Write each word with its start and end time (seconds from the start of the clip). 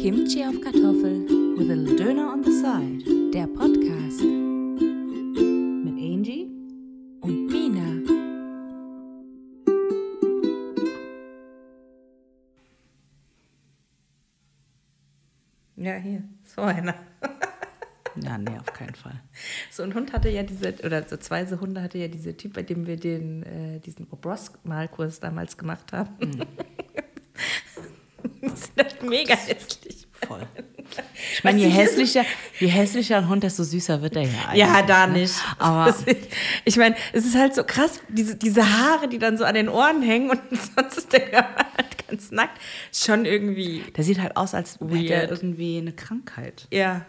Kimchi 0.00 0.44
auf 0.44 0.60
Kartoffel, 0.60 1.26
With 1.56 1.70
a 1.70 1.74
little 1.74 1.96
Döner 1.96 2.32
on 2.32 2.42
the 2.44 2.52
side. 2.52 3.30
der 3.32 3.46
Podcast 3.48 4.22
Mit 5.84 5.94
Angie. 5.98 6.46
und 7.20 7.46
Mina. 7.46 7.98
Ja, 15.76 15.94
hier, 15.96 16.22
so 16.44 16.62
einer. 16.62 16.94
Ja, 18.20 18.36
nee, 18.36 18.58
auf 18.58 18.72
keinen 18.72 18.96
Fall. 18.96 19.22
So 19.70 19.84
ein 19.84 19.94
Hund 19.94 20.12
hatte 20.12 20.28
ja 20.28 20.42
diese, 20.42 20.74
oder 20.84 21.06
so 21.08 21.16
zwei 21.18 21.46
so 21.46 21.60
Hunde 21.60 21.80
hatte 21.82 21.98
ja 21.98 22.08
dieser 22.08 22.36
Typ, 22.36 22.54
bei 22.54 22.64
dem 22.64 22.84
wir 22.84 22.96
den, 22.96 23.44
äh, 23.44 23.78
diesen 23.78 24.08
Bob 24.08 24.26
Ross-Malkurs 24.26 25.20
damals 25.20 25.56
gemacht 25.56 25.92
haben. 25.92 26.16
Mhm. 26.18 26.42
Sind 28.56 28.76
halt 28.76 29.02
mega 29.04 29.36
hässlich. 29.36 29.77
Ich 31.38 31.44
meine, 31.44 31.60
je 31.60 31.68
hässlicher, 31.68 32.24
je 32.58 32.66
hässlicher 32.66 33.18
ein 33.18 33.28
Hund, 33.28 33.44
desto 33.44 33.62
süßer 33.62 34.02
wird 34.02 34.16
er 34.16 34.22
ja 34.22 34.28
eigentlich. 34.48 34.58
Ja, 34.58 34.82
da 34.82 35.06
ne? 35.06 35.20
nicht. 35.20 35.34
Aber 35.58 35.94
ich 36.64 36.76
meine, 36.76 36.96
es 37.12 37.24
ist 37.24 37.36
halt 37.36 37.54
so 37.54 37.62
krass, 37.62 38.00
diese, 38.08 38.34
diese 38.34 38.68
Haare, 38.68 39.08
die 39.08 39.18
dann 39.18 39.38
so 39.38 39.44
an 39.44 39.54
den 39.54 39.68
Ohren 39.68 40.02
hängen 40.02 40.30
und 40.30 40.40
sonst 40.50 40.98
ist 40.98 41.12
der 41.12 41.20
Körper 41.20 41.64
halt 41.76 42.08
ganz 42.08 42.32
nackt. 42.32 42.60
Schon 42.92 43.24
irgendwie, 43.24 43.84
der 43.96 44.02
sieht 44.02 44.18
halt 44.18 44.36
aus, 44.36 44.52
als 44.52 44.80
hätte 44.80 45.14
er 45.14 45.30
irgendwie 45.30 45.78
eine 45.78 45.92
Krankheit. 45.92 46.66
ja. 46.72 47.06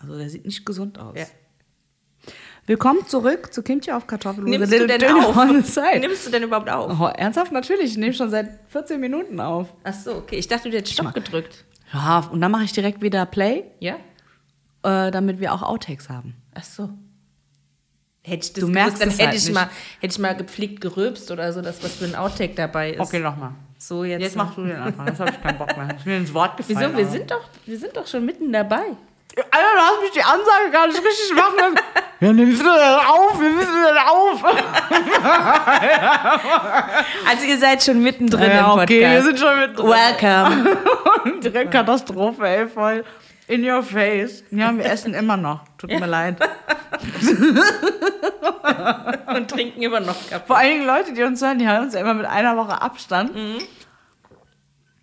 Also 0.00 0.16
der 0.16 0.30
sieht 0.30 0.46
nicht 0.46 0.64
gesund 0.64 0.96
aus. 0.96 1.18
Ja. 1.18 1.26
Willkommen 2.68 3.04
zurück 3.06 3.52
zu 3.52 3.62
Kimchi 3.62 3.90
auf 3.90 4.06
Kartoffeln. 4.06 4.46
with 4.46 4.58
Nimmst 4.58 4.72
du 4.72 4.86
denn 4.86 5.04
auf? 5.12 5.36
Nimmst 6.00 6.26
du 6.26 6.30
denn 6.30 6.42
überhaupt 6.42 6.68
auf? 6.68 7.00
Oh, 7.00 7.06
ernsthaft? 7.06 7.50
Natürlich. 7.50 7.92
Ich 7.92 7.96
nehme 7.96 8.12
schon 8.12 8.30
seit 8.30 8.60
14 8.68 9.00
Minuten 9.00 9.40
auf. 9.40 9.74
Ach 9.84 9.94
so, 9.94 10.16
okay. 10.16 10.36
Ich 10.36 10.46
dachte, 10.46 10.70
du 10.70 10.76
hättest 10.76 10.92
Stopp 10.92 11.14
gedrückt. 11.14 11.64
Ja, 11.92 12.18
und 12.30 12.40
dann 12.40 12.50
mache 12.50 12.64
ich 12.64 12.72
direkt 12.72 13.00
wieder 13.02 13.24
Play, 13.26 13.64
Ja? 13.80 13.94
äh, 14.82 15.10
damit 15.10 15.40
wir 15.40 15.52
auch 15.54 15.62
Outtakes 15.62 16.08
haben. 16.08 16.34
Ach 16.54 16.62
so. 16.64 16.90
Hätte 18.22 18.44
ich 18.46 18.52
das 18.52 18.60
Du 18.64 18.68
merkst 18.68 19.00
gewusst, 19.00 19.02
dann 19.02 19.08
es 19.08 19.14
hätte, 19.18 19.28
halt 19.28 19.36
ich 19.38 19.44
nicht. 19.46 19.54
mal, 19.54 19.68
hätte 20.00 20.12
ich 20.12 20.18
mal 20.18 20.36
gepflegt 20.36 20.80
gerülpst 20.82 21.30
oder 21.30 21.52
so, 21.52 21.62
dass 21.62 21.82
was 21.82 21.94
für 21.94 22.04
ein 22.04 22.14
Outtake 22.14 22.54
dabei 22.54 22.92
ist. 22.92 23.12
nochmal. 23.14 23.52
So, 23.78 24.04
jetzt. 24.04 24.20
Jetzt 24.20 24.36
machst 24.36 24.58
du 24.58 24.64
den 24.64 24.76
einfach. 24.76 25.06
Jetzt 25.06 25.20
habe 25.20 25.30
ich 25.30 25.40
keinen 25.40 25.56
Bock 25.56 25.74
mehr. 25.76 25.94
Ich 25.96 26.04
bin 26.04 26.14
ins 26.14 26.34
Wort 26.34 26.56
gefallen. 26.56 26.78
Wieso? 26.80 26.96
Wir 26.98 27.04
aber- 27.04 27.12
sind, 27.12 27.30
doch, 27.30 27.48
wir 27.64 27.78
sind 27.78 27.96
doch 27.96 28.06
schon 28.06 28.26
mitten 28.26 28.52
dabei. 28.52 28.96
Alter, 29.36 29.74
du 29.74 29.80
hast 29.80 30.00
mich 30.02 30.10
die 30.12 30.22
Ansage 30.22 30.70
gar 30.72 30.86
nicht 30.88 30.98
richtig 30.98 31.34
machen. 31.36 31.74
ja, 32.20 32.32
nimmst 32.32 32.60
du 32.60 32.64
denn 32.64 32.94
auf? 33.06 33.40
Wir 33.40 33.50
müssen 33.50 33.82
denn 33.82 33.98
auf? 33.98 34.44
Also 37.28 37.44
ihr 37.44 37.58
seid 37.58 37.82
schon 37.82 38.02
mittendrin 38.02 38.50
ja, 38.50 38.58
im 38.60 38.64
Podcast. 38.64 38.90
okay, 38.90 39.00
wir 39.00 39.22
sind 39.22 39.38
schon 39.38 39.60
mit 39.60 39.78
drin. 39.78 39.86
Welcome. 39.86 40.76
Direkt 41.42 41.70
Katastrophe, 41.72 42.46
ey, 42.46 42.66
voll. 42.66 43.04
In 43.46 43.68
your 43.68 43.82
face. 43.82 44.42
Ja, 44.50 44.74
wir 44.76 44.84
essen 44.86 45.12
immer 45.14 45.36
noch. 45.36 45.60
Tut 45.78 45.90
mir 45.90 46.06
leid. 46.06 46.36
Und 49.34 49.50
trinken 49.50 49.82
immer 49.82 50.00
noch 50.00 50.16
Kaffee. 50.28 50.46
Vor 50.46 50.56
allen 50.56 50.70
Dingen 50.70 50.86
Leute, 50.86 51.12
die 51.12 51.22
uns 51.22 51.40
hören, 51.42 51.58
die 51.58 51.68
hören 51.68 51.84
uns 51.84 51.94
ja 51.94 52.00
immer 52.00 52.14
mit 52.14 52.26
einer 52.26 52.56
Woche 52.56 52.80
Abstand. 52.80 53.30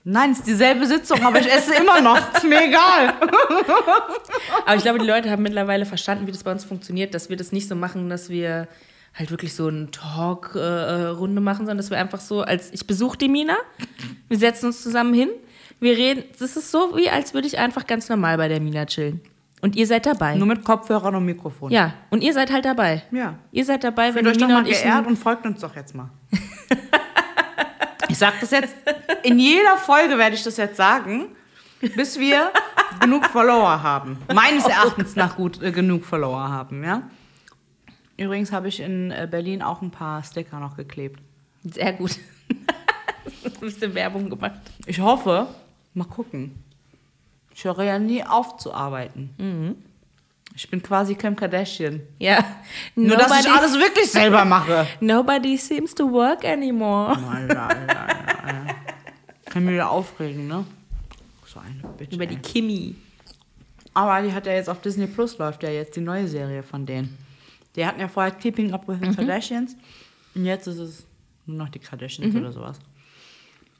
Nein, 0.07 0.31
es 0.31 0.37
ist 0.37 0.47
dieselbe 0.47 0.85
Sitzung, 0.85 1.23
aber 1.25 1.39
ich 1.39 1.51
esse 1.51 1.73
immer 1.73 1.99
noch. 1.99 2.15
Ist 2.35 2.43
mir 2.43 2.63
egal. 2.63 3.15
Aber 4.65 4.75
ich 4.75 4.83
glaube, 4.83 4.99
die 4.99 5.05
Leute 5.05 5.31
haben 5.31 5.41
mittlerweile 5.41 5.87
verstanden, 5.87 6.27
wie 6.27 6.31
das 6.31 6.43
bei 6.43 6.51
uns 6.51 6.63
funktioniert, 6.63 7.15
dass 7.15 7.29
wir 7.29 7.37
das 7.37 7.51
nicht 7.51 7.67
so 7.67 7.75
machen, 7.75 8.07
dass 8.07 8.29
wir 8.29 8.67
halt 9.15 9.31
wirklich 9.31 9.55
so 9.55 9.65
eine 9.65 9.89
Talk-Runde 9.89 11.41
machen, 11.41 11.65
sondern 11.65 11.77
dass 11.77 11.89
wir 11.89 11.97
einfach 11.97 12.19
so, 12.19 12.41
als 12.41 12.71
ich 12.71 12.85
besuche 12.85 13.17
die 13.17 13.29
Mina, 13.29 13.55
wir 14.29 14.37
setzen 14.37 14.67
uns 14.67 14.83
zusammen 14.83 15.15
hin, 15.15 15.29
wir 15.79 15.97
reden, 15.97 16.23
das 16.37 16.55
ist 16.55 16.69
so, 16.69 16.95
wie 16.95 17.09
als 17.09 17.33
würde 17.33 17.47
ich 17.47 17.57
einfach 17.57 17.87
ganz 17.87 18.07
normal 18.07 18.37
bei 18.37 18.47
der 18.47 18.59
Mina 18.59 18.85
chillen. 18.85 19.21
Und 19.61 19.75
ihr 19.75 19.87
seid 19.87 20.05
dabei. 20.05 20.35
Nur 20.35 20.45
mit 20.47 20.63
Kopfhörern 20.63 21.15
und 21.15 21.25
Mikrofon. 21.25 21.71
ja, 21.71 21.95
und 22.11 22.21
ihr 22.21 22.33
seid 22.33 22.51
halt 22.51 22.65
dabei. 22.65 23.01
Ja. 23.09 23.39
Ihr 23.51 23.65
seid 23.65 23.83
dabei, 23.83 24.13
wenn 24.13 24.23
Fühlt 24.23 24.27
euch 24.27 24.33
die 24.33 24.39
doch 24.41 24.47
Mina 24.49 24.59
mal 24.59 24.65
und 24.65 24.71
ich... 24.71 24.83
geehrt 24.83 25.07
und 25.07 25.17
folgt 25.17 25.47
uns 25.47 25.61
doch 25.61 25.75
jetzt 25.75 25.95
mal. 25.95 26.11
Ich 28.15 28.19
sag 28.19 28.39
das 28.39 28.51
jetzt, 28.51 28.73
in 29.23 29.39
jeder 29.39 29.75
Folge 29.75 30.17
werde 30.17 30.37
ich 30.37 30.43
das 30.43 30.55
jetzt 30.55 30.77
sagen, 30.77 31.35
bis 31.97 32.17
wir 32.17 32.49
genug 33.01 33.25
Follower 33.25 33.83
haben. 33.83 34.17
Meines 34.33 34.65
Erachtens 34.65 35.17
nach 35.17 35.35
gut 35.35 35.61
äh, 35.61 35.73
genug 35.73 36.05
Follower 36.05 36.47
haben, 36.47 36.81
ja. 36.81 37.01
Übrigens 38.15 38.53
habe 38.53 38.69
ich 38.69 38.79
in 38.79 39.11
äh, 39.11 39.27
Berlin 39.29 39.61
auch 39.61 39.81
ein 39.81 39.91
paar 39.91 40.23
Sticker 40.23 40.61
noch 40.61 40.77
geklebt. 40.77 41.19
Sehr 41.65 41.91
gut. 41.91 42.17
ein 43.43 43.59
bisschen 43.59 43.93
Werbung 43.93 44.29
gemacht. 44.29 44.61
Ich 44.85 45.01
hoffe, 45.01 45.47
mal 45.93 46.05
gucken. 46.05 46.63
Ich 47.53 47.65
höre 47.65 47.83
ja 47.83 47.99
nie 47.99 48.23
auf 48.23 48.55
zu 48.55 48.73
arbeiten. 48.73 49.31
Ich 50.55 50.69
bin 50.69 50.81
quasi 50.81 51.15
Kim 51.15 51.35
Kardashian. 51.35 52.01
Ja. 52.17 52.43
Nur, 52.95 53.17
dass 53.17 53.39
ich 53.39 53.51
alles 53.51 53.73
wirklich 53.73 54.09
selber 54.09 54.45
mache. 54.45 54.87
Nobody 55.01 55.57
seems 55.57 55.93
to 55.93 56.09
work 56.09 56.45
anymore. 56.45 57.17
Alter, 57.29 57.69
Alter, 57.69 57.99
Alter. 58.43 58.75
Kann 59.45 59.65
mich 59.65 59.73
wieder 59.73 59.89
aufregen, 59.89 60.47
ne? 60.47 60.65
So 61.45 61.59
eine 61.59 61.93
Bitch. 61.97 62.13
Über 62.13 62.25
die 62.25 62.35
ey. 62.35 62.41
Kimi. 62.41 62.95
Aber 63.93 64.21
die 64.21 64.33
hat 64.33 64.45
ja 64.45 64.53
jetzt 64.53 64.69
auf 64.69 64.81
Disney 64.81 65.07
Plus 65.07 65.37
läuft 65.37 65.63
ja 65.63 65.69
jetzt 65.69 65.95
die 65.95 66.01
neue 66.01 66.27
Serie 66.27 66.63
von 66.63 66.85
denen. 66.85 67.17
Die 67.75 67.85
hatten 67.85 67.99
ja 67.99 68.07
vorher 68.07 68.31
Keeping 68.31 68.73
Up 68.73 68.87
with 68.87 68.97
the 69.01 69.15
Kardashians. 69.15 69.75
Und 70.35 70.45
jetzt 70.45 70.67
ist 70.67 70.79
es 70.79 71.05
nur 71.45 71.57
noch 71.57 71.69
die 71.69 71.79
Kardashians 71.79 72.35
oder 72.35 72.51
sowas. 72.51 72.79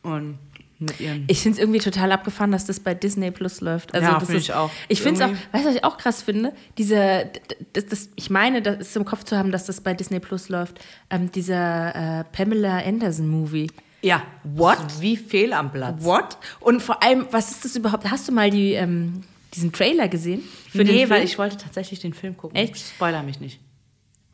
Und 0.03 0.37
mit 0.79 0.99
ihren. 0.99 1.23
Ich 1.27 1.41
finde 1.41 1.55
es 1.57 1.59
irgendwie 1.61 1.79
total 1.79 2.11
abgefahren, 2.11 2.51
dass 2.51 2.65
das 2.65 2.79
bei 2.79 2.93
Disney 2.93 3.31
Plus 3.31 3.61
läuft. 3.61 3.93
Also 3.93 4.07
Ja, 4.07 4.19
das 4.19 4.27
find 4.27 4.37
ist, 4.39 4.43
ich 4.45 4.53
auch. 4.53 4.69
Ich 4.87 5.01
finde 5.01 5.23
es 5.23 5.29
auch, 5.29 5.33
weißt 5.53 5.65
du, 5.65 5.69
was 5.69 5.75
ich 5.75 5.83
auch 5.83 5.97
krass 5.97 6.21
finde? 6.21 6.53
Diese, 6.77 7.29
das, 7.73 7.85
das, 7.85 8.09
ich 8.15 8.29
meine, 8.29 8.61
das 8.61 8.79
ist 8.79 8.95
im 8.95 9.05
Kopf 9.05 9.23
zu 9.23 9.37
haben, 9.37 9.51
dass 9.51 9.65
das 9.65 9.81
bei 9.81 9.93
Disney 9.93 10.19
Plus 10.19 10.49
läuft. 10.49 10.79
Ähm, 11.09 11.31
dieser 11.31 12.19
äh, 12.19 12.23
Pamela 12.31 12.79
Anderson 12.85 13.27
Movie. 13.27 13.71
ja, 14.01 14.21
What? 14.43 14.77
Wie 14.99 15.17
fehl 15.17 15.53
am 15.53 15.71
Platz. 15.71 16.03
What? 16.03 16.37
Und 16.59 16.81
vor 16.81 17.01
allem, 17.01 17.27
was 17.31 17.51
ist 17.51 17.65
das 17.65 17.75
überhaupt? 17.75 18.09
Hast 18.09 18.27
du 18.27 18.31
mal 18.31 18.49
die, 18.49 18.73
ähm, 18.73 19.23
diesen 19.53 19.71
Trailer 19.71 20.07
gesehen? 20.07 20.43
Für 20.69 20.83
nee, 20.83 21.09
weil 21.09 21.23
ich 21.23 21.37
wollte 21.37 21.57
tatsächlich 21.57 21.99
den 22.01 22.13
Film 22.13 22.35
gucken. 22.35 22.57
Echt? 22.57 22.77
Spoiler 22.77 23.23
mich 23.23 23.39
nicht. 23.39 23.59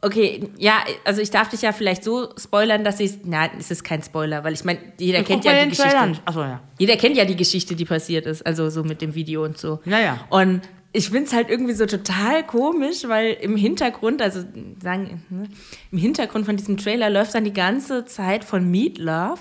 Okay, 0.04 0.50
ja, 0.58 0.84
also 1.06 1.22
ich 1.22 1.30
darf 1.30 1.50
dich 1.50 1.62
ja 1.62 1.74
vielleicht 1.74 2.04
so 2.04 2.30
spoilern, 2.36 2.84
dass 2.84 3.00
ich. 3.00 3.24
Nein, 3.24 3.52
es 3.60 3.70
ist 3.70 3.84
kein 3.84 4.02
Spoiler, 4.02 4.44
weil 4.44 4.54
ich 4.54 4.64
meine, 4.64 4.80
jeder 4.98 5.22
kennt 5.22 5.46
ja 5.46 5.64
die 5.64 5.70
Geschichte. 5.70 6.14
Achso, 6.26 6.42
ja. 6.42 6.60
Jeder 6.80 6.98
kennt 6.98 7.16
ja 7.18 7.26
die 7.26 7.36
Geschichte, 7.36 7.76
die 7.76 7.86
passiert 7.86 8.26
ist, 8.26 8.44
also 8.44 8.72
so 8.72 8.84
mit 8.84 9.02
dem 9.02 9.14
Video 9.14 9.44
und 9.46 9.60
so. 9.60 9.80
Ja, 9.86 10.00
ja. 10.00 10.26
Und 10.30 10.62
ich 10.94 11.10
finde 11.10 11.26
es 11.26 11.34
halt 11.34 11.50
irgendwie 11.50 11.74
so 11.74 11.86
total 11.86 12.44
komisch, 12.46 13.08
weil 13.08 13.34
im 13.34 13.56
Hintergrund, 13.56 14.22
also 14.22 14.44
sagen, 14.82 15.24
ne, 15.30 15.48
im 15.92 15.98
Hintergrund 15.98 16.46
von 16.46 16.58
diesem 16.58 16.78
Trailer 16.78 17.10
läuft 17.10 17.36
dann 17.36 17.46
die 17.46 17.54
ganze 17.54 18.06
Zeit 18.06 18.44
von 18.44 18.70
Meat 18.70 18.98
Love. 18.98 19.40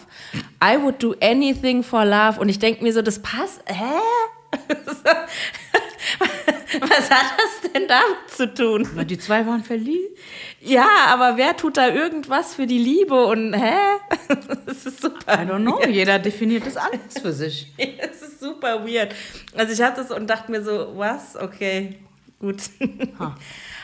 I 0.63 0.77
would 0.81 1.03
do 1.03 1.15
anything 1.21 1.83
for 1.83 2.05
love. 2.05 2.39
Und 2.39 2.51
ich 2.51 2.59
denke 2.59 2.85
mir 2.85 2.93
so, 2.93 3.03
das 3.03 3.21
passt. 3.21 3.63
Hä? 3.67 3.85
Was 6.79 7.11
hat 7.11 7.33
das 7.37 7.73
denn 7.73 7.89
damit 7.89 8.31
zu 8.31 8.53
tun? 8.55 8.89
Na, 8.95 9.05
die 9.05 9.19
zwei 9.19 9.47
waren 9.47 9.65
verliebt. 9.65 10.19
Ja, 10.61 10.89
aber 11.09 11.37
wer 11.37 11.57
tut 11.57 11.77
da 11.77 11.89
irgendwas 11.89 12.55
für 12.55 12.67
die 12.67 12.79
Liebe 12.79 13.27
und 13.27 13.55
hä? 13.55 13.75
Das 14.67 14.87
ist 14.87 15.03
super. 15.03 15.35
I 15.35 15.47
don't 15.47 15.63
know. 15.63 15.83
Jeder 15.89 16.19
definiert 16.19 16.67
es 16.67 16.77
anders 16.77 17.19
für 17.21 17.33
sich. 17.33 17.73
Es 17.77 18.23
ist 18.23 18.41
super 18.41 18.87
weird. 18.87 19.15
Also 19.57 19.73
ich 19.73 19.83
hatte 19.83 20.03
es 20.03 20.11
und 20.11 20.29
dachte 20.29 20.51
mir 20.51 20.63
so, 20.63 20.93
was? 20.97 21.37
Okay, 21.37 21.99
gut. 22.39 22.59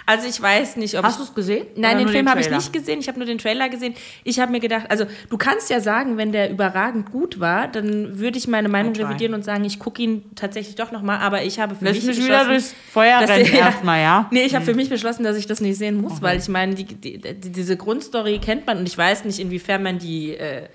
Also 0.09 0.29
ich 0.29 0.41
weiß 0.41 0.77
nicht, 0.77 0.97
ob 0.97 1.05
Hast 1.05 1.15
ich, 1.15 1.17
du 1.19 1.23
es 1.25 1.35
gesehen? 1.35 1.67
Nein, 1.75 1.99
den 1.99 2.09
Film 2.09 2.31
habe 2.31 2.41
ich 2.41 2.49
nicht 2.49 2.73
gesehen. 2.73 3.01
Ich 3.01 3.09
habe 3.09 3.19
nur 3.19 3.27
den 3.27 3.39
Trailer 3.39 3.69
gesehen. 3.69 3.93
Ich 4.23 4.39
habe 4.39 4.53
mir 4.53 4.61
gedacht, 4.61 4.87
also 4.89 5.05
du 5.31 5.37
kannst 5.37 5.69
ja 5.69 5.81
sagen, 5.81 6.17
wenn 6.17 6.31
der 6.31 6.49
überragend 6.49 7.11
gut 7.11 7.41
war, 7.41 7.67
dann 7.67 8.17
würde 8.21 8.39
ich 8.39 8.47
meine 8.47 8.69
Meinung 8.69 8.95
revidieren 8.95 9.35
und 9.35 9.45
sagen, 9.45 9.65
ich 9.65 9.81
gucke 9.81 10.01
ihn 10.01 10.23
tatsächlich 10.37 10.77
doch 10.77 10.93
nochmal. 10.93 11.19
Aber 11.19 11.43
ich 11.43 11.59
habe 11.59 11.75
für 11.75 11.85
Lass 11.87 11.95
mich, 11.97 12.07
mich 12.07 12.17
beschlossen, 12.19 12.29
wieder 12.41 12.49
durchs 12.49 12.73
Feuer 12.93 13.19
dass- 13.21 13.31
rennen 13.31 13.53
erstmal, 13.53 14.01
ja? 14.01 14.29
Nee, 14.31 14.45
ich 14.45 14.55
habe 14.55 14.65
für 14.65 14.75
mich 14.75 14.89
beschlossen, 14.89 15.25
dass 15.25 15.37
ich 15.37 15.47
das 15.49 15.61
nicht 15.61 15.77
sehen 15.77 16.01
muss, 16.01 16.23
weil 16.23 16.39
ich 16.39 16.47
meine, 16.49 16.77
die, 16.77 16.85
die, 16.85 17.19
die, 17.19 17.51
diese 17.51 17.77
Grundstory 17.77 18.39
kennt 18.39 18.65
man 18.65 18.79
und 18.79 18.87
ich 18.89 18.97
weiß 18.97 19.25
nicht, 19.25 19.41
inwiefern 19.41 19.83
man 19.83 19.99
die 19.99 20.37
äh, 20.37 20.69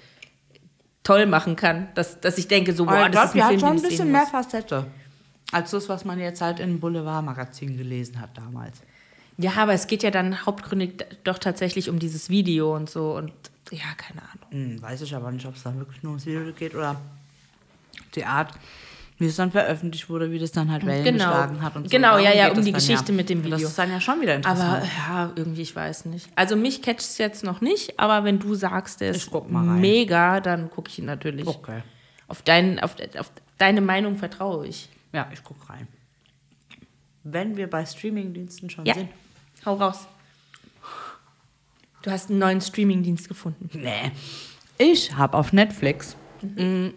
toll 1.04 1.26
machen 1.26 1.56
kann. 1.56 1.88
Dass, 1.96 2.20
dass 2.20 2.38
ich 2.38 2.50
denke, 2.50 2.74
so, 2.74 2.86
boah, 2.86 3.06
ich 3.06 3.12
das 3.12 3.12
glaube, 3.12 3.28
ist 3.28 3.32
ein 3.32 3.38
die 3.38 3.42
hat 3.44 3.50
Film, 3.50 3.60
schon 3.62 3.76
den 3.78 3.86
ein 3.86 3.90
bisschen 3.90 4.12
mehr. 4.12 4.28
Facette. 4.28 4.88
Als 5.54 5.72
das, 5.72 5.88
was 5.88 6.04
man 6.06 6.20
jetzt 6.20 6.42
halt 6.42 6.60
in 6.60 6.82
Boulevardmagazin 6.82 7.78
gelesen 7.78 8.20
hat 8.22 8.38
damals. 8.38 8.82
Ja, 9.42 9.54
aber 9.58 9.74
es 9.74 9.88
geht 9.88 10.04
ja 10.04 10.12
dann 10.12 10.46
hauptgründig 10.46 11.06
doch 11.24 11.38
tatsächlich 11.40 11.90
um 11.90 12.00
dieses 12.00 12.30
Video 12.30 12.76
und 12.76 12.90
so 12.90 13.16
und 13.16 13.32
ja, 13.72 13.80
keine 13.98 14.22
Ahnung. 14.22 14.48
Hm, 14.76 14.82
weiß 14.82 15.02
ich 15.02 15.16
aber 15.16 15.32
nicht, 15.32 15.46
ob 15.46 15.56
es 15.56 15.64
dann 15.64 15.78
wirklich 15.80 16.04
nur 16.04 16.12
ums 16.12 16.26
Video 16.26 16.52
geht 16.54 16.76
oder 16.76 17.00
die 18.16 18.26
Art, 18.26 18.54
wie 19.18 19.28
es 19.28 19.36
dann 19.36 19.52
veröffentlicht 19.52 20.10
wurde, 20.10 20.32
wie 20.32 20.40
das 20.40 20.52
dann 20.52 20.70
halt 20.72 20.86
Wellen 20.86 21.04
Genau. 21.04 21.26
geschlagen 21.26 21.62
hat 21.62 21.76
und 21.76 21.84
so. 21.84 21.90
Genau, 21.90 22.18
ja, 22.18 22.24
Darum 22.24 22.38
ja, 22.38 22.50
geht 22.50 22.58
um 22.58 22.66
die 22.66 22.72
Geschichte 22.74 23.14
mit 23.14 23.30
dem 23.30 23.44
Video. 23.44 23.58
Das 23.58 23.70
ist 23.70 23.78
dann 23.80 23.92
ja 23.92 24.02
schon 24.02 24.20
wieder 24.20 24.34
Aber 24.34 24.50
interessant. 24.50 24.86
ja, 25.08 25.32
irgendwie, 25.36 25.62
ich 25.62 25.76
weiß 25.76 26.06
nicht. 26.06 26.28
Also 26.36 26.56
mich 26.56 26.82
catcht 26.82 27.02
es 27.02 27.18
jetzt 27.18 27.44
noch 27.44 27.62
nicht, 27.62 28.00
aber 28.00 28.24
wenn 28.26 28.40
du 28.40 28.56
sagst, 28.56 29.00
der 29.02 29.12
ist 29.12 29.32
mega, 29.50 30.40
dann 30.42 30.70
gucke 30.70 30.90
ich 30.90 31.00
ihn 31.00 31.06
natürlich. 31.06 31.48
okay. 31.48 31.82
Auf 32.28 32.42
deinen, 32.42 32.80
auf, 32.80 32.96
auf, 33.18 33.32
Deine 33.58 33.82
Meinung 33.82 34.18
vertraue 34.18 34.66
ich. 34.66 34.90
Ja, 35.14 35.30
ich 35.32 35.44
guck 35.44 35.70
rein. 35.70 35.88
Wenn 37.24 37.56
wir 37.58 37.70
bei 37.70 37.86
Streamingdiensten 37.86 38.70
schon 38.72 38.86
Ja, 38.86 38.96
sind. 38.96 39.10
Hau 39.66 39.76
raus. 39.76 40.08
Du 42.02 42.10
hast 42.12 42.30
einen 42.30 42.40
neuen 42.40 42.62
Streamingdienst 42.62 43.28
gefunden. 43.28 43.70
Nee. 43.74 44.12
Ich 44.78 45.14
habe 45.16 45.38
auf 45.38 45.54
Netflix. 45.54 46.16
mm, 46.42 46.88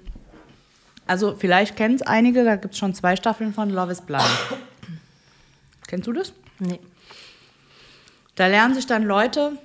Also, 1.06 1.36
vielleicht 1.36 1.76
kennen 1.76 1.96
es 1.96 2.02
einige, 2.02 2.44
da 2.44 2.56
gibt 2.56 2.72
es 2.74 2.78
schon 2.80 2.94
zwei 2.94 3.14
Staffeln 3.16 3.52
von 3.52 3.68
Love 3.68 3.92
is 3.92 4.00
Blind. 4.00 4.24
Kennst 5.86 6.06
du 6.06 6.12
das? 6.14 6.32
Nee. 6.58 6.80
Da 8.36 8.46
lernen 8.46 8.74
sich 8.74 8.86
dann 8.86 9.02
Leute, 9.04 9.58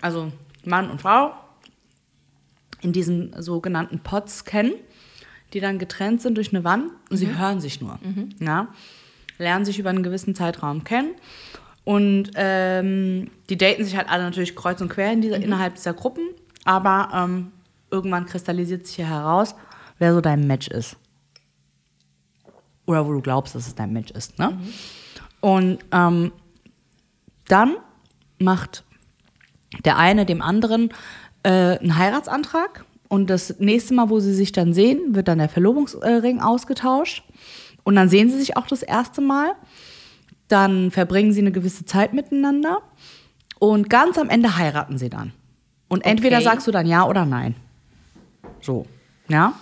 also 0.00 0.32
Mann 0.64 0.90
und 0.90 1.02
Frau, 1.02 1.34
in 2.80 2.92
diesen 2.92 3.40
sogenannten 3.42 3.98
Pots 4.00 4.44
kennen, 4.46 4.72
die 5.52 5.60
dann 5.60 5.78
getrennt 5.78 6.22
sind 6.22 6.36
durch 6.36 6.50
eine 6.54 6.64
Wand 6.64 6.90
und 7.10 7.16
sie 7.18 7.36
hören 7.36 7.60
sich 7.60 7.80
nur. 7.80 7.98
Ja? 8.40 8.68
Lernen 9.38 9.64
sich 9.66 9.78
über 9.78 9.90
einen 9.90 10.02
gewissen 10.02 10.34
Zeitraum 10.34 10.84
kennen. 10.84 11.14
Und 11.88 12.32
ähm, 12.34 13.30
die 13.48 13.56
daten 13.56 13.82
sich 13.82 13.96
halt 13.96 14.10
alle 14.10 14.22
natürlich 14.24 14.54
kreuz 14.54 14.78
und 14.82 14.90
quer 14.90 15.10
in 15.10 15.22
dieser, 15.22 15.36
innerhalb 15.36 15.76
dieser 15.76 15.94
Gruppen. 15.94 16.22
Aber 16.66 17.08
ähm, 17.14 17.50
irgendwann 17.90 18.26
kristallisiert 18.26 18.86
sich 18.86 18.96
hier 18.96 19.08
heraus, 19.08 19.54
wer 19.98 20.12
so 20.12 20.20
dein 20.20 20.46
Match 20.46 20.68
ist. 20.68 20.98
Oder 22.84 23.06
wo 23.06 23.14
du 23.14 23.22
glaubst, 23.22 23.54
dass 23.54 23.66
es 23.66 23.74
dein 23.74 23.94
Match 23.94 24.10
ist. 24.10 24.38
Ne? 24.38 24.58
Und 25.40 25.78
ähm, 25.90 26.30
dann 27.46 27.78
macht 28.38 28.84
der 29.82 29.96
eine 29.96 30.26
dem 30.26 30.42
anderen 30.42 30.90
äh, 31.42 31.78
einen 31.78 31.96
Heiratsantrag 31.96 32.84
und 33.08 33.30
das 33.30 33.60
nächste 33.60 33.94
Mal, 33.94 34.10
wo 34.10 34.20
sie 34.20 34.34
sich 34.34 34.52
dann 34.52 34.74
sehen, 34.74 35.14
wird 35.14 35.26
dann 35.26 35.38
der 35.38 35.48
Verlobungsring 35.48 36.42
ausgetauscht 36.42 37.24
und 37.82 37.96
dann 37.96 38.10
sehen 38.10 38.28
sie 38.28 38.38
sich 38.38 38.58
auch 38.58 38.66
das 38.66 38.82
erste 38.82 39.22
Mal. 39.22 39.54
Dann 40.48 40.90
verbringen 40.90 41.32
sie 41.32 41.40
eine 41.40 41.52
gewisse 41.52 41.84
Zeit 41.84 42.12
miteinander 42.14 42.80
und 43.58 43.90
ganz 43.90 44.18
am 44.18 44.28
Ende 44.30 44.56
heiraten 44.56 44.98
sie 44.98 45.10
dann. 45.10 45.32
Und 45.88 46.04
entweder 46.04 46.36
Okay. 46.36 46.44
sagst 46.44 46.66
du 46.66 46.70
dann 46.70 46.86
ja 46.86 47.04
oder 47.06 47.24
nein. 47.24 47.54
So, 48.60 48.86
ja. 49.28 49.52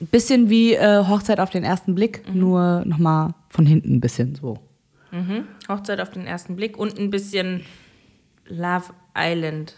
Ein 0.00 0.06
bisschen 0.06 0.48
wie 0.48 0.74
äh, 0.74 1.04
Hochzeit 1.06 1.40
auf 1.40 1.50
den 1.50 1.64
ersten 1.64 1.94
Blick, 1.94 2.22
nur 2.32 2.82
nochmal 2.84 3.34
von 3.48 3.66
hinten 3.66 3.96
ein 3.96 4.00
bisschen 4.00 4.34
so. 4.36 4.58
Hochzeit 5.68 6.00
auf 6.00 6.10
den 6.10 6.26
ersten 6.26 6.54
Blick 6.54 6.76
und 6.76 6.98
ein 6.98 7.10
bisschen 7.10 7.62
Love 8.46 8.92
Island. 9.16 9.74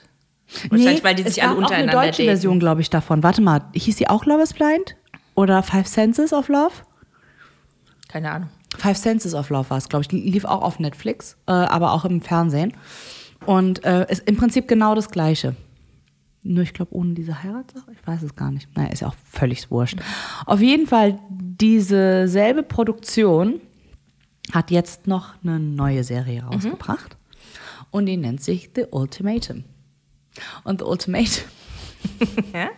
Wahrscheinlich, 0.69 1.05
weil 1.05 1.15
die 1.15 1.23
sich 1.23 1.39
es 1.39 1.39
alle 1.39 1.51
gab 1.51 1.57
auch 1.59 1.63
untereinander 1.63 1.99
eine 2.01 2.07
deutsche 2.09 2.23
daten. 2.23 2.29
Version, 2.37 2.59
glaube 2.59 2.81
ich, 2.81 2.91
davon. 2.91 3.23
Warte 3.23 3.41
mal, 3.41 3.63
hieß 3.75 3.97
sie 3.97 4.09
auch 4.09 4.27
Love 4.27 4.43
is 4.43 4.53
Blind? 4.53 4.97
Oder 5.37 5.63
Five 5.63 5.87
Senses 5.87 6.33
of 6.33 6.49
Love? 6.49 6.73
Keine 8.09 8.31
Ahnung. 8.33 8.49
Five 8.77 8.97
Senses 8.97 9.35
of 9.35 9.51
Love 9.51 9.71
war 9.71 9.79
es, 9.79 9.89
glaube 9.89 10.03
ich. 10.03 10.09
Die 10.09 10.21
lief 10.21 10.45
auch 10.45 10.63
auf 10.63 10.79
Netflix, 10.79 11.37
äh, 11.47 11.53
aber 11.53 11.93
auch 11.93 12.05
im 12.05 12.21
Fernsehen. 12.21 12.73
Und 13.47 13.85
äh, 13.85 14.07
ist 14.11 14.29
im 14.29 14.37
Prinzip 14.37 14.69
genau 14.69 14.95
das 14.95 15.11
Gleiche. 15.11 15.57
Nur 16.43 16.63
ich 16.63 16.73
glaube, 16.73 16.95
ohne 16.95 17.15
diese 17.15 17.43
Heiratssache, 17.43 17.91
ich 17.93 18.07
weiß 18.07 18.23
es 18.23 18.35
gar 18.35 18.51
nicht. 18.51 18.75
Naja, 18.77 18.89
ist 18.91 19.01
ja 19.01 19.09
auch 19.09 19.17
völlig 19.31 19.71
wurscht. 19.71 19.99
Auf 20.47 20.61
jeden 20.61 20.87
Fall, 20.87 21.19
diese 21.29 22.29
selbe 22.29 22.63
Produktion 22.63 23.61
hat 24.53 24.71
jetzt 24.71 25.07
noch 25.07 25.35
eine 25.43 25.61
neue 25.61 26.03
Serie 26.03 26.43
rausgebracht. 26.45 27.17
Und 27.91 28.07
die 28.07 28.17
nennt 28.17 28.43
sich 28.43 28.71
The 28.75 28.87
Ultimatum. 28.91 29.65
Und 30.65 30.81
The 30.81 30.87
Ultimatum 30.87 31.45
Ja? 32.55 32.69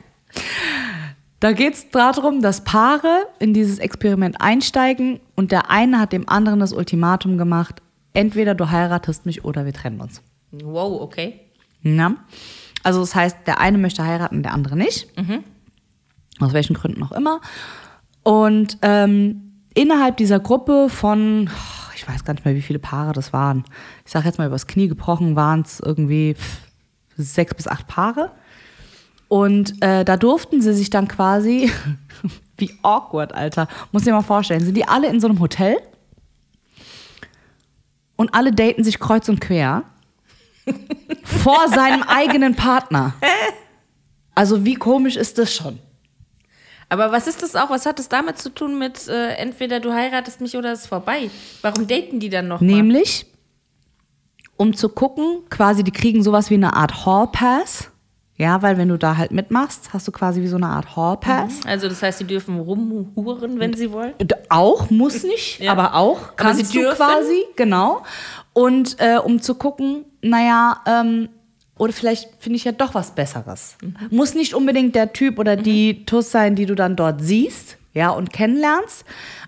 Da 1.42 1.50
geht 1.50 1.74
es 1.74 1.90
darum, 1.90 2.40
dass 2.40 2.62
Paare 2.62 3.26
in 3.40 3.52
dieses 3.52 3.80
Experiment 3.80 4.40
einsteigen 4.40 5.18
und 5.34 5.50
der 5.50 5.72
eine 5.72 5.98
hat 5.98 6.12
dem 6.12 6.28
anderen 6.28 6.60
das 6.60 6.72
Ultimatum 6.72 7.36
gemacht, 7.36 7.82
entweder 8.14 8.54
du 8.54 8.70
heiratest 8.70 9.26
mich 9.26 9.44
oder 9.44 9.64
wir 9.64 9.72
trennen 9.72 10.00
uns. 10.00 10.22
Wow, 10.52 11.02
okay. 11.02 11.40
Ja? 11.82 12.14
Also 12.84 13.00
das 13.00 13.16
heißt, 13.16 13.38
der 13.48 13.58
eine 13.58 13.76
möchte 13.78 14.04
heiraten, 14.04 14.44
der 14.44 14.52
andere 14.52 14.76
nicht. 14.76 15.08
Aus 16.38 16.52
welchen 16.52 16.74
Gründen 16.74 17.02
auch 17.02 17.10
immer. 17.10 17.40
Und 18.22 18.78
ähm, 18.82 19.64
innerhalb 19.74 20.18
dieser 20.18 20.38
Gruppe 20.38 20.88
von, 20.88 21.50
ich 21.96 22.06
weiß 22.08 22.24
gar 22.24 22.34
nicht 22.34 22.44
mehr, 22.44 22.54
wie 22.54 22.62
viele 22.62 22.78
Paare 22.78 23.14
das 23.14 23.32
waren. 23.32 23.64
Ich 24.06 24.12
sage 24.12 24.26
jetzt 24.26 24.38
mal 24.38 24.46
übers 24.46 24.68
Knie 24.68 24.86
gebrochen, 24.86 25.34
waren 25.34 25.62
es 25.62 25.80
irgendwie 25.80 26.36
sechs 27.16 27.52
bis 27.52 27.66
acht 27.66 27.88
Paare. 27.88 28.30
Und 29.32 29.82
äh, 29.82 30.05
da 30.05 30.19
durften 30.19 30.61
sie 30.61 30.75
sich 30.75 30.90
dann 30.90 31.08
quasi, 31.08 31.73
wie 32.58 32.70
awkward, 32.82 33.32
Alter, 33.34 33.67
muss 33.90 34.02
ich 34.02 34.08
dir 34.08 34.12
mal 34.12 34.20
vorstellen, 34.20 34.62
sind 34.62 34.76
die 34.76 34.87
alle 34.87 35.08
in 35.08 35.20
so 35.20 35.26
einem 35.26 35.40
Hotel 35.40 35.79
und 38.17 38.34
alle 38.34 38.52
daten 38.52 38.84
sich 38.84 38.99
kreuz 38.99 39.31
und 39.31 39.40
quer 39.40 39.84
vor 41.25 41.67
seinem 41.69 42.02
eigenen 42.02 42.56
Partner. 42.56 43.14
Also 44.34 44.67
wie 44.67 44.75
komisch 44.75 45.17
ist 45.17 45.38
das 45.38 45.55
schon? 45.55 45.79
Aber 46.90 47.11
was 47.11 47.26
ist 47.26 47.43
das 47.43 47.56
auch? 47.56 47.70
Was 47.70 47.87
hat 47.87 47.99
das 47.99 48.11
damit 48.11 48.37
zu 48.37 48.50
tun 48.50 48.79
mit 48.79 49.08
äh, 49.08 49.37
entweder 49.37 49.81
du 49.81 49.94
heiratest 49.94 50.43
mich 50.43 50.58
oder 50.58 50.73
es 50.73 50.81
ist 50.81 50.88
vorbei? 50.88 51.31
Warum 51.62 51.87
daten 51.87 52.20
die 52.20 52.29
dann 52.29 52.49
noch 52.49 52.61
mal? 52.61 52.67
Nämlich, 52.67 53.25
um 54.58 54.76
zu 54.76 54.90
gucken, 54.90 55.38
quasi, 55.49 55.82
die 55.82 55.90
kriegen 55.90 56.23
sowas 56.23 56.50
wie 56.50 56.56
eine 56.56 56.76
Art 56.76 57.06
Hall 57.06 57.29
Pass. 57.29 57.91
Ja, 58.42 58.60
weil 58.60 58.76
wenn 58.76 58.88
du 58.88 58.98
da 58.98 59.16
halt 59.16 59.30
mitmachst, 59.30 59.90
hast 59.92 60.08
du 60.08 60.12
quasi 60.12 60.42
wie 60.42 60.48
so 60.48 60.56
eine 60.56 60.66
Art 60.66 60.96
Hall 60.96 61.16
Pass. 61.16 61.60
Also 61.64 61.88
das 61.88 62.02
heißt, 62.02 62.18
sie 62.18 62.24
dürfen 62.26 62.58
rumhuren, 62.58 63.60
wenn 63.60 63.74
sie 63.74 63.92
wollen? 63.92 64.14
Auch, 64.48 64.90
muss 64.90 65.22
nicht, 65.22 65.60
Ja. 65.60 65.70
aber 65.70 65.94
auch 65.94 66.34
kannst 66.34 66.66
sie 66.66 66.72
du 66.78 66.80
dürfen? 66.84 66.96
quasi, 66.96 67.44
genau. 67.54 68.02
Und 68.52 68.96
äh, 68.98 69.18
um 69.18 69.40
zu 69.40 69.54
gucken, 69.54 70.04
naja, 70.22 70.80
ähm, 70.86 71.28
oder 71.78 71.92
vielleicht 71.92 72.30
finde 72.40 72.56
ich 72.56 72.64
ja 72.64 72.72
doch 72.72 72.94
was 72.94 73.14
Besseres. 73.14 73.76
Mhm. 73.80 73.94
Muss 74.10 74.34
nicht 74.34 74.54
unbedingt 74.54 74.94
der 74.96 75.12
Typ 75.12 75.38
oder 75.38 75.54
die 75.56 76.04
Tuss 76.04 76.30
sein, 76.32 76.56
die 76.56 76.66
du 76.66 76.74
dann 76.74 76.96
dort 76.96 77.20
siehst, 77.22 77.76
ja, 77.94 78.10
und 78.10 78.32
kennenlernst. 78.32 79.04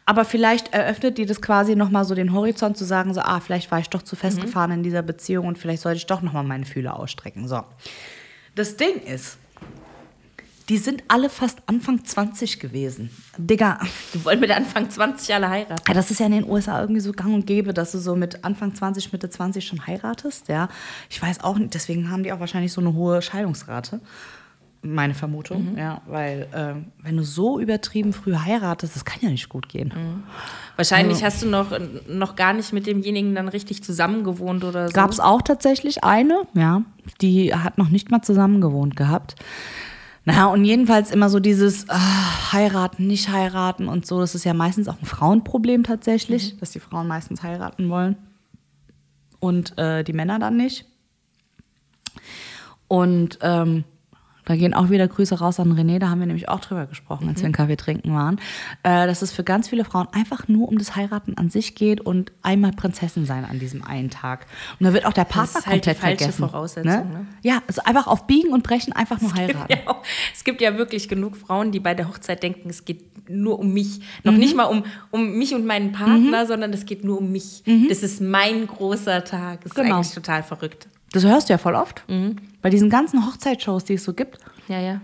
Aber 0.06 0.24
vielleicht 0.24 0.72
eröffnet 0.72 1.18
dir 1.18 1.26
das 1.26 1.42
quasi 1.42 1.74
nochmal 1.74 2.04
so 2.04 2.14
den 2.14 2.32
Horizont 2.32 2.76
zu 2.76 2.84
sagen, 2.84 3.12
so, 3.14 3.20
ah, 3.22 3.40
vielleicht 3.40 3.70
war 3.72 3.78
ich 3.80 3.88
doch 3.90 4.02
zu 4.02 4.14
Mhm. 4.14 4.20
festgefahren 4.20 4.70
in 4.70 4.82
dieser 4.84 5.02
Beziehung 5.02 5.46
und 5.48 5.58
vielleicht 5.58 5.82
sollte 5.82 5.96
ich 5.96 6.06
doch 6.06 6.22
nochmal 6.22 6.44
meine 6.44 6.64
Fühler 6.66 6.98
ausstrecken. 6.98 7.48
So. 7.48 7.60
Das 8.54 8.76
Ding 8.76 9.00
ist, 9.02 9.38
die 10.68 10.78
sind 10.78 11.02
alle 11.08 11.28
fast 11.28 11.58
Anfang 11.66 12.04
20 12.04 12.58
gewesen. 12.58 13.10
Digga, 13.36 13.80
Die 14.14 14.24
wollen 14.24 14.40
mit 14.40 14.50
Anfang 14.50 14.88
20 14.88 15.34
alle 15.34 15.48
heiraten. 15.50 15.82
ja, 15.86 15.92
das 15.94 16.10
ist 16.10 16.20
ja 16.20 16.26
in 16.26 16.32
den 16.32 16.48
USA 16.48 16.80
irgendwie 16.80 17.00
so 17.02 17.12
gang 17.12 17.34
und 17.34 17.46
gäbe, 17.46 17.74
dass 17.74 17.92
du 17.92 17.98
so 17.98 18.16
mit 18.16 18.44
Anfang 18.44 18.74
20, 18.74 19.12
Mitte 19.12 19.28
20 19.28 19.66
schon 19.66 19.86
heiratest, 19.86 20.48
ja. 20.48 20.68
Ich 21.10 21.20
weiß 21.20 21.40
auch 21.44 21.58
nicht, 21.58 21.74
deswegen 21.74 22.10
haben 22.10 22.22
die 22.22 22.32
auch 22.32 22.40
wahrscheinlich 22.40 22.72
so 22.72 22.80
eine 22.80 22.94
hohe 22.94 23.20
Scheidungsrate. 23.20 24.00
Meine 24.86 25.14
Vermutung, 25.14 25.76
ja, 25.78 26.02
weil 26.06 26.46
ähm, 26.54 26.92
wenn 27.02 27.16
du 27.16 27.24
so 27.24 27.58
übertrieben 27.58 28.12
früh 28.12 28.34
heiratest, 28.34 28.94
das 28.94 29.04
kann 29.06 29.18
ja 29.22 29.30
nicht 29.30 29.48
gut 29.48 29.68
gehen. 29.70 30.22
Wahrscheinlich 30.76 31.22
hast 31.22 31.42
du 31.42 31.46
noch, 31.46 31.68
noch 32.08 32.34
gar 32.34 32.52
nicht 32.52 32.72
mit 32.72 32.86
demjenigen 32.86 33.34
dann 33.34 33.48
richtig 33.48 33.84
zusammengewohnt 33.84 34.64
oder 34.64 34.88
so. 34.88 34.92
Gab 34.92 35.10
es 35.10 35.20
auch 35.20 35.42
tatsächlich 35.42 36.02
eine, 36.02 36.42
ja, 36.54 36.82
die 37.20 37.54
hat 37.54 37.78
noch 37.78 37.90
nicht 37.90 38.10
mal 38.10 38.22
zusammen 38.22 38.60
gewohnt 38.60 38.96
gehabt. 38.96 39.36
Naja, 40.24 40.46
und 40.46 40.64
jedenfalls 40.64 41.10
immer 41.10 41.28
so 41.28 41.38
dieses 41.38 41.88
ah, 41.90 42.52
heiraten, 42.52 43.06
nicht 43.06 43.28
heiraten 43.28 43.88
und 43.88 44.06
so. 44.06 44.20
Das 44.20 44.34
ist 44.34 44.44
ja 44.44 44.54
meistens 44.54 44.88
auch 44.88 44.98
ein 45.00 45.06
Frauenproblem 45.06 45.84
tatsächlich, 45.84 46.56
dass 46.58 46.70
die 46.70 46.80
Frauen 46.80 47.06
meistens 47.06 47.42
heiraten 47.42 47.90
wollen 47.90 48.16
und 49.38 49.76
äh, 49.78 50.02
die 50.02 50.14
Männer 50.14 50.38
dann 50.38 50.56
nicht. 50.56 50.86
Und 52.88 53.38
ähm, 53.42 53.84
da 54.44 54.56
gehen 54.56 54.74
auch 54.74 54.90
wieder 54.90 55.08
Grüße 55.08 55.38
raus 55.38 55.58
an 55.60 55.72
René, 55.72 55.98
da 55.98 56.08
haben 56.10 56.20
wir 56.20 56.26
nämlich 56.26 56.48
auch 56.48 56.60
drüber 56.60 56.86
gesprochen, 56.86 57.28
als 57.28 57.38
wir 57.40 57.46
einen 57.46 57.54
Kaffee 57.54 57.76
trinken 57.76 58.12
waren, 58.14 58.36
äh, 58.82 59.06
dass 59.06 59.22
es 59.22 59.32
für 59.32 59.44
ganz 59.44 59.68
viele 59.68 59.84
Frauen 59.84 60.06
einfach 60.12 60.48
nur 60.48 60.68
um 60.68 60.78
das 60.78 60.96
Heiraten 60.96 61.36
an 61.38 61.50
sich 61.50 61.74
geht 61.74 62.00
und 62.00 62.32
einmal 62.42 62.72
Prinzessin 62.72 63.24
sein 63.26 63.44
an 63.44 63.58
diesem 63.58 63.84
einen 63.84 64.10
Tag. 64.10 64.46
Und 64.78 64.84
da 64.86 64.92
wird 64.92 65.06
auch 65.06 65.12
der 65.12 65.24
Partner 65.24 65.58
ist 65.60 65.66
halt 65.66 65.86
die 65.86 65.90
komplett 65.90 65.98
falsche 65.98 66.16
vergessen. 66.18 66.48
Voraussetzung, 66.48 67.12
ne? 67.12 67.26
Ja, 67.42 67.62
also 67.66 67.82
einfach 67.84 68.06
auf 68.06 68.26
Biegen 68.26 68.52
und 68.52 68.62
Brechen 68.62 68.92
einfach 68.92 69.20
nur 69.20 69.34
heiraten. 69.34 69.72
Ja, 69.72 69.78
auch- 69.86 70.02
es 70.34 70.44
gibt 70.44 70.60
ja 70.60 70.76
wirklich 70.76 71.08
genug 71.08 71.36
Frauen, 71.36 71.72
die 71.72 71.80
bei 71.80 71.94
der 71.94 72.08
Hochzeit 72.08 72.42
denken, 72.42 72.68
es 72.70 72.84
geht 72.84 73.04
nur 73.30 73.58
um 73.58 73.72
mich. 73.72 74.00
Noch 74.22 74.32
Mhm. 74.34 74.38
nicht 74.38 74.54
mal 74.56 74.64
um, 74.64 74.84
um 75.10 75.38
mich 75.38 75.54
und 75.54 75.64
meinen 75.64 75.92
Partner, 75.92 76.44
sondern 76.46 76.72
es 76.74 76.84
geht 76.84 77.04
nur 77.04 77.18
um 77.18 77.32
mich. 77.32 77.62
Das 77.88 78.02
ist 78.02 78.20
mein 78.20 78.66
großer 78.66 79.24
Tag. 79.24 79.62
Das 79.62 79.72
ist 79.72 79.78
Mhm. 79.78 79.82
Genau. 79.84 79.96
eigentlich 79.96 80.12
total 80.14 80.42
verrückt. 80.42 80.88
Das 81.14 81.24
hörst 81.24 81.48
du 81.48 81.52
ja 81.52 81.58
voll 81.58 81.76
oft. 81.76 82.02
Mhm. 82.08 82.36
Bei 82.60 82.70
diesen 82.70 82.90
ganzen 82.90 83.24
Hochzeitsshows, 83.24 83.84
die 83.84 83.94
es 83.94 84.04
so 84.04 84.12
gibt. 84.12 84.38
Ja, 84.68 84.80
ja. 84.80 85.00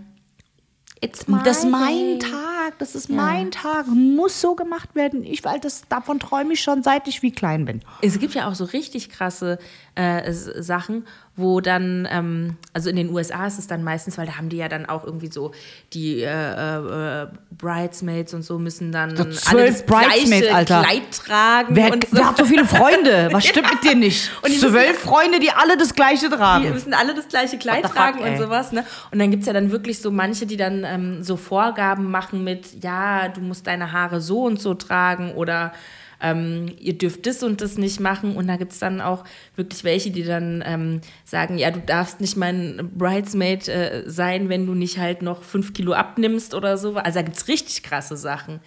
It's 1.00 1.28
my 1.28 1.38
das 1.44 1.58
ist 1.58 1.70
mein 1.70 2.18
day. 2.18 2.30
Tag 2.30 2.50
das 2.78 2.94
ist 2.94 3.10
mein 3.10 3.50
Tag, 3.50 3.86
muss 3.86 4.40
so 4.40 4.54
gemacht 4.54 4.94
werden. 4.94 5.24
Ich, 5.24 5.44
weil 5.44 5.60
das, 5.60 5.82
davon 5.88 6.18
träume 6.18 6.54
ich 6.54 6.62
schon, 6.62 6.82
seit 6.82 7.08
ich 7.08 7.22
wie 7.22 7.30
klein 7.30 7.64
bin. 7.64 7.82
Es 8.02 8.18
gibt 8.18 8.34
ja 8.34 8.48
auch 8.48 8.54
so 8.54 8.64
richtig 8.64 9.10
krasse 9.10 9.58
äh, 9.94 10.32
Sachen, 10.32 11.06
wo 11.40 11.60
dann, 11.60 12.06
ähm, 12.10 12.56
also 12.72 12.90
in 12.90 12.96
den 12.96 13.10
USA 13.10 13.46
ist 13.46 13.58
es 13.58 13.66
dann 13.66 13.82
meistens, 13.82 14.18
weil 14.18 14.26
da 14.26 14.36
haben 14.36 14.48
die 14.48 14.58
ja 14.58 14.68
dann 14.68 14.86
auch 14.86 15.04
irgendwie 15.04 15.30
so 15.30 15.52
die 15.92 16.22
äh, 16.22 17.22
äh, 17.22 17.26
Bridesmaids 17.50 18.32
und 18.34 18.42
so 18.42 18.58
müssen 18.58 18.92
dann 18.92 19.10
alle 19.18 19.30
zwölf 19.30 19.70
das 19.70 19.86
Bridesmaids, 19.86 20.46
gleiche 20.46 20.54
Alter. 20.54 20.82
Kleid 20.82 21.02
tragen 21.12 21.76
Wer, 21.76 21.92
und 21.92 22.04
so. 22.08 22.16
wer 22.16 22.26
hat 22.28 22.36
so 22.38 22.44
viele 22.44 22.64
Freunde? 22.64 23.28
Was 23.32 23.46
stimmt 23.46 23.70
mit 23.72 23.84
dir 23.84 23.96
nicht? 23.96 24.30
Und 24.42 24.52
die 24.52 24.58
Zwölf 24.58 24.98
Freunde, 24.98 25.40
die 25.40 25.50
alle 25.50 25.76
das 25.76 25.94
Gleiche 25.94 26.28
Die 26.28 26.36
tragen. 26.36 26.70
müssen 26.70 26.94
alle 26.94 27.14
das 27.14 27.28
gleiche 27.28 27.58
Kleid 27.58 27.86
the 27.86 27.92
tragen 27.92 28.18
fuck, 28.18 28.26
und 28.26 28.32
ey. 28.32 28.38
sowas. 28.38 28.72
Ne? 28.72 28.84
Und 29.10 29.18
dann 29.18 29.30
gibt 29.30 29.42
es 29.42 29.46
ja 29.46 29.52
dann 29.52 29.70
wirklich 29.70 30.00
so 30.00 30.10
manche, 30.10 30.46
die 30.46 30.56
dann 30.56 30.84
ähm, 30.84 31.22
so 31.22 31.36
Vorgaben 31.36 32.10
machen 32.10 32.44
mit, 32.44 32.82
ja, 32.82 33.28
du 33.28 33.40
musst 33.40 33.66
deine 33.66 33.92
Haare 33.92 34.20
so 34.20 34.44
und 34.44 34.60
so 34.60 34.74
tragen 34.74 35.32
oder 35.34 35.72
ähm, 36.20 36.66
ihr 36.78 36.96
dürft 36.96 37.26
das 37.26 37.42
und 37.42 37.60
das 37.60 37.78
nicht 37.78 38.00
machen. 38.00 38.36
Und 38.36 38.46
da 38.46 38.56
gibt 38.56 38.72
es 38.72 38.78
dann 38.78 39.00
auch 39.00 39.24
wirklich 39.56 39.84
welche, 39.84 40.10
die 40.10 40.22
dann 40.22 40.62
ähm, 40.66 41.00
sagen, 41.24 41.58
ja, 41.58 41.70
du 41.70 41.80
darfst 41.80 42.20
nicht 42.20 42.36
mein 42.36 42.90
Bridesmaid 42.96 43.68
äh, 43.68 44.02
sein, 44.06 44.48
wenn 44.48 44.66
du 44.66 44.74
nicht 44.74 44.98
halt 44.98 45.22
noch 45.22 45.42
fünf 45.42 45.72
Kilo 45.72 45.92
abnimmst 45.92 46.54
oder 46.54 46.76
so. 46.76 46.96
Also 46.96 47.18
da 47.18 47.22
gibt 47.22 47.36
es 47.36 47.48
richtig 47.48 47.82
krasse 47.82 48.16
Sachen. 48.16 48.60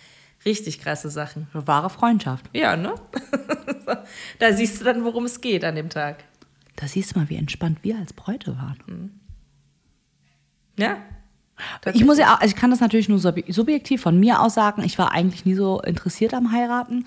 Richtig 0.45 0.79
krasse 0.79 1.09
Sachen. 1.09 1.47
Wahre 1.53 1.89
Freundschaft. 1.89 2.49
Ja, 2.53 2.75
ne? 2.75 2.95
da 4.39 4.51
siehst 4.51 4.81
du 4.81 4.85
dann, 4.85 5.05
worum 5.05 5.25
es 5.25 5.39
geht 5.39 5.63
an 5.63 5.75
dem 5.75 5.89
Tag. 5.89 6.23
Da 6.75 6.87
siehst 6.87 7.15
du 7.15 7.19
mal, 7.19 7.29
wie 7.29 7.37
entspannt 7.37 7.79
wir 7.83 7.97
als 7.97 8.13
Bräute 8.13 8.57
waren. 8.57 9.19
Ja. 10.77 10.97
Ich 11.93 12.03
muss 12.03 12.17
ja 12.17 12.33
auch, 12.33 12.41
also 12.41 12.53
ich 12.53 12.59
kann 12.59 12.71
das 12.71 12.79
natürlich 12.79 13.09
nur 13.09 13.19
sub- 13.19 13.45
subjektiv 13.47 14.01
von 14.01 14.19
mir 14.19 14.41
aus 14.41 14.55
sagen, 14.55 14.83
ich 14.83 14.97
war 14.97 15.11
eigentlich 15.11 15.45
nie 15.45 15.53
so 15.53 15.79
interessiert 15.81 16.33
am 16.33 16.51
Heiraten, 16.51 17.05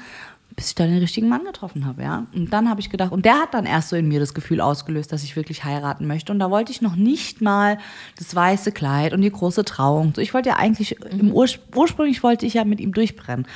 bis 0.56 0.68
ich 0.68 0.74
dann 0.74 0.88
den 0.88 0.98
richtigen 0.98 1.28
Mann 1.28 1.44
getroffen 1.44 1.84
habe, 1.84 2.02
ja. 2.02 2.26
Und 2.34 2.50
dann 2.50 2.70
habe 2.70 2.80
ich 2.80 2.88
gedacht, 2.88 3.12
und 3.12 3.26
der 3.26 3.34
hat 3.34 3.52
dann 3.52 3.66
erst 3.66 3.90
so 3.90 3.96
in 3.96 4.08
mir 4.08 4.18
das 4.20 4.32
Gefühl 4.32 4.62
ausgelöst, 4.62 5.12
dass 5.12 5.22
ich 5.22 5.36
wirklich 5.36 5.64
heiraten 5.64 6.06
möchte. 6.06 6.32
Und 6.32 6.38
da 6.38 6.50
wollte 6.50 6.72
ich 6.72 6.80
noch 6.80 6.96
nicht 6.96 7.42
mal 7.42 7.76
das 8.18 8.34
weiße 8.34 8.72
Kleid 8.72 9.12
und 9.12 9.20
die 9.20 9.30
große 9.30 9.66
Trauung. 9.66 10.14
So, 10.16 10.22
ich 10.22 10.32
wollte 10.32 10.48
ja 10.48 10.56
eigentlich, 10.56 10.98
im 11.12 11.30
Urspr 11.30 11.76
ursprünglich 11.76 12.22
wollte 12.22 12.46
ich 12.46 12.54
ja 12.54 12.64
mit 12.64 12.80
ihm 12.80 12.92
durchbrennen. 12.92 13.46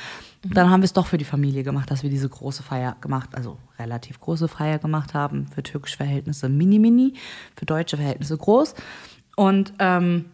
Dann 0.43 0.69
haben 0.69 0.81
wir 0.81 0.85
es 0.85 0.93
doch 0.93 1.07
für 1.07 1.17
die 1.17 1.25
Familie 1.25 1.63
gemacht, 1.63 1.89
dass 1.89 2.03
wir 2.03 2.09
diese 2.09 2.29
große 2.29 2.61
Feier 2.61 2.95
gemacht, 3.01 3.29
also 3.33 3.57
relativ 3.79 4.19
große 4.19 4.47
Feier 4.47 4.77
gemacht 4.77 5.15
haben. 5.15 5.47
Für 5.47 5.63
türkische 5.63 5.97
Verhältnisse 5.97 6.49
mini, 6.49 6.77
mini, 6.77 7.13
für 7.55 7.65
deutsche 7.65 7.97
Verhältnisse 7.97 8.37
groß. 8.37 8.75
Und 9.35 9.73
ähm, 9.79 10.25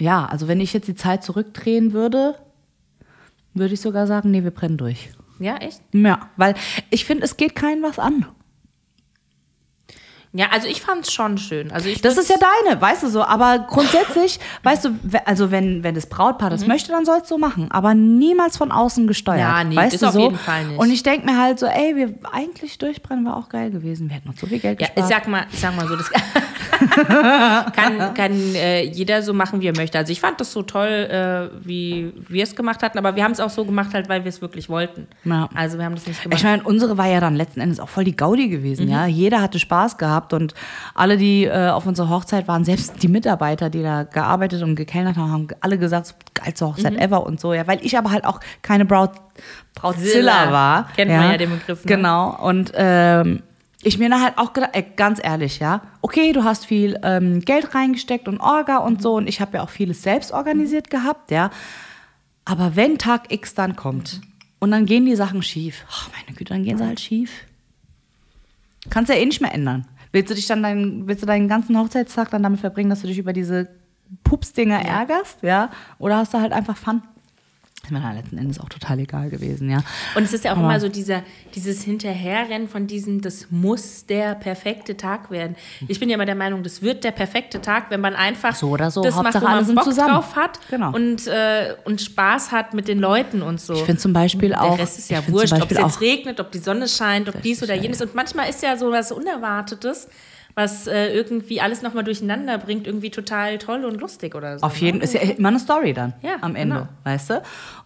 ja, 0.00 0.24
also 0.24 0.46
wenn 0.46 0.60
ich 0.60 0.72
jetzt 0.72 0.86
die 0.86 0.94
Zeit 0.94 1.24
zurückdrehen 1.24 1.92
würde, 1.92 2.36
würde 3.54 3.74
ich 3.74 3.80
sogar 3.80 4.06
sagen, 4.06 4.30
nee, 4.30 4.42
wir 4.42 4.50
brennen 4.50 4.76
durch. 4.76 5.10
Ja, 5.38 5.56
echt? 5.56 5.80
Ja, 5.92 6.30
weil 6.36 6.54
ich 6.90 7.04
finde, 7.04 7.24
es 7.24 7.36
geht 7.36 7.54
keinem 7.54 7.82
was 7.82 7.98
an. 7.98 8.26
Ja, 10.32 10.46
also 10.52 10.68
ich 10.68 10.80
fand 10.80 11.06
es 11.08 11.12
schon 11.12 11.38
schön. 11.38 11.72
Also 11.72 11.88
ich 11.88 12.02
Das 12.02 12.16
ist 12.16 12.30
ja 12.30 12.36
deine, 12.64 12.80
weißt 12.80 13.02
du 13.02 13.08
so. 13.08 13.22
Aber 13.24 13.66
grundsätzlich, 13.68 14.38
weißt 14.62 14.84
du, 14.84 14.90
also 15.24 15.50
wenn, 15.50 15.82
wenn 15.82 15.96
das 15.96 16.06
Brautpaar 16.06 16.50
das 16.50 16.68
möchte, 16.68 16.92
dann 16.92 17.04
soll 17.04 17.18
es 17.22 17.28
so 17.28 17.36
machen. 17.36 17.68
Aber 17.72 17.94
niemals 17.94 18.56
von 18.56 18.70
außen 18.70 19.08
gesteuert. 19.08 19.38
Mhm. 19.40 19.42
Ja, 19.44 19.64
nee, 19.64 19.74
weißt 19.76 19.94
das 19.94 20.00
du 20.02 20.06
auf 20.06 20.12
so? 20.12 20.20
jeden 20.20 20.38
Fall 20.38 20.66
nicht. 20.66 20.78
Und 20.78 20.90
ich 20.92 21.02
denke 21.02 21.26
mir 21.26 21.36
halt 21.36 21.58
so, 21.58 21.66
ey, 21.66 21.96
wir 21.96 22.14
eigentlich 22.30 22.78
durchbrennen 22.78 23.24
war 23.24 23.36
auch 23.36 23.48
geil 23.48 23.72
gewesen. 23.72 24.08
Wir 24.08 24.16
hätten 24.16 24.28
uns 24.28 24.40
so 24.40 24.46
viel 24.46 24.60
Geld 24.60 24.80
Ja, 24.80 24.86
gespart. 24.86 25.10
ich 25.10 25.14
sag 25.16 25.26
mal, 25.28 25.46
ich 25.52 25.58
sag 25.58 25.74
mal 25.74 25.88
so, 25.88 25.96
das 25.96 26.10
kann, 27.72 28.14
kann 28.14 28.32
äh, 28.54 28.84
jeder 28.84 29.22
so 29.22 29.32
machen, 29.32 29.60
wie 29.60 29.66
er 29.66 29.76
möchte. 29.76 29.98
Also 29.98 30.12
ich 30.12 30.20
fand 30.20 30.40
das 30.40 30.52
so 30.52 30.62
toll, 30.62 30.86
äh, 30.88 31.66
wie 31.66 32.12
wir 32.28 32.44
es 32.44 32.54
gemacht 32.54 32.82
hatten, 32.82 32.98
aber 32.98 33.16
wir 33.16 33.24
haben 33.24 33.32
es 33.32 33.40
auch 33.40 33.50
so 33.50 33.64
gemacht, 33.64 33.94
halt, 33.94 34.08
weil 34.08 34.24
wir 34.24 34.28
es 34.28 34.40
wirklich 34.40 34.68
wollten. 34.68 35.06
Ja. 35.24 35.48
Also 35.54 35.78
wir 35.78 35.84
haben 35.84 35.94
das 35.94 36.06
nicht 36.06 36.22
gemacht. 36.22 36.38
Ich 36.38 36.44
meine, 36.44 36.62
unsere 36.62 36.96
war 36.98 37.06
ja 37.08 37.20
dann 37.20 37.34
letzten 37.34 37.60
Endes 37.60 37.80
auch 37.80 37.88
voll 37.88 38.04
die 38.04 38.16
Gaudi 38.16 38.48
gewesen, 38.48 38.86
Mhm. 38.86 38.92
ja. 38.92 39.06
Jeder 39.06 39.42
hatte 39.42 39.58
Spaß 39.58 39.98
gehabt 39.98 40.19
und 40.32 40.54
alle, 40.94 41.16
die 41.16 41.44
äh, 41.44 41.68
auf 41.70 41.86
unserer 41.86 42.08
Hochzeit 42.10 42.46
waren, 42.48 42.64
selbst 42.64 43.02
die 43.02 43.08
Mitarbeiter, 43.08 43.70
die 43.70 43.82
da 43.82 44.04
gearbeitet 44.04 44.62
und 44.62 44.76
gekellnert 44.76 45.16
haben, 45.16 45.32
haben 45.32 45.48
alle 45.60 45.78
gesagt, 45.78 46.06
so, 46.06 46.14
geilste 46.34 46.66
Hochzeit 46.66 46.92
Mhm. 46.94 46.98
ever 46.98 47.26
und 47.26 47.40
so, 47.40 47.52
ja. 47.54 47.66
Weil 47.66 47.84
ich 47.84 47.96
aber 47.98 48.10
halt 48.10 48.24
auch 48.24 48.40
keine 48.62 48.84
Braut, 48.84 49.12
Brautzilla 49.74 50.10
Zilla. 50.12 50.52
war. 50.52 50.88
Kennt 50.94 51.10
man 51.10 51.30
ja 51.32 51.36
den 51.36 51.50
Begriff, 51.50 51.84
ne? 51.84 51.88
Genau. 51.96 52.36
Und 52.40 52.72
ähm, 52.74 53.42
ich 53.82 53.98
mir 53.98 54.10
dann 54.10 54.22
halt 54.22 54.36
auch 54.36 54.52
gedacht, 54.52 54.70
ey, 54.74 54.84
ganz 54.96 55.20
ehrlich, 55.22 55.58
ja, 55.58 55.80
okay, 56.02 56.32
du 56.32 56.44
hast 56.44 56.66
viel 56.66 56.98
ähm, 57.02 57.40
Geld 57.40 57.74
reingesteckt 57.74 58.28
und 58.28 58.38
Orga 58.40 58.76
und 58.78 59.00
so 59.00 59.14
und 59.14 59.26
ich 59.26 59.40
habe 59.40 59.56
ja 59.56 59.62
auch 59.62 59.70
vieles 59.70 60.02
selbst 60.02 60.32
organisiert 60.32 60.90
gehabt, 60.90 61.30
ja. 61.30 61.50
Aber 62.44 62.76
wenn 62.76 62.98
Tag 62.98 63.32
X 63.32 63.54
dann 63.54 63.76
kommt 63.76 64.20
und 64.58 64.70
dann 64.70 64.84
gehen 64.84 65.06
die 65.06 65.16
Sachen 65.16 65.42
schief, 65.42 65.84
ach 65.90 66.10
meine 66.12 66.36
Güte, 66.36 66.52
dann 66.52 66.64
gehen 66.64 66.76
sie 66.78 66.84
halt 66.84 67.00
schief. 67.00 67.30
Kannst 68.88 69.10
ja 69.10 69.16
eh 69.16 69.24
nicht 69.26 69.40
mehr 69.40 69.54
ändern. 69.54 69.86
Willst 70.12 70.30
du 70.30 70.34
dich 70.34 70.46
dann 70.46 70.62
deinen, 70.62 71.06
willst 71.06 71.22
du 71.22 71.26
deinen 71.26 71.48
ganzen 71.48 71.78
Hochzeitstag 71.78 72.30
dann 72.30 72.42
damit 72.42 72.60
verbringen, 72.60 72.90
dass 72.90 73.02
du 73.02 73.06
dich 73.06 73.18
über 73.18 73.32
diese 73.32 73.68
Pupsdinger 74.24 74.80
ärgerst, 74.84 75.42
ja? 75.42 75.70
Oder 75.98 76.16
hast 76.18 76.34
du 76.34 76.40
halt 76.40 76.52
einfach 76.52 76.76
Fun? 76.76 77.02
Ist 77.90 77.92
mir 77.94 78.00
dann 78.02 78.14
letzten 78.14 78.38
Endes 78.38 78.60
auch 78.60 78.68
total 78.68 79.00
egal 79.00 79.30
gewesen, 79.30 79.68
ja. 79.68 79.78
Und 80.14 80.22
es 80.22 80.32
ist 80.32 80.44
ja 80.44 80.52
auch 80.52 80.56
Aber- 80.58 80.66
immer 80.66 80.78
so 80.78 80.88
dieser, 80.88 81.22
dieses 81.56 81.82
Hinterherrennen 81.82 82.68
von 82.68 82.86
diesem, 82.86 83.20
das 83.20 83.48
muss 83.50 84.06
der 84.06 84.36
perfekte 84.36 84.96
Tag 84.96 85.32
werden. 85.32 85.56
Ich 85.88 85.98
bin 85.98 86.08
ja 86.08 86.14
immer 86.14 86.24
der 86.24 86.36
Meinung, 86.36 86.62
das 86.62 86.82
wird 86.82 87.02
der 87.02 87.10
perfekte 87.10 87.60
Tag, 87.60 87.90
wenn 87.90 88.00
man 88.00 88.14
einfach 88.14 88.54
So 88.54 88.68
oder 88.68 88.92
so, 88.92 89.02
das 89.02 89.16
macht, 89.16 89.24
Hauptsache 89.34 89.44
wo 89.44 89.48
man 89.66 89.74
Bock 89.74 89.84
zusammen. 89.84 90.14
drauf 90.14 90.36
hat 90.36 90.60
Genau. 90.70 90.94
und, 90.94 91.26
äh, 91.26 91.74
und 91.84 92.00
Spaß 92.00 92.52
hat 92.52 92.74
mit 92.74 92.86
den 92.86 93.00
Leuten 93.00 93.42
und 93.42 93.60
so. 93.60 93.72
Ich 93.74 93.82
finde 93.82 94.00
zum 94.00 94.12
Beispiel 94.12 94.54
auch. 94.54 94.76
Der 94.76 94.84
Rest 94.84 94.98
ist 94.98 95.10
ja 95.10 95.26
wurscht, 95.26 95.52
ob 95.54 95.68
es 95.68 95.76
jetzt 95.78 96.00
regnet, 96.00 96.38
ob 96.38 96.52
die 96.52 96.58
Sonne 96.58 96.86
scheint, 96.86 97.28
ob 97.28 97.42
dies 97.42 97.60
oder 97.60 97.74
jenes. 97.74 98.00
Und 98.00 98.14
manchmal 98.14 98.48
ist 98.48 98.62
ja 98.62 98.76
so 98.76 98.92
was 98.92 99.10
Unerwartetes, 99.10 100.06
was 100.54 100.86
äh, 100.86 101.08
irgendwie 101.12 101.60
alles 101.60 101.82
nochmal 101.82 102.04
durcheinander 102.04 102.58
bringt, 102.58 102.86
irgendwie 102.86 103.10
total 103.10 103.58
toll 103.58 103.84
und 103.84 104.00
lustig 104.00 104.34
oder 104.34 104.58
so. 104.58 104.66
Auf 104.66 104.76
jeden 104.76 105.00
ist 105.00 105.14
ja 105.14 105.20
immer 105.20 105.48
eine 105.48 105.58
Story 105.58 105.92
dann 105.92 106.14
Ja, 106.22 106.36
am 106.40 106.56
Ende, 106.56 106.76
genau. 106.76 106.88
weißt 107.04 107.30
du? 107.30 107.42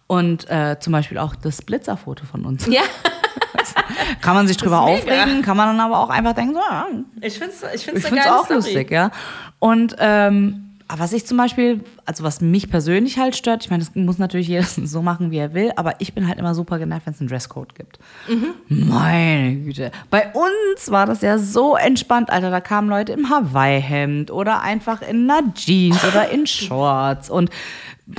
Und 0.07 0.49
äh, 0.49 0.77
zum 0.79 0.93
Beispiel 0.93 1.17
auch 1.17 1.35
das 1.35 1.61
Blitzerfoto 1.61 2.25
von 2.25 2.45
uns. 2.45 2.67
Ja, 2.67 2.81
Kann 4.21 4.35
man 4.35 4.47
sich 4.47 4.57
drüber 4.57 4.81
aufregen, 4.81 5.41
kann 5.41 5.57
man 5.57 5.67
dann 5.67 5.79
aber 5.79 5.99
auch 5.99 6.09
einfach 6.09 6.33
denken, 6.33 6.53
so, 6.53 6.59
ja, 6.59 6.87
ich 7.21 7.37
finde 7.37 7.53
es 7.53 7.63
ich 7.63 7.73
Ich 7.75 7.83
find's 7.85 8.03
es 8.05 8.09
geile 8.11 8.39
auch 8.39 8.49
lustig, 8.49 8.91
ja. 8.91 9.11
Und 9.59 9.95
ähm, 9.99 10.64
aber 10.87 10.99
was 10.99 11.13
ich 11.13 11.25
zum 11.25 11.37
Beispiel, 11.37 11.83
also 12.05 12.23
was 12.23 12.41
mich 12.41 12.69
persönlich 12.69 13.17
halt 13.17 13.35
stört, 13.35 13.63
ich 13.63 13.71
meine, 13.71 13.83
das 13.83 13.95
muss 13.95 14.19
natürlich 14.19 14.47
jeder 14.47 14.63
so 14.85 15.01
machen, 15.01 15.31
wie 15.31 15.37
er 15.37 15.53
will, 15.53 15.71
aber 15.75 15.95
ich 15.99 16.13
bin 16.13 16.27
halt 16.27 16.37
immer 16.37 16.53
super 16.53 16.77
genervt, 16.77 17.07
wenn 17.07 17.13
es 17.13 17.19
einen 17.19 17.29
Dresscode 17.29 17.73
gibt. 17.73 17.99
Meine 18.69 19.55
Güte. 19.55 19.91
Bei 20.11 20.31
uns 20.33 20.91
war 20.91 21.07
das 21.07 21.21
ja 21.21 21.37
so 21.39 21.75
entspannt, 21.75 22.29
Alter. 22.29 22.51
Da 22.51 22.61
kamen 22.61 22.89
Leute 22.89 23.13
im 23.13 23.29
Hawaii-Hemd 23.29 24.29
oder 24.29 24.61
einfach 24.61 25.01
in 25.01 25.29
einer 25.29 25.53
Jeans 25.53 26.03
oder 26.03 26.29
in 26.29 26.45
Shorts 26.47 27.29
und 27.29 27.49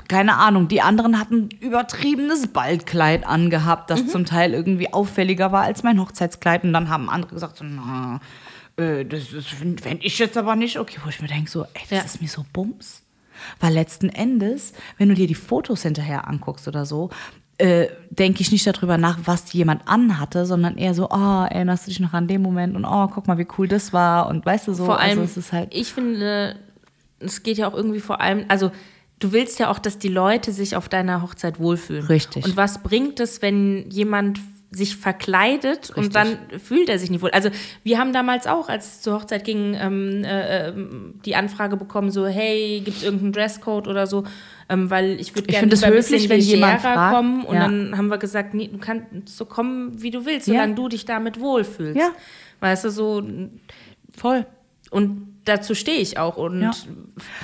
keine 0.09 0.37
Ahnung, 0.37 0.67
die 0.67 0.83
anderen 0.83 1.21
hatten 1.21 1.49
übertriebenes 1.61 2.49
Ballkleid 2.49 3.25
angehabt, 3.25 3.89
das 3.89 4.09
zum 4.09 4.25
Teil 4.25 4.53
irgendwie 4.53 4.93
auffälliger 4.93 5.53
war 5.53 5.63
als 5.63 5.85
mein 5.85 6.01
Hochzeitskleid. 6.01 6.65
Und 6.65 6.73
dann 6.73 6.89
haben 6.89 7.09
andere 7.09 7.35
gesagt, 7.35 7.57
so, 7.57 7.65
na, 7.65 8.21
äh, 8.77 9.05
das, 9.05 9.31
das 9.33 9.47
fände 9.47 9.99
ich 10.05 10.19
jetzt 10.19 10.37
aber 10.37 10.57
nicht 10.57 10.79
okay. 10.79 10.99
Wo 11.05 11.09
ich 11.09 11.21
mir 11.21 11.29
denke, 11.29 11.51
so, 11.51 11.63
ey, 11.65 11.83
das 11.89 11.91
Ja. 11.91 12.05
ist 12.05 12.23
mir 12.23 12.29
so 12.29 12.45
bums. 12.53 13.03
Weil 13.61 13.75
letzten 13.75 14.09
Endes, 14.09 14.73
wenn 14.99 15.09
du 15.11 15.15
dir 15.15 15.27
die 15.27 15.35
Fotos 15.35 15.83
hinterher 15.83 16.27
anguckst 16.27 16.69
oder 16.69 16.87
so, 16.87 17.11
äh, 17.59 17.89
denke 18.11 18.41
ich 18.43 18.51
nicht 18.53 18.67
darüber 18.67 18.99
nach, 18.99 19.19
was 19.25 19.53
jemand 19.53 19.87
anhatte, 19.89 20.45
sondern 20.47 20.77
eher 20.77 20.95
so, 20.95 21.09
oh, 21.11 21.45
erinnerst 21.49 21.87
du 21.87 21.91
dich 21.91 22.01
noch 22.01 22.13
an 22.13 22.29
den 22.29 22.43
Moment 22.43 22.77
und 22.77 22.85
oh, 22.85 23.09
guck 23.09 23.27
mal, 23.29 23.39
wie 23.39 23.47
cool 23.59 23.69
das 23.69 23.93
war 23.93 24.29
und 24.29 24.45
weißt 24.45 24.69
du 24.69 24.75
so, 24.75 24.85
Vor 24.87 25.01
allem, 25.01 25.21
also 25.21 25.23
es 25.23 25.37
ist 25.39 25.53
halt 25.53 25.75
ich 25.75 25.93
finde, 25.93 26.57
es 27.19 27.43
geht 27.43 27.57
ja 27.59 27.69
auch 27.69 27.75
irgendwie 27.75 28.01
vor 28.01 28.21
allem, 28.21 28.45
also 28.49 28.71
du 29.21 29.33
willst 29.33 29.59
ja 29.59 29.71
auch, 29.71 29.79
dass 29.79 29.99
die 29.99 30.09
Leute 30.09 30.53
sich 30.53 30.77
auf 30.77 30.89
deiner 30.91 31.23
Hochzeit 31.23 31.59
wohlfühlen. 31.59 32.05
Richtig. 32.07 32.45
Und 32.45 32.57
was 32.59 32.83
bringt 32.83 33.21
es, 33.21 33.41
wenn 33.41 33.89
jemand 33.91 34.39
sich 34.77 34.97
verkleidet 34.97 35.89
Richtig. 35.91 35.97
und 35.97 36.15
dann 36.15 36.39
fühlt 36.63 36.89
er 36.89 36.99
sich 36.99 37.11
nicht 37.11 37.23
wohl. 37.23 37.31
Also 37.31 37.51
wir 37.83 37.99
haben 37.99 38.13
damals 38.13 38.47
auch, 38.47 38.69
als 38.69 38.87
es 38.87 39.03
zur 39.03 39.15
Hochzeit 39.15 39.45
ging, 39.45 39.75
ähm, 39.81 40.23
äh, 40.25 40.69
ähm, 40.69 41.21
die 41.25 41.35
Anfrage 41.35 41.77
bekommen, 41.77 42.11
so 42.11 42.27
hey, 42.27 42.81
gibt 42.85 42.99
es 42.99 43.03
irgendeinen 43.03 43.33
Dresscode 43.33 43.89
oder 43.89 44.07
so, 44.07 44.25
ähm, 44.69 44.91
weil 44.91 45.19
ich 45.21 45.35
würde 45.35 45.49
gerne 45.49 45.67
ein 45.67 45.71
bisschen 45.93 46.29
wenn 46.29 46.41
jemand 46.41 46.81
fragt. 46.83 47.15
kommen. 47.15 47.45
Und 47.45 47.55
Ja. 47.55 47.63
dann 47.63 47.97
haben 47.97 48.09
wir 48.09 48.19
gesagt, 48.19 48.55
nee, 48.55 48.69
du 48.69 48.79
kannst 48.79 49.07
so 49.27 49.45
kommen, 49.47 50.01
wie 50.03 50.11
du 50.11 50.25
willst, 50.27 50.47
Ja. 50.47 50.55
solange 50.55 50.75
du 50.75 50.89
dich 50.89 51.05
damit 51.05 51.41
wohlfühlst. 51.41 51.97
Ja. 51.99 52.11
Weißt 52.61 52.85
du, 52.85 52.91
so 52.91 53.23
voll. 54.17 54.47
und 54.91 55.36
dazu 55.47 55.75
stehe 55.75 55.99
ich 55.99 56.19
auch 56.19 56.37
und 56.37 56.61
Ja. 56.61 56.71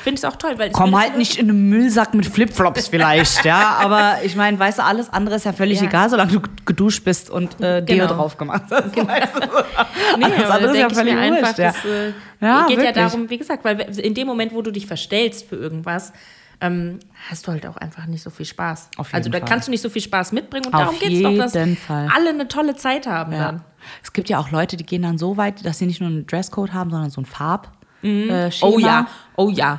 finde 0.02 0.18
es 0.18 0.24
auch 0.24 0.36
toll, 0.36 0.58
weil 0.58 0.70
Komm 0.70 0.94
halt 0.98 1.16
nicht 1.16 1.38
in 1.38 1.48
einen 1.48 1.68
Müllsack 1.70 2.12
mit 2.12 2.26
Flipflops 2.26 2.88
vielleicht, 2.88 3.44
ja. 3.46 3.78
Aber 3.80 4.16
ich 4.22 4.36
meine, 4.36 4.58
weißt 4.58 4.78
du, 4.80 4.84
alles 4.84 5.08
andere 5.08 5.36
ist 5.36 5.44
ja 5.46 5.52
völlig 5.54 5.80
Ja. 5.80 5.86
egal, 5.86 6.10
solange 6.10 6.32
du 6.32 6.40
geduscht 6.66 7.04
bist 7.04 7.30
und 7.30 7.60
äh, 7.60 7.82
Deo 7.82 7.96
Genau. 8.06 8.06
drauf 8.14 8.36
gemacht 8.36 8.64
hast. 8.70 8.94
Weißt 8.96 9.34
du? 9.34 9.40
Nee, 10.18 10.24
Alles 10.26 10.50
andere 10.50 10.72
ist 10.72 10.78
ja 10.78 10.88
denke 10.88 10.92
ich 10.92 10.98
völlig 10.98 11.14
mir 11.14 11.20
einfach, 11.20 11.40
wurscht, 11.48 11.58
ja. 11.58 11.72
das 11.72 11.84
äh, 11.84 12.12
Ja, 12.40 12.66
geht 12.66 12.76
ja 12.78 12.82
wirklich. 12.84 12.94
darum, 13.04 13.30
wie 13.30 13.38
gesagt, 13.38 13.64
weil 13.64 13.80
in 13.98 14.14
dem 14.14 14.26
Moment, 14.26 14.52
wo 14.52 14.60
du 14.62 14.70
dich 14.70 14.86
verstellst 14.86 15.48
für 15.48 15.56
irgendwas, 15.56 16.12
ähm, 16.60 16.98
hast 17.28 17.46
du 17.46 17.52
halt 17.52 17.66
auch 17.66 17.76
einfach 17.76 18.06
nicht 18.06 18.22
so 18.22 18.30
viel 18.30 18.46
Spaß. 18.46 18.90
Also 19.12 19.30
da 19.30 19.38
Fall. 19.38 19.48
kannst 19.48 19.66
du 19.66 19.70
nicht 19.72 19.80
so 19.80 19.88
viel 19.88 20.02
Spaß 20.02 20.32
mitbringen 20.32 20.66
und 20.66 20.74
Auf 20.74 20.80
darum 20.82 20.98
geht 20.98 21.12
es 21.12 21.22
doch, 21.22 21.36
dass 21.36 21.52
Fall. 21.86 22.08
alle 22.14 22.30
eine 22.30 22.46
tolle 22.48 22.76
Zeit 22.76 23.06
haben 23.06 23.32
Ja. 23.32 23.38
dann. 23.46 23.62
Es 24.02 24.12
gibt 24.12 24.28
ja 24.28 24.38
auch 24.38 24.50
Leute, 24.52 24.76
die 24.76 24.86
gehen 24.86 25.02
dann 25.02 25.18
so 25.18 25.36
weit, 25.36 25.64
dass 25.66 25.78
sie 25.78 25.86
nicht 25.86 26.00
nur 26.00 26.08
einen 26.10 26.26
Dresscode 26.26 26.72
haben, 26.72 26.90
sondern 26.90 27.10
so 27.10 27.20
ein 27.20 27.26
Farb. 27.26 27.72
Äh, 28.02 28.50
Schema. 28.50 28.72
Oh 28.72 28.78
ja, 28.78 29.06
oh 29.36 29.48
ja. 29.48 29.78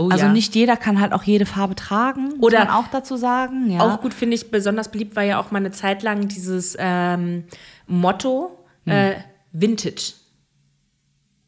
Oh 0.00 0.08
also 0.10 0.26
ja. 0.26 0.32
nicht 0.32 0.54
jeder 0.54 0.76
kann 0.76 1.00
halt 1.00 1.12
auch 1.12 1.24
jede 1.24 1.44
Farbe 1.44 1.74
tragen, 1.74 2.28
muss 2.36 2.38
Oder- 2.40 2.60
man 2.60 2.68
auch 2.68 2.86
dazu 2.86 3.16
sagen. 3.16 3.68
Ja. 3.70 3.80
Auch 3.80 4.00
gut 4.00 4.14
finde 4.14 4.36
ich, 4.36 4.50
besonders 4.50 4.90
beliebt 4.90 5.16
war 5.16 5.24
ja 5.24 5.40
auch 5.40 5.50
mal 5.50 5.58
eine 5.58 5.72
Zeit 5.72 6.04
lang 6.04 6.28
dieses 6.28 6.76
ähm, 6.78 7.44
Motto 7.88 8.64
äh, 8.86 9.14
Vintage. 9.52 10.12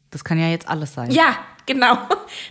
Das 0.09 0.25
kann 0.25 0.37
ja 0.37 0.47
jetzt 0.49 0.67
alles 0.67 0.93
sein. 0.93 1.09
Ja, 1.11 1.37
genau. 1.73 1.97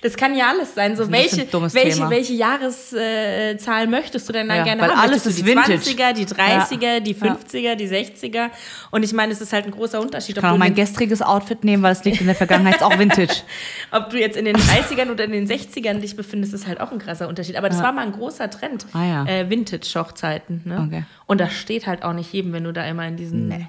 Das 0.02 0.16
kann 0.16 0.34
ja 0.34 0.48
alles 0.50 0.74
sein. 0.74 0.96
So 0.96 1.10
welche, 1.10 1.46
welche, 1.52 1.96
Thema. 1.96 2.10
welche 2.10 2.32
Jahreszahl 2.34 3.86
möchtest 3.86 4.28
du 4.28 4.32
denn 4.32 4.48
dann 4.48 4.58
Ja, 4.58 4.64
gerne 4.64 4.82
weil 4.82 4.90
haben? 4.90 5.00
alles 5.00 5.26
ist 5.26 5.38
die 5.38 5.46
Vintage. 5.46 5.74
20er, 5.74 6.12
die 6.12 6.26
30er, 6.26 6.82
Ja. 6.94 7.00
die 7.00 7.14
50er, 7.14 7.74
die 7.76 7.88
60er. 7.88 8.50
Und 8.90 9.02
ich 9.02 9.12
meine, 9.12 9.32
es 9.32 9.40
ist 9.40 9.52
halt 9.52 9.64
ein 9.66 9.70
großer 9.70 10.00
Unterschied, 10.00 10.36
Ich 10.36 10.42
ob 10.42 10.50
kann 10.50 10.58
mein 10.58 10.74
gestriges 10.74 11.22
Outfit 11.22 11.64
nehmen, 11.64 11.82
weil 11.82 11.92
es 11.92 12.04
liegt 12.04 12.20
in 12.20 12.26
der 12.26 12.34
Vergangenheit 12.36 12.76
ist 12.76 12.82
auch 12.82 12.98
Vintage. 12.98 13.34
ob 13.90 14.10
du 14.10 14.18
jetzt 14.18 14.36
in 14.36 14.44
den 14.44 14.56
30ern 14.56 15.10
oder 15.10 15.24
in 15.24 15.32
den 15.32 15.46
60ern 15.48 16.00
dich 16.00 16.16
befindest, 16.16 16.54
ist 16.54 16.66
halt 16.66 16.80
auch 16.80 16.92
ein 16.92 16.98
krasser 16.98 17.28
Unterschied. 17.28 17.56
Aber 17.56 17.68
das 17.68 17.82
war 17.82 17.92
mal 17.92 18.06
ein 18.06 18.12
großer 18.12 18.50
Trend. 18.50 18.86
Ah, 18.92 19.04
ja. 19.04 19.24
äh, 19.26 19.48
Vintage-Hochzeiten. 19.50 20.62
Ne? 20.64 20.84
Okay. 20.86 21.04
Und 21.26 21.40
das 21.40 21.52
steht 21.52 21.86
halt 21.86 22.02
auch 22.02 22.12
nicht 22.12 22.32
jedem, 22.32 22.52
wenn 22.52 22.64
du 22.64 22.72
da 22.72 22.84
immer 22.86 23.06
in 23.06 23.16
diesen. 23.16 23.68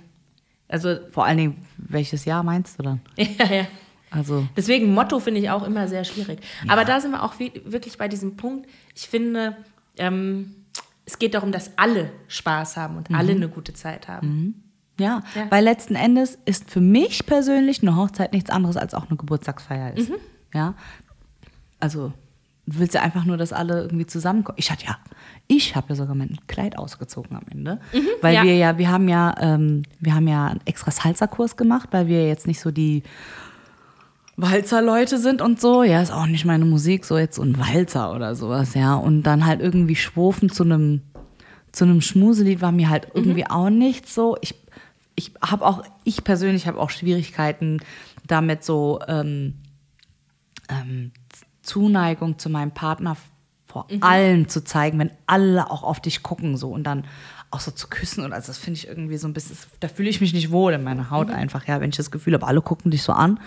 Also, 0.68 0.96
Vor 1.12 1.26
allen 1.26 1.38
Dingen, 1.38 1.68
welches 1.78 2.24
Jahr 2.26 2.44
meinst 2.44 2.80
du 2.80 2.84
dann? 2.84 3.02
ja, 3.18 3.26
ja. 3.46 3.68
Also, 4.12 4.46
Deswegen 4.58 4.94
Motto 4.94 5.20
finde 5.20 5.40
ich 5.40 5.50
auch 5.50 5.64
immer 5.66 5.88
sehr 5.88 6.04
schwierig. 6.04 6.40
Aber 6.68 6.84
da 6.86 7.00
sind 7.00 7.12
wir 7.12 7.24
auch 7.24 7.36
wirklich 7.40 7.98
bei 7.98 8.08
diesem 8.10 8.36
Punkt. 8.36 8.70
Ich 8.96 9.08
finde, 9.08 9.56
ähm, 9.98 10.54
es 11.06 11.18
geht 11.18 11.34
darum, 11.34 11.52
dass 11.52 11.78
alle 11.78 12.12
Spaß 12.28 12.78
haben 12.78 12.98
und 12.98 13.14
alle 13.14 13.32
eine 13.32 13.48
gute 13.50 13.74
Zeit 13.74 14.08
haben. 14.10 14.64
ja, 15.00 15.24
Ja. 15.36 15.50
weil 15.50 15.64
letzten 15.64 15.96
Endes 15.96 16.38
ist 16.46 16.70
für 16.70 16.82
mich 16.82 17.26
persönlich 17.26 17.82
eine 17.82 17.96
Hochzeit 17.96 18.34
nichts 18.34 18.50
anderes 18.50 18.78
als 18.78 18.94
auch 18.94 19.08
eine 19.08 19.18
Geburtstagsfeier 19.18 19.96
ist. 19.96 20.12
Ja, 20.54 20.76
also 21.80 22.12
du 22.68 22.80
willst 22.80 22.94
ja 22.94 23.02
einfach 23.02 23.24
nur, 23.26 23.38
dass 23.38 23.54
alle 23.54 23.82
irgendwie 23.84 24.06
zusammenkommen. 24.06 24.58
Ich 24.60 24.70
hatte 24.72 24.86
ja, 24.86 24.98
ich 25.48 25.76
habe 25.76 25.88
ja 25.90 25.96
sogar 25.96 26.16
mein 26.16 26.38
Kleid 26.48 26.78
ausgezogen 26.78 27.36
am 27.36 27.44
Ende, 27.50 27.80
weil 28.22 28.36
ja. 28.36 28.44
wir 28.44 28.56
ja, 28.56 28.78
wir 28.78 28.90
haben 28.92 29.08
ja, 29.08 29.34
ähm, 29.40 29.84
wir 30.00 30.14
haben 30.14 30.28
ja 30.28 30.48
einen 30.48 30.62
extra 30.66 30.92
Salsa-Kurs 30.92 31.56
gemacht, 31.58 31.90
weil 31.92 32.08
wir 32.08 32.28
jetzt 32.28 32.46
nicht 32.46 32.60
so 32.60 32.72
die 32.72 33.04
Walzer-Leute 34.38 35.18
sind 35.18 35.42
und 35.42 35.62
so. 35.62 35.84
Ja, 35.84 36.02
ist 36.02 36.12
auch 36.12 36.26
nicht 36.26 36.46
meine 36.46 36.66
Musik, 36.66 37.06
so 37.06 37.18
jetzt 37.18 37.36
so 37.36 37.44
ein 37.44 37.58
Walzer 37.58 38.16
oder 38.16 38.36
sowas, 38.36 38.74
ja. 38.74 38.96
Und 38.96 39.24
dann 39.24 39.46
halt 39.46 39.62
irgendwie 39.62 39.96
schwufen 39.96 40.50
zu 40.50 40.64
einem 40.64 41.02
zu 41.72 41.86
einem 41.86 42.02
Schmuselied 42.02 42.62
war 42.62 42.72
mir 42.72 42.90
halt 42.90 43.08
irgendwie 43.14 43.50
auch 43.50 43.70
nicht 43.70 44.08
so. 44.08 44.38
Ich, 44.42 44.56
ich 45.16 45.32
habe 45.42 45.66
auch, 45.66 45.84
ich 46.04 46.24
persönlich 46.24 46.68
habe 46.68 46.80
auch 46.80 46.90
Schwierigkeiten 46.90 47.80
damit 48.28 48.64
so 48.64 49.00
ähm, 49.08 49.56
ähm, 50.70 51.12
Zuneigung 51.62 52.38
zu 52.40 52.50
meinem 52.50 52.72
Partner 52.72 53.16
vor 53.68 53.88
allen 54.02 54.50
zu 54.50 54.64
zeigen, 54.66 55.00
wenn 55.00 55.12
alle 55.28 55.72
auch 55.72 55.84
auf 55.84 56.02
dich 56.02 56.24
gucken 56.24 56.58
so 56.58 56.72
und 56.72 56.84
dann 56.84 57.06
auch 57.52 57.60
so 57.60 57.70
zu 57.72 57.88
küssen 57.88 58.24
und 58.24 58.32
also 58.34 58.48
das 58.48 58.58
finde 58.58 58.78
ich 58.80 58.88
irgendwie 58.88 59.18
so 59.18 59.28
ein 59.28 59.34
bisschen, 59.34 59.58
da 59.82 59.88
fühle 59.90 60.10
ich 60.10 60.22
mich 60.22 60.34
nicht 60.34 60.52
wohl 60.52 60.72
in 60.74 60.84
meiner 60.84 61.10
Haut 61.12 61.30
einfach, 61.30 61.68
ja, 61.68 61.82
wenn 61.82 61.90
ich 61.90 61.98
das 61.98 62.10
Gefühl 62.10 62.34
habe, 62.34 62.48
alle 62.48 62.62
gucken 62.62 62.92
dich 62.92 63.04
so 63.04 63.12
an 63.12 63.40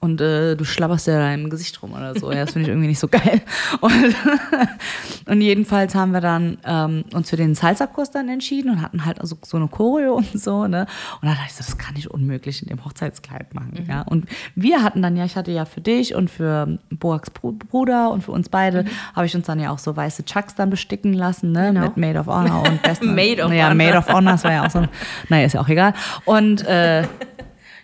und 0.00 0.20
äh, 0.20 0.56
du 0.56 0.64
schlabberst 0.64 1.06
ja 1.06 1.18
da 1.18 1.32
im 1.32 1.48
Gesicht 1.48 1.80
rum 1.82 1.92
oder 1.92 2.18
so, 2.18 2.32
ja, 2.32 2.40
das 2.44 2.52
finde 2.54 2.64
ich 2.64 2.68
irgendwie 2.70 2.88
nicht 2.88 2.98
so 2.98 3.06
geil. 3.08 3.40
Und, 3.80 3.92
und 5.26 5.40
jedenfalls 5.40 5.94
haben 5.94 6.12
wir 6.12 6.20
dann 6.20 6.58
ähm, 6.64 7.04
uns 7.14 7.30
für 7.30 7.36
den 7.36 7.54
Salsa-Kurs 7.54 8.10
dann 8.10 8.28
entschieden 8.28 8.70
und 8.70 8.82
hatten 8.82 9.04
halt 9.04 9.20
also 9.20 9.36
so 9.44 9.56
eine 9.56 9.68
Choreo 9.68 10.14
und 10.16 10.38
so, 10.40 10.66
ne, 10.66 10.86
und 11.20 11.28
dann 11.28 11.34
dachte 11.36 11.46
ich 11.48 11.54
so, 11.54 11.58
das 11.64 11.78
kann 11.78 11.94
ich 11.96 12.10
unmöglich 12.10 12.62
in 12.62 12.68
dem 12.68 12.84
Hochzeitskleid 12.84 13.54
machen, 13.54 13.84
ja, 13.88 14.02
und 14.02 14.26
wir 14.54 14.82
hatten 14.82 15.02
dann 15.02 15.16
ja, 15.16 15.24
ich 15.24 15.36
hatte 15.36 15.50
ja 15.52 15.64
für 15.64 15.80
dich 15.80 16.14
und 16.14 16.30
für 16.30 16.78
Boaks 16.90 17.30
Bru- 17.30 17.52
Bruder 17.58 18.10
und 18.10 18.22
für 18.24 18.32
uns 18.32 18.48
beide, 18.48 18.84
habe 19.14 19.26
ich 19.26 19.34
uns 19.36 19.46
dann 19.46 19.60
ja 19.60 19.70
auch 19.70 19.78
so 19.78 19.94
weiße 19.96 20.24
Chucks 20.24 20.54
dann 20.54 20.70
besticken 20.70 21.12
lassen, 21.14 21.52
ne, 21.52 21.68
Genau. 21.72 21.82
mit 21.86 21.96
Made 21.96 22.18
of 22.18 22.26
Honor 22.26 22.64
und 22.68 22.82
besten 22.82 23.14
Made 23.14 23.42
of 23.44 23.51
ja, 23.52 23.64
Honor. 23.70 23.74
Made 23.76 23.98
of 23.98 24.08
Honor, 24.08 24.32
das 24.32 24.44
war 24.44 24.52
ja 24.52 24.66
auch 24.66 24.70
so. 24.70 24.78
ein- 24.80 24.88
Naja, 25.28 25.46
ist 25.46 25.52
ja 25.54 25.60
auch 25.60 25.68
egal. 25.68 25.94
Und 26.24 26.64
äh, 26.66 27.04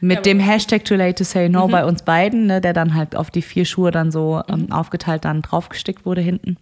mit 0.01 0.27
dem 0.27 0.39
Hashtag 0.41 0.85
Too 0.85 0.95
Late 0.95 1.17
to 1.17 1.25
Say 1.25 1.49
No 1.49 1.67
bei 1.69 1.85
uns 1.85 2.03
beiden, 2.03 2.47
ne, 2.47 2.61
der 2.61 2.73
dann 2.73 2.95
halt 2.95 3.17
auf 3.17 3.31
die 3.31 3.43
vier 3.43 3.65
Schuhe 3.65 3.91
dann 3.91 4.11
so 4.13 4.43
ähm, 4.49 4.71
aufgeteilt 4.71 5.25
dann 5.25 5.43
draufgestickt 5.43 6.07
wurde 6.07 6.21
hinten. 6.21 6.57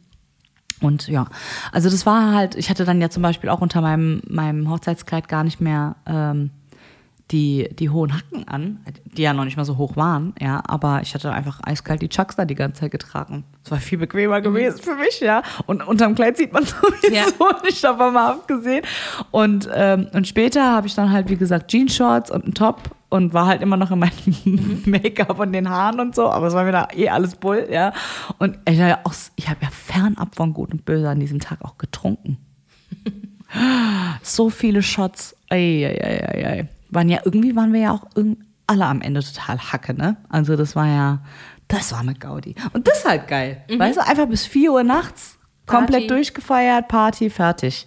Und 0.81 1.09
ja, 1.09 1.27
also 1.73 1.89
das 1.91 2.05
war 2.07 2.35
halt, 2.35 2.55
ich 2.55 2.69
hatte 2.71 2.85
dann 2.85 3.01
ja 3.01 3.09
zum 3.09 3.23
Beispiel 3.23 3.49
auch 3.51 3.61
unter 3.63 3.81
meinem, 3.81 4.21
meinem 4.29 4.71
Hochzeitskleid 4.71 5.27
gar 5.29 5.43
nicht 5.45 5.61
mehr 5.61 5.97
ähm, 6.07 6.51
die, 7.33 7.69
die 7.77 7.91
hohen 7.91 8.15
Hacken 8.15 8.47
an, 8.47 8.79
die 9.17 9.23
ja 9.23 9.33
noch 9.33 9.45
nicht 9.45 9.57
mal 9.57 9.65
so 9.65 9.77
hoch 9.79 9.97
waren, 9.97 10.33
ja, 10.41 10.63
aber 10.65 11.01
ich 11.03 11.13
hatte 11.13 11.33
einfach 11.33 11.59
eiskalt 11.65 12.01
die 12.01 12.09
Chucks 12.09 12.37
da 12.37 12.45
die 12.45 12.55
ganze 12.55 12.83
Zeit 12.83 12.93
getragen. 12.93 13.43
Das 13.65 13.73
war 13.73 13.79
viel 13.81 13.99
bequemer 13.99 14.41
gewesen 14.41 14.81
für 14.81 14.95
mich, 14.95 15.19
ja. 15.19 15.43
Und 15.67 15.83
unterm 15.87 16.15
Kleid 16.15 16.37
sieht 16.37 16.53
man 16.53 16.65
sowieso 16.67 17.13
Ja. 17.13 17.25
nicht, 17.65 17.85
aber 17.85 18.13
mal 18.13 18.33
abgesehen. 18.35 18.85
Und, 19.33 19.69
ähm, 19.75 20.07
und 20.13 20.29
später 20.29 20.71
habe 20.73 20.87
ich 20.87 20.95
dann 20.95 21.11
halt, 21.11 21.29
wie 21.29 21.37
gesagt, 21.37 21.69
Jeanshorts 21.73 22.31
und 22.31 22.45
einen 22.45 22.55
Top 22.55 22.83
und 23.09 23.35
war 23.35 23.47
halt 23.47 23.61
immer 23.61 23.77
noch 23.77 23.91
in 23.91 23.99
meinem 23.99 24.83
Make-up 24.87 25.39
und 25.41 25.53
den 25.53 25.69
Haaren 25.69 25.99
und 25.99 26.15
so, 26.15 26.29
aber 26.31 26.47
es 26.47 26.55
war 26.55 26.63
mir 26.65 26.73
da 26.73 26.89
eh 26.95 27.09
alles 27.09 27.35
Bull, 27.35 27.67
ja. 27.73 27.93
Und 28.39 28.57
ich 28.69 28.79
habe 28.79 28.91
ja, 28.91 28.99
auch- 29.03 29.15
ich 29.35 29.49
habe 29.49 29.59
ja 29.63 29.71
fernab 29.71 30.37
von 30.37 30.53
Gut 30.55 30.71
und 30.73 30.85
Böse 30.85 31.09
an 31.09 31.19
diesem 31.19 31.41
Tag 31.41 31.59
auch 31.65 31.77
getrunken. 31.77 32.39
So 34.23 34.51
viele 34.51 34.83
Shots. 34.83 35.35
Ei, 35.49 35.57
ei, 35.87 36.05
ei, 36.05 36.29
ei, 36.29 36.47
ei. 36.61 36.69
Waren 36.91 37.09
ja, 37.09 37.21
irgendwie 37.25 37.57
waren 37.57 37.73
wir 37.73 37.81
ja 37.81 37.93
auch 37.93 38.05
alle 38.67 38.87
am 38.87 39.01
Ende 39.01 39.23
total 39.23 39.59
Hacke, 39.59 39.95
ne? 39.95 40.17
Also 40.29 40.57
das 40.57 40.75
war 40.77 40.87
ja, 40.87 41.21
das 41.69 41.93
war 41.93 42.01
eine 42.01 42.15
Gaudi. 42.15 42.55
Und 42.73 42.87
das 42.87 42.99
ist 42.99 43.05
halt 43.09 43.29
geil. 43.29 43.63
Weißt 43.77 43.97
du, 43.99 44.07
einfach 44.07 44.27
bis 44.27 44.47
4 44.47 44.73
Uhr 44.73 44.83
nachts, 44.83 45.39
komplett 45.67 46.03
Party. 46.03 46.07
durchgefeiert, 46.09 46.89
Party, 46.89 47.31
fertig. 47.31 47.87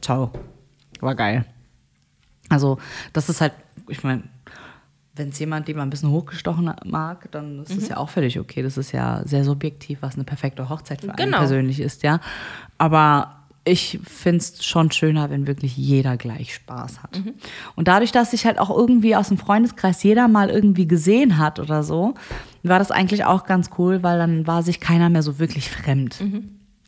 Ciao. 0.00 0.30
War 1.00 1.14
geil. 1.14 1.44
Also, 2.48 2.78
das 3.12 3.28
ist 3.28 3.40
halt, 3.40 3.52
ich 3.88 4.02
meine, 4.02 4.22
wenn 5.14 5.28
es 5.30 5.38
jemand, 5.38 5.66
den 5.68 5.76
man 5.76 5.88
ein 5.88 5.90
bisschen 5.90 6.10
hochgestochen 6.10 6.72
mag, 6.86 7.30
dann 7.32 7.62
ist 7.62 7.76
das 7.76 7.88
ja 7.88 7.96
auch 7.96 8.08
völlig 8.08 8.38
okay. 8.38 8.62
Das 8.62 8.76
ist 8.78 8.92
ja 8.92 9.22
sehr 9.24 9.44
subjektiv, 9.44 9.98
was 10.00 10.14
eine 10.14 10.24
perfekte 10.24 10.68
Hochzeit 10.68 11.00
für 11.00 11.08
einen 11.08 11.16
Genau. 11.16 11.38
persönlich 11.38 11.80
ist, 11.80 12.02
ja. 12.04 12.20
Aber 12.78 13.37
ich 13.68 14.00
finde 14.04 14.38
es 14.38 14.64
schon 14.64 14.90
schöner, 14.90 15.30
wenn 15.30 15.46
wirklich 15.46 15.76
jeder 15.76 16.16
gleich 16.16 16.54
Spaß 16.54 17.02
hat. 17.02 17.22
Und 17.76 17.88
dadurch, 17.88 18.12
dass 18.12 18.32
sich 18.32 18.46
halt 18.46 18.58
auch 18.58 18.70
irgendwie 18.70 19.14
aus 19.14 19.28
dem 19.28 19.38
Freundeskreis 19.38 20.02
jeder 20.02 20.28
mal 20.28 20.50
irgendwie 20.50 20.88
gesehen 20.88 21.38
hat 21.38 21.60
oder 21.60 21.82
so, 21.82 22.14
war 22.62 22.78
das 22.78 22.90
eigentlich 22.90 23.24
auch 23.24 23.44
ganz 23.44 23.70
cool, 23.78 24.02
weil 24.02 24.18
dann 24.18 24.46
war 24.46 24.62
sich 24.62 24.80
keiner 24.80 25.08
mehr 25.10 25.22
so 25.22 25.38
wirklich 25.38 25.70
fremd. 25.70 26.20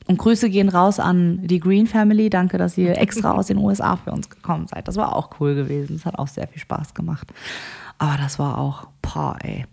Und 0.07 0.19
Grüße 0.19 0.51
gehen 0.51 0.69
raus 0.69 0.99
an 0.99 1.47
die 1.47 1.61
Green 1.61 1.87
Family. 1.87 2.31
Danke, 2.31 2.59
dass 2.59 2.77
ihr 2.77 2.99
extra 2.99 3.33
aus 3.33 3.47
den 3.47 3.59
USA 3.59 3.97
für 3.97 4.11
uns 4.11 4.29
gekommen 4.29 4.66
seid. 4.66 4.88
Das 4.88 4.97
war 4.97 5.14
auch 5.14 5.31
cool 5.38 5.55
gewesen. 5.55 5.97
Das 5.97 6.05
hat 6.05 6.19
auch 6.19 6.27
sehr 6.27 6.49
viel 6.49 6.61
Spaß 6.61 6.95
gemacht. 6.95 7.33
Aber 7.99 8.16
das 8.16 8.38
war 8.38 8.59
auch, 8.59 8.88
boah, 9.03 9.37
ey. 9.43 9.66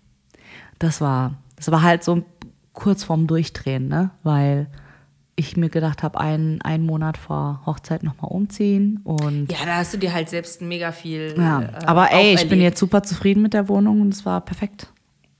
Das 0.77 1.01
war, 1.01 1.33
das 1.55 1.71
war 1.71 1.81
halt 1.81 2.03
so 2.03 2.23
kurz 2.73 3.03
vorm 3.03 3.25
Durchdrehen, 3.25 3.87
ne? 3.87 4.11
Weil 4.21 4.67
ich 5.39 5.55
mir 5.55 5.69
gedacht 5.69 6.01
habe, 6.01 6.19
einen, 6.19 6.61
einen 6.63 6.83
Monat 6.85 7.15
vor 7.17 7.61
Hochzeit 7.65 8.01
nochmal 8.03 8.31
umziehen. 8.31 8.99
Und 9.03 9.51
Ja, 9.51 9.59
da 9.65 9.75
hast 9.75 9.93
du 9.93 9.97
dir 9.97 10.11
halt 10.11 10.29
selbst 10.29 10.61
mega 10.63 10.91
viel. 10.91 11.35
ja, 11.37 11.61
äh, 11.61 11.85
aber 11.85 12.11
ey, 12.11 12.33
ich 12.33 12.49
bin 12.49 12.59
jetzt 12.59 12.79
super 12.79 13.03
zufrieden 13.03 13.43
mit 13.43 13.53
der 13.53 13.69
Wohnung 13.69 14.01
und 14.01 14.09
es 14.13 14.25
war 14.25 14.41
perfekt. 14.41 14.87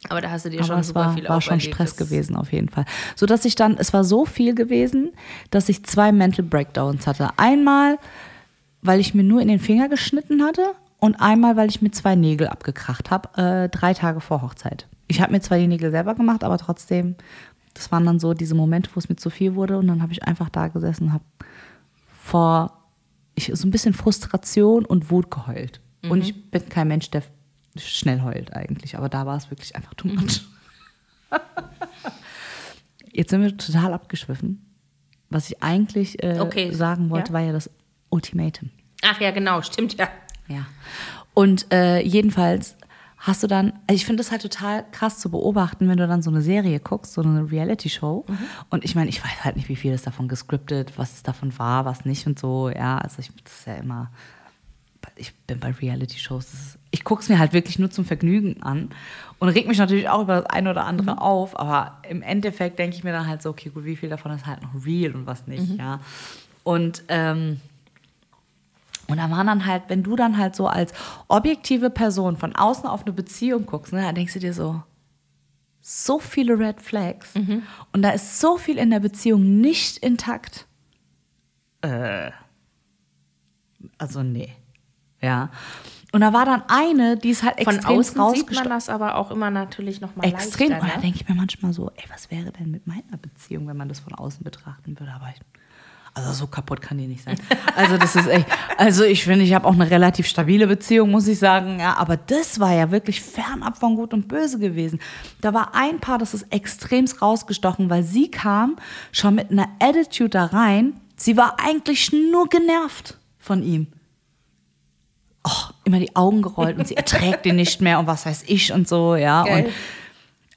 Aber 0.09 0.21
da 0.21 0.29
hast 0.29 0.45
du 0.45 0.49
dir 0.51 0.59
Aber 0.59 0.67
schon 0.67 0.83
super 0.83 0.99
war, 1.07 1.13
viel 1.15 1.27
war 1.27 1.41
schon. 1.41 1.59
Stress 1.59 1.95
Das- 1.95 2.07
gewesen 2.07 2.35
auf 2.35 2.53
jeden 2.53 2.69
Fall. 2.69 2.85
So 3.15 3.25
dass 3.25 3.43
ich 3.43 3.55
dann, 3.55 3.75
es 3.79 3.91
war 3.91 4.03
so 4.03 4.25
viel 4.25 4.53
gewesen, 4.53 5.13
dass 5.49 5.67
ich 5.67 5.83
zwei 5.83 6.11
Mental 6.11 6.45
Breakdowns 6.45 7.07
hatte. 7.07 7.29
Einmal, 7.37 7.97
weil 8.83 8.99
ich 8.99 9.15
mir 9.15 9.23
nur 9.23 9.41
in 9.41 9.47
den 9.47 9.59
Finger 9.59 9.89
geschnitten 9.89 10.43
hatte 10.43 10.73
und 10.99 11.15
einmal, 11.19 11.57
weil 11.57 11.69
ich 11.69 11.81
mir 11.81 11.89
zwei 11.91 12.15
Nägel 12.15 12.47
abgekracht 12.47 13.09
habe, 13.09 13.29
äh, 13.65 13.69
drei 13.69 13.95
Tage 13.95 14.21
vor 14.21 14.43
Hochzeit. 14.43 14.85
Ich 15.07 15.21
habe 15.21 15.31
mir 15.31 15.41
zwar 15.41 15.57
die 15.57 15.67
Nägel 15.67 15.89
selber 15.89 16.13
gemacht, 16.13 16.43
aber 16.43 16.59
trotzdem, 16.59 17.15
das 17.77 17.91
waren 17.91 18.05
dann 18.05 18.19
so 18.19 18.33
diese 18.33 18.55
Momente, 18.55 18.89
wo 18.93 18.99
es 18.99 19.07
mir 19.07 19.15
zu 19.15 19.29
viel 19.29 19.55
wurde 19.55 19.77
und 19.77 19.87
dann 19.87 20.01
habe 20.01 20.11
ich 20.11 20.23
einfach 20.23 20.49
da 20.49 20.67
gesessen 20.67 21.05
und 21.05 21.13
habe 21.13 21.23
vor 22.11 22.73
ich, 23.35 23.51
so 23.53 23.67
ein 23.67 23.71
bisschen 23.71 23.93
Frustration 23.93 24.83
und 24.83 25.11
Wut 25.11 25.29
geheult. 25.29 25.79
Und 26.09 26.21
ich 26.21 26.49
bin 26.49 26.69
kein 26.69 26.87
Mensch, 26.87 27.11
der 27.11 27.21
schnell 27.75 28.21
heult 28.21 28.53
eigentlich, 28.53 28.97
aber 28.97 29.09
da 29.09 29.25
war 29.25 29.37
es 29.37 29.51
wirklich 29.51 29.75
einfach 29.75 29.93
too 29.93 30.07
much. 30.07 30.41
Jetzt 33.11 33.29
sind 33.29 33.41
wir 33.41 33.55
total 33.57 33.93
abgeschwiffen. 33.93 34.65
Was 35.29 35.49
ich 35.49 35.61
eigentlich 35.61 36.23
äh, 36.23 36.39
Okay, 36.39 36.71
sagen 36.71 37.09
wollte, 37.09 37.29
ja. 37.29 37.33
war 37.33 37.41
ja 37.41 37.51
das 37.51 37.69
Ultimatum. 38.09 38.69
Ach 39.03 39.19
ja, 39.19 39.31
genau, 39.31 39.61
stimmt 39.61 39.97
ja. 39.97 40.07
Ja. 40.47 40.65
Und 41.33 41.71
äh, 41.71 41.99
jedenfalls 42.01 42.76
hast 43.17 43.41
du 43.43 43.47
dann, 43.47 43.73
also 43.87 43.95
ich 43.95 44.05
finde 44.05 44.21
es 44.21 44.31
halt 44.31 44.41
total 44.43 44.85
krass 44.91 45.17
zu 45.19 45.29
beobachten, 45.31 45.87
wenn 45.89 45.97
du 45.97 46.07
dann 46.07 46.21
so 46.21 46.29
eine 46.29 46.41
Serie 46.41 46.79
guckst, 46.79 47.13
so 47.13 47.21
eine 47.21 47.49
Reality-Show. 47.51 48.25
Mhm. 48.27 48.37
Und 48.69 48.85
ich 48.85 48.95
meine, 48.95 49.09
ich 49.09 49.23
weiß 49.23 49.43
halt 49.43 49.55
nicht, 49.55 49.69
wie 49.69 49.75
viel 49.75 49.91
ist 49.93 50.05
davon 50.07 50.27
gescriptet, 50.27 50.93
was 50.97 51.13
es 51.13 51.23
davon 51.23 51.57
war, 51.57 51.85
was 51.85 52.05
nicht 52.05 52.27
und 52.27 52.37
so. 52.37 52.69
Ja, 52.69 52.99
also 52.99 53.19
ich, 53.19 53.31
das 53.43 53.59
ist 53.59 53.67
ja 53.67 53.75
immer, 53.75 54.11
ich 55.15 55.33
bin 55.47 55.59
bei 55.59 55.71
Reality-Shows, 55.71 56.51
das 56.51 56.77
ich 56.91 57.03
gucke 57.03 57.21
es 57.21 57.29
mir 57.29 57.37
halt 57.39 57.53
wirklich 57.53 57.79
nur 57.79 57.91
zum 57.91 58.05
Vergnügen 58.05 58.61
an 58.63 58.89
und 59.39 59.49
reg 59.49 59.67
mich 59.67 59.77
natürlich 59.77 60.09
auch 60.09 60.21
über 60.21 60.41
das 60.41 60.45
eine 60.47 60.69
oder 60.71 60.85
andere 60.85 61.13
Mhm. 61.13 61.19
auf, 61.19 61.59
aber 61.59 61.97
im 62.09 62.21
Endeffekt 62.21 62.79
denke 62.79 62.95
ich 62.95 63.03
mir 63.03 63.11
dann 63.11 63.27
halt 63.27 63.41
so, 63.41 63.49
okay, 63.49 63.69
gut, 63.69 63.83
wie 63.85 63.95
viel 63.95 64.09
davon 64.09 64.31
ist 64.31 64.45
halt 64.45 64.61
noch 64.63 64.85
real 64.85 65.13
und 65.15 65.25
was 65.27 65.47
nicht, 65.47 65.69
Mhm. 65.73 65.77
ja. 65.79 65.99
Und, 66.63 67.03
ähm, 67.09 67.59
und 69.09 69.17
da 69.17 69.29
waren 69.31 69.47
dann 69.47 69.65
halt, 69.65 69.83
wenn 69.87 70.03
du 70.03 70.15
dann 70.15 70.37
halt 70.37 70.55
so 70.55 70.67
als 70.67 70.93
objektive 71.27 71.89
Person 71.89 72.37
von 72.37 72.55
außen 72.55 72.85
auf 72.87 73.03
eine 73.03 73.13
Beziehung 73.13 73.65
guckst, 73.65 73.93
ne, 73.93 74.01
dann 74.01 74.15
denkst 74.15 74.33
du 74.33 74.39
dir 74.39 74.53
so, 74.53 74.81
so 75.81 76.19
viele 76.19 76.59
Red 76.59 76.81
Flags 76.81 77.33
und 77.93 78.01
da 78.01 78.09
ist 78.09 78.39
so 78.41 78.57
viel 78.57 78.77
in 78.77 78.89
der 78.89 78.99
Beziehung 78.99 79.61
nicht 79.61 79.97
intakt. 79.97 80.67
Äh, 81.81 82.31
also 83.97 84.23
nee. 84.23 84.53
Ja. 85.21 85.49
Und 86.11 86.21
da 86.21 86.31
war 86.33 86.45
dann 86.45 86.63
eine, 86.67 87.17
die 87.17 87.29
ist 87.29 87.43
halt 87.43 87.63
Von 87.63 87.75
extrem 87.75 87.97
außen 87.97 88.35
sieht 88.35 88.51
man 88.53 88.69
das 88.69 88.89
aber 88.89 89.15
auch 89.15 89.29
immer 89.31 89.51
natürlich 89.51 89.99
noch 90.01 90.15
mal 90.15 90.25
Extrem. 90.25 90.69
leichter. 90.69 90.83
Und 90.85 90.89
da 90.91 90.95
Ne? 90.97 91.01
denke 91.01 91.17
ich 91.21 91.27
mir 91.29 91.35
manchmal 91.35 91.73
so, 91.73 91.89
ey, 91.95 92.03
was 92.09 92.31
wäre 92.31 92.51
denn 92.51 92.71
mit 92.71 92.87
meiner 92.87 93.17
Beziehung, 93.21 93.67
wenn 93.67 93.77
man 93.77 93.89
das 93.89 93.99
von 93.99 94.13
außen 94.13 94.43
betrachten 94.43 94.99
würde? 94.99 95.11
Aber 95.13 95.29
ich, 95.29 95.41
also 96.17 96.33
so 96.33 96.47
kaputt 96.47 96.81
kann 96.81 96.97
die 96.97 97.07
nicht 97.07 97.23
sein. 97.23 97.39
Also 97.75 97.97
das 97.97 98.15
ist 98.15 98.27
echt, 98.27 98.47
also 98.77 99.03
ich 99.03 99.23
finde, 99.23 99.45
ich 99.45 99.53
habe 99.53 99.67
auch 99.67 99.73
eine 99.73 99.89
relativ 99.89 100.27
stabile 100.27 100.67
Beziehung, 100.67 101.11
muss 101.11 101.27
ich 101.27 101.37
sagen. 101.37 101.79
Ja, 101.79 101.97
aber 101.97 102.17
das 102.17 102.59
war 102.59 102.73
ja 102.73 102.91
wirklich 102.91 103.21
fernab 103.21 103.77
von 103.77 103.95
Gut 103.95 104.13
und 104.13 104.27
Böse 104.27 104.57
gewesen. 104.57 104.99
Da 105.41 105.53
war 105.53 105.75
ein 105.75 105.99
Paar, 105.99 106.17
das 106.17 106.33
ist 106.33 106.51
extremst 106.51 107.21
rausgestochen, 107.21 107.89
weil 107.89 108.03
sie 108.03 108.31
kam 108.31 108.77
schon 109.11 109.35
mit 109.35 109.51
einer 109.51 109.67
Attitude 109.79 110.29
da 110.29 110.45
rein. 110.45 110.99
Sie 111.15 111.37
war 111.37 111.57
eigentlich 111.59 112.11
nur 112.11 112.49
genervt 112.49 113.17
von 113.37 113.63
ihm 113.63 113.87
oh, 115.47 115.73
immer 115.83 115.99
die 115.99 116.15
Augen 116.15 116.41
gerollt 116.41 116.77
und 116.77 116.87
sie 116.87 116.97
erträgt 116.97 117.45
ihn 117.45 117.55
nicht 117.55 117.81
mehr 117.81 117.99
und 117.99 118.07
was 118.07 118.25
weiß 118.25 118.43
ich 118.47 118.73
und 118.73 118.87
so, 118.87 119.15
ja. 119.15 119.43
Geil. 119.43 119.65
Und 119.65 119.73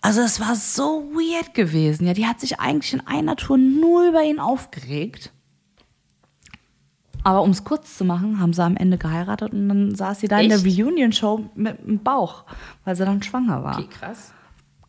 also 0.03 0.23
es 0.23 0.41
war 0.41 0.57
so 0.57 1.05
weird 1.13 1.55
gewesen. 1.55 2.07
Ja, 2.07 2.15
die 2.15 2.27
hat 2.27 2.41
sich 2.41 2.59
eigentlich 2.59 2.95
in 2.95 3.07
einer 3.07 3.37
Tour 3.37 3.59
nur 3.59 4.09
über 4.09 4.23
ihn 4.23 4.41
aufgeregt. 4.41 5.31
Aber 7.25 7.43
um 7.43 7.51
es 7.51 7.65
kurz 7.65 7.97
zu 7.99 8.05
machen, 8.05 8.41
haben 8.41 8.53
sie 8.53 8.63
am 8.63 8.77
Ende 8.77 8.99
geheiratet 8.99 9.53
und 9.53 9.69
dann 9.69 9.95
saß 9.95 10.21
sie 10.21 10.29
da 10.29 10.39
in 10.39 10.49
der 10.49 10.59
Echt? 10.65 10.79
Reunion-Show 10.79 11.47
mit 11.55 11.87
dem 11.87 11.99
Bauch, 12.03 12.45
weil 12.85 12.97
sie 12.97 13.05
dann 13.05 13.23
schwanger 13.23 13.63
war. 13.63 13.79
Okay, 13.79 13.89
krass. 13.89 14.33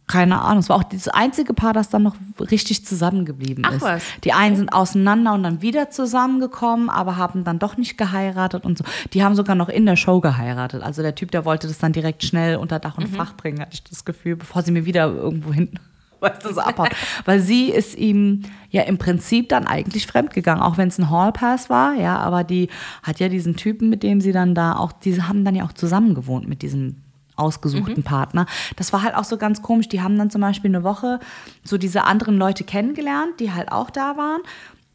Keine 0.07 0.41
Ahnung. 0.41 0.59
Es 0.59 0.67
war 0.67 0.75
auch 0.75 0.83
das 0.83 1.07
einzige 1.07 1.53
Paar, 1.53 1.71
das 1.71 1.87
dann 1.89 2.03
noch 2.03 2.15
richtig 2.39 2.85
zusammengeblieben 2.85 3.63
Ach 3.65 3.73
ist. 3.73 3.81
was. 3.81 4.03
Die 4.25 4.33
einen 4.33 4.57
sind 4.57 4.73
auseinander 4.73 5.33
und 5.33 5.43
dann 5.43 5.61
wieder 5.61 5.89
zusammengekommen, 5.89 6.89
aber 6.89 7.15
haben 7.15 7.45
dann 7.45 7.59
doch 7.59 7.77
nicht 7.77 7.97
geheiratet 7.97 8.65
und 8.65 8.77
so. 8.77 8.83
Die 9.13 9.23
haben 9.23 9.35
sogar 9.35 9.55
noch 9.55 9.69
in 9.69 9.85
der 9.85 9.95
Show 9.95 10.19
geheiratet. 10.19 10.83
Also 10.83 11.01
der 11.01 11.15
Typ, 11.15 11.31
der 11.31 11.45
wollte 11.45 11.67
das 11.67 11.77
dann 11.77 11.93
direkt 11.93 12.23
schnell 12.25 12.57
unter 12.57 12.79
Dach 12.79 12.97
Mhm. 12.97 13.05
und 13.05 13.15
Fach 13.15 13.35
bringen, 13.37 13.61
hatte 13.61 13.71
ich 13.73 13.83
das 13.85 14.03
Gefühl, 14.03 14.35
bevor 14.35 14.63
sie 14.63 14.71
mir 14.71 14.83
wieder 14.85 15.05
irgendwo 15.13 15.53
hinten 15.53 15.77
weißt 16.21 16.45
du, 16.45 16.53
so 16.53 16.61
abhaut. 16.61 16.91
Weil 17.25 17.39
sie 17.39 17.69
ist 17.69 17.97
ihm 17.97 18.43
ja 18.69 18.83
im 18.83 18.97
Prinzip 18.97 19.49
dann 19.49 19.67
eigentlich 19.67 20.07
fremdgegangen, 20.07 20.63
auch 20.63 20.77
wenn 20.77 20.87
es 20.87 20.97
ein 20.97 21.09
Hallpass 21.09 21.69
war, 21.69 21.93
ja, 21.95 22.17
aber 22.17 22.43
die 22.43 22.69
hat 23.03 23.19
ja 23.19 23.27
diesen 23.27 23.57
Typen, 23.57 23.89
mit 23.89 24.03
dem 24.03 24.21
sie 24.21 24.31
dann 24.31 24.55
da 24.55 24.77
auch, 24.77 24.93
diese 24.93 25.27
haben 25.27 25.43
dann 25.43 25.55
ja 25.55 25.65
auch 25.65 25.73
zusammen 25.73 26.15
gewohnt 26.15 26.47
mit 26.47 26.61
diesem 26.61 26.97
ausgesuchten 27.35 28.03
Partner. 28.03 28.45
Das 28.75 28.93
war 28.93 29.03
halt 29.03 29.15
auch 29.15 29.23
so 29.23 29.37
ganz 29.37 29.61
komisch. 29.61 29.89
Die 29.89 30.01
haben 30.01 30.17
dann 30.17 30.29
zum 30.29 30.41
Beispiel 30.41 30.69
eine 30.69 30.83
Woche 30.83 31.19
so 31.63 31.77
diese 31.77 32.03
anderen 32.03 32.37
Leute 32.37 32.63
kennengelernt, 32.63 33.39
die 33.39 33.51
halt 33.51 33.71
auch 33.71 33.89
da 33.89 34.15
waren. 34.15 34.41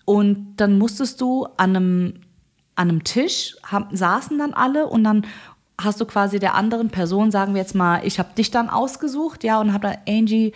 Und 0.04 0.54
dann 0.56 0.78
musstest 0.78 1.20
du 1.20 1.46
an 1.56 1.76
einem, 1.76 2.14
an 2.76 2.88
einem 2.88 3.04
Tisch, 3.04 3.56
haben, 3.64 3.94
saßen 3.94 4.38
dann 4.38 4.54
alle 4.54 4.86
und 4.86 5.02
dann 5.02 5.26
hast 5.78 6.00
du 6.00 6.06
quasi 6.06 6.38
der 6.38 6.54
anderen 6.54 6.88
Person, 6.88 7.30
sagen 7.30 7.54
wir 7.54 7.60
jetzt 7.60 7.74
mal, 7.74 8.00
ich 8.04 8.18
habe 8.18 8.32
dich 8.34 8.50
dann 8.50 8.70
ausgesucht, 8.70 9.44
ja, 9.44 9.60
und 9.60 9.72
habe 9.72 9.88
dann, 9.88 9.96
Angie, 10.08 10.52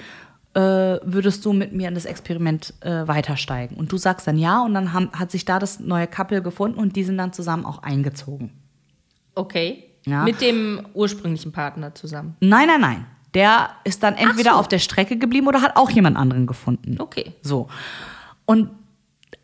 äh, 0.55 0.61
würdest 1.05 1.45
du 1.45 1.53
mit 1.53 1.73
mir 1.73 1.89
in 1.89 1.95
das 1.95 2.05
Experiment 2.05 2.75
äh, 2.81 3.07
weitersteigen? 3.07 3.77
Und 3.77 3.93
du 3.93 3.97
sagst 3.97 4.27
dann 4.27 4.39
ja 4.39 4.63
und 4.63 4.75
dann 4.75 4.93
haben, 4.93 5.11
hat 5.13 5.31
sich 5.31 5.45
da 5.45 5.59
das 5.59 5.81
neue 5.81 6.07
Couple 6.07 6.43
gefunden 6.43 6.79
und 6.79 6.97
die 6.97 7.05
sind 7.05 7.19
dann 7.19 7.33
zusammen 7.33 7.65
auch 7.65 7.83
eingezogen. 7.83 8.51
Okay. 9.35 9.85
Ja. 10.07 10.25
Mit 10.25 10.41
dem 10.41 10.87
ursprünglichen 10.95 11.53
Partner 11.53 11.95
zusammen. 11.95 12.37
Nein, 12.41 12.67
nein, 12.67 12.81
nein. 12.81 13.07
Der 13.35 13.71
ist 13.85 14.03
dann 14.03 14.15
entweder 14.15 14.53
so. 14.53 14.57
auf 14.57 14.69
der 14.69 14.81
Strecke 14.81 15.17
geblieben 15.17 15.47
oder 15.47 15.63
hat 15.63 15.77
auch 15.77 15.91
jemand 15.91 16.17
anderen 16.17 16.47
gefunden. 16.47 16.97
Okay. 16.99 17.35
So. 17.43 17.69
Und 18.45 18.71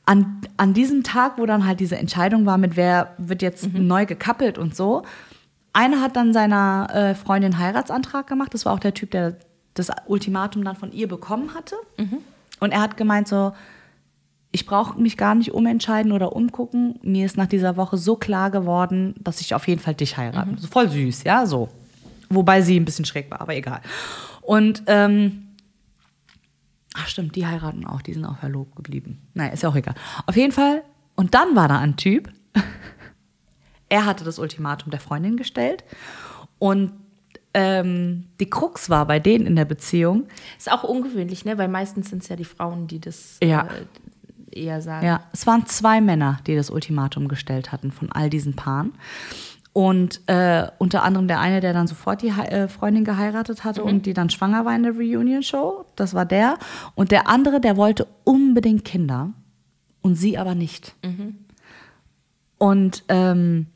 an, 0.06 0.40
an 0.56 0.74
diesem 0.74 1.02
Tag, 1.04 1.38
wo 1.38 1.46
dann 1.46 1.66
halt 1.66 1.78
diese 1.80 1.96
Entscheidung 1.96 2.46
war, 2.46 2.58
mit 2.58 2.76
wer 2.76 3.14
wird 3.18 3.42
jetzt 3.42 3.72
neu 3.74 4.06
gekappelt 4.06 4.58
und 4.58 4.74
so, 4.74 5.02
einer 5.72 6.00
hat 6.00 6.16
dann 6.16 6.32
seiner 6.32 6.88
äh, 6.92 7.14
Freundin 7.14 7.58
Heiratsantrag 7.58 8.26
gemacht. 8.26 8.54
Das 8.54 8.64
war 8.64 8.72
auch 8.72 8.78
der 8.78 8.94
Typ, 8.94 9.10
der 9.10 9.36
das 9.78 9.90
Ultimatum 10.06 10.64
dann 10.64 10.76
von 10.76 10.92
ihr 10.92 11.08
bekommen 11.08 11.54
hatte. 11.54 11.76
Und 12.60 12.72
er 12.72 12.80
hat 12.80 12.96
gemeint 12.96 13.28
so, 13.28 13.52
ich 14.52 14.64
brauche 14.64 14.98
mich 14.98 15.16
gar 15.16 15.34
nicht 15.34 15.52
umentscheiden 15.52 16.12
oder 16.12 16.34
umgucken. 16.34 16.98
Mir 17.02 17.26
ist 17.26 17.36
nach 17.36 17.46
dieser 17.46 17.76
Woche 17.76 17.98
so 17.98 18.16
klar 18.16 18.50
geworden, 18.50 19.14
dass 19.20 19.40
ich 19.40 19.54
auf 19.54 19.68
jeden 19.68 19.80
Fall 19.80 19.94
dich 19.94 20.16
heirate. 20.16 20.50
So 20.58 20.68
voll 20.68 20.88
süß, 20.88 21.24
ja, 21.24 21.44
so. 21.44 21.68
Wobei 22.30 22.62
sie 22.62 22.80
ein 22.80 22.84
bisschen 22.84 23.04
schräg 23.04 23.30
war, 23.30 23.40
aber 23.40 23.54
egal. 23.54 23.82
Und, 24.40 24.82
ähm, 24.86 25.48
ach 26.94 27.06
stimmt, 27.08 27.36
die 27.36 27.46
heiraten 27.46 27.84
auch, 27.86 28.00
die 28.00 28.14
sind 28.14 28.24
auch 28.24 28.38
verlobt 28.38 28.74
geblieben. 28.76 29.20
Naja, 29.34 29.52
ist 29.52 29.62
ja 29.62 29.68
auch 29.68 29.76
egal. 29.76 29.94
Auf 30.26 30.36
jeden 30.36 30.52
Fall, 30.52 30.82
und 31.16 31.34
dann 31.34 31.54
war 31.54 31.68
da 31.68 31.78
ein 31.78 31.96
Typ, 31.96 32.32
er 33.88 34.06
hatte 34.06 34.24
das 34.24 34.38
Ultimatum 34.38 34.90
der 34.90 35.00
Freundin 35.00 35.36
gestellt 35.36 35.84
und 36.58 36.92
ähm, 37.58 38.24
die 38.38 38.50
Krux 38.50 38.90
war 38.90 39.06
bei 39.06 39.18
denen 39.18 39.46
in 39.46 39.56
der 39.56 39.64
Beziehung, 39.64 40.24
Ist 40.58 40.70
auch 40.70 40.84
ungewöhnlich, 40.84 41.44
ne? 41.46 41.56
Weil 41.56 41.68
meistens 41.68 42.10
sind 42.10 42.22
es 42.22 42.28
ja 42.28 42.36
die 42.36 42.44
Frauen, 42.44 42.86
die 42.86 43.00
das 43.00 43.38
Ja. 43.42 43.66
äh, 44.52 44.60
eher 44.64 44.82
sagen. 44.82 45.06
Ja, 45.06 45.22
es 45.32 45.46
waren 45.46 45.64
zwei 45.66 46.00
Männer, 46.02 46.38
die 46.46 46.54
das 46.54 46.68
Ultimatum 46.70 47.28
gestellt 47.28 47.72
hatten 47.72 47.90
von 47.92 48.12
all 48.12 48.28
diesen 48.30 48.54
Paaren. 48.56 48.92
Und 49.72 50.20
äh, 50.26 50.68
unter 50.78 51.02
anderem 51.02 51.28
der 51.28 51.40
eine, 51.40 51.60
der 51.60 51.72
dann 51.72 51.86
sofort 51.86 52.22
die 52.22 52.28
äh, 52.28 52.68
Freundin 52.68 53.04
geheiratet 53.04 53.64
hatte 53.64 53.82
und 53.84 54.06
die 54.06 54.14
dann 54.14 54.30
schwanger 54.30 54.64
war 54.64 54.74
in 54.74 54.82
der 54.84 54.92
Reunion-Show. 54.92 55.84
Das 55.96 56.14
war 56.14 56.24
der. 56.26 56.58
Und 56.94 57.10
der 57.10 57.28
andere, 57.28 57.60
der 57.60 57.76
wollte 57.76 58.06
unbedingt 58.24 58.84
Kinder 58.86 59.32
und 60.00 60.14
sie 60.14 60.38
aber 60.38 60.54
nicht. 60.54 60.94
Und 62.58 63.04
ähm, 63.08 63.66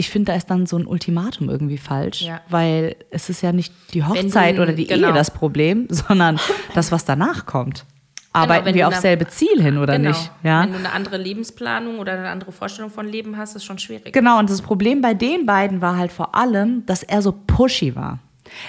ich 0.00 0.10
finde, 0.10 0.32
da 0.32 0.36
ist 0.36 0.46
dann 0.50 0.66
so 0.66 0.76
ein 0.78 0.86
Ultimatum 0.86 1.48
irgendwie 1.48 1.78
falsch, 1.78 2.22
Ja. 2.22 2.40
weil 2.48 2.96
es 3.10 3.28
ist 3.30 3.42
ja 3.42 3.52
nicht 3.52 3.72
die 3.94 4.00
du 4.00 4.08
Hochzeit 4.08 4.56
n- 4.56 4.60
oder 4.62 4.72
die 4.72 4.86
genau. 4.86 5.08
Ehe 5.08 5.14
das 5.14 5.30
Problem, 5.30 5.86
sondern 5.90 6.40
das, 6.74 6.90
was 6.90 7.04
danach 7.04 7.46
kommt. 7.46 7.84
Arbeiten 8.32 8.66
wenn 8.66 8.74
wir 8.76 8.82
du 8.82 8.88
aufs 8.88 8.96
eine- 8.96 9.02
selbe 9.02 9.26
Ziel 9.28 9.60
hin 9.60 9.76
oder 9.78 9.96
genau. 9.96 10.10
nicht? 10.10 10.30
Ja? 10.42 10.62
Wenn 10.62 10.72
du 10.72 10.78
eine 10.78 10.92
andere 10.92 11.16
Lebensplanung 11.16 11.98
oder 11.98 12.12
eine 12.12 12.28
andere 12.28 12.52
Vorstellung 12.52 12.90
von 12.90 13.06
Leben 13.08 13.36
hast, 13.36 13.56
ist 13.56 13.64
schon 13.64 13.78
schwierig. 13.78 14.12
Genau, 14.12 14.38
und 14.38 14.48
das 14.48 14.62
Problem 14.62 15.00
bei 15.00 15.14
den 15.14 15.46
beiden 15.46 15.80
war 15.80 15.96
halt 15.96 16.12
vor 16.12 16.34
allem, 16.34 16.86
dass 16.86 17.02
er 17.02 17.22
so 17.22 17.32
pushy 17.32 17.94
war. 17.96 18.20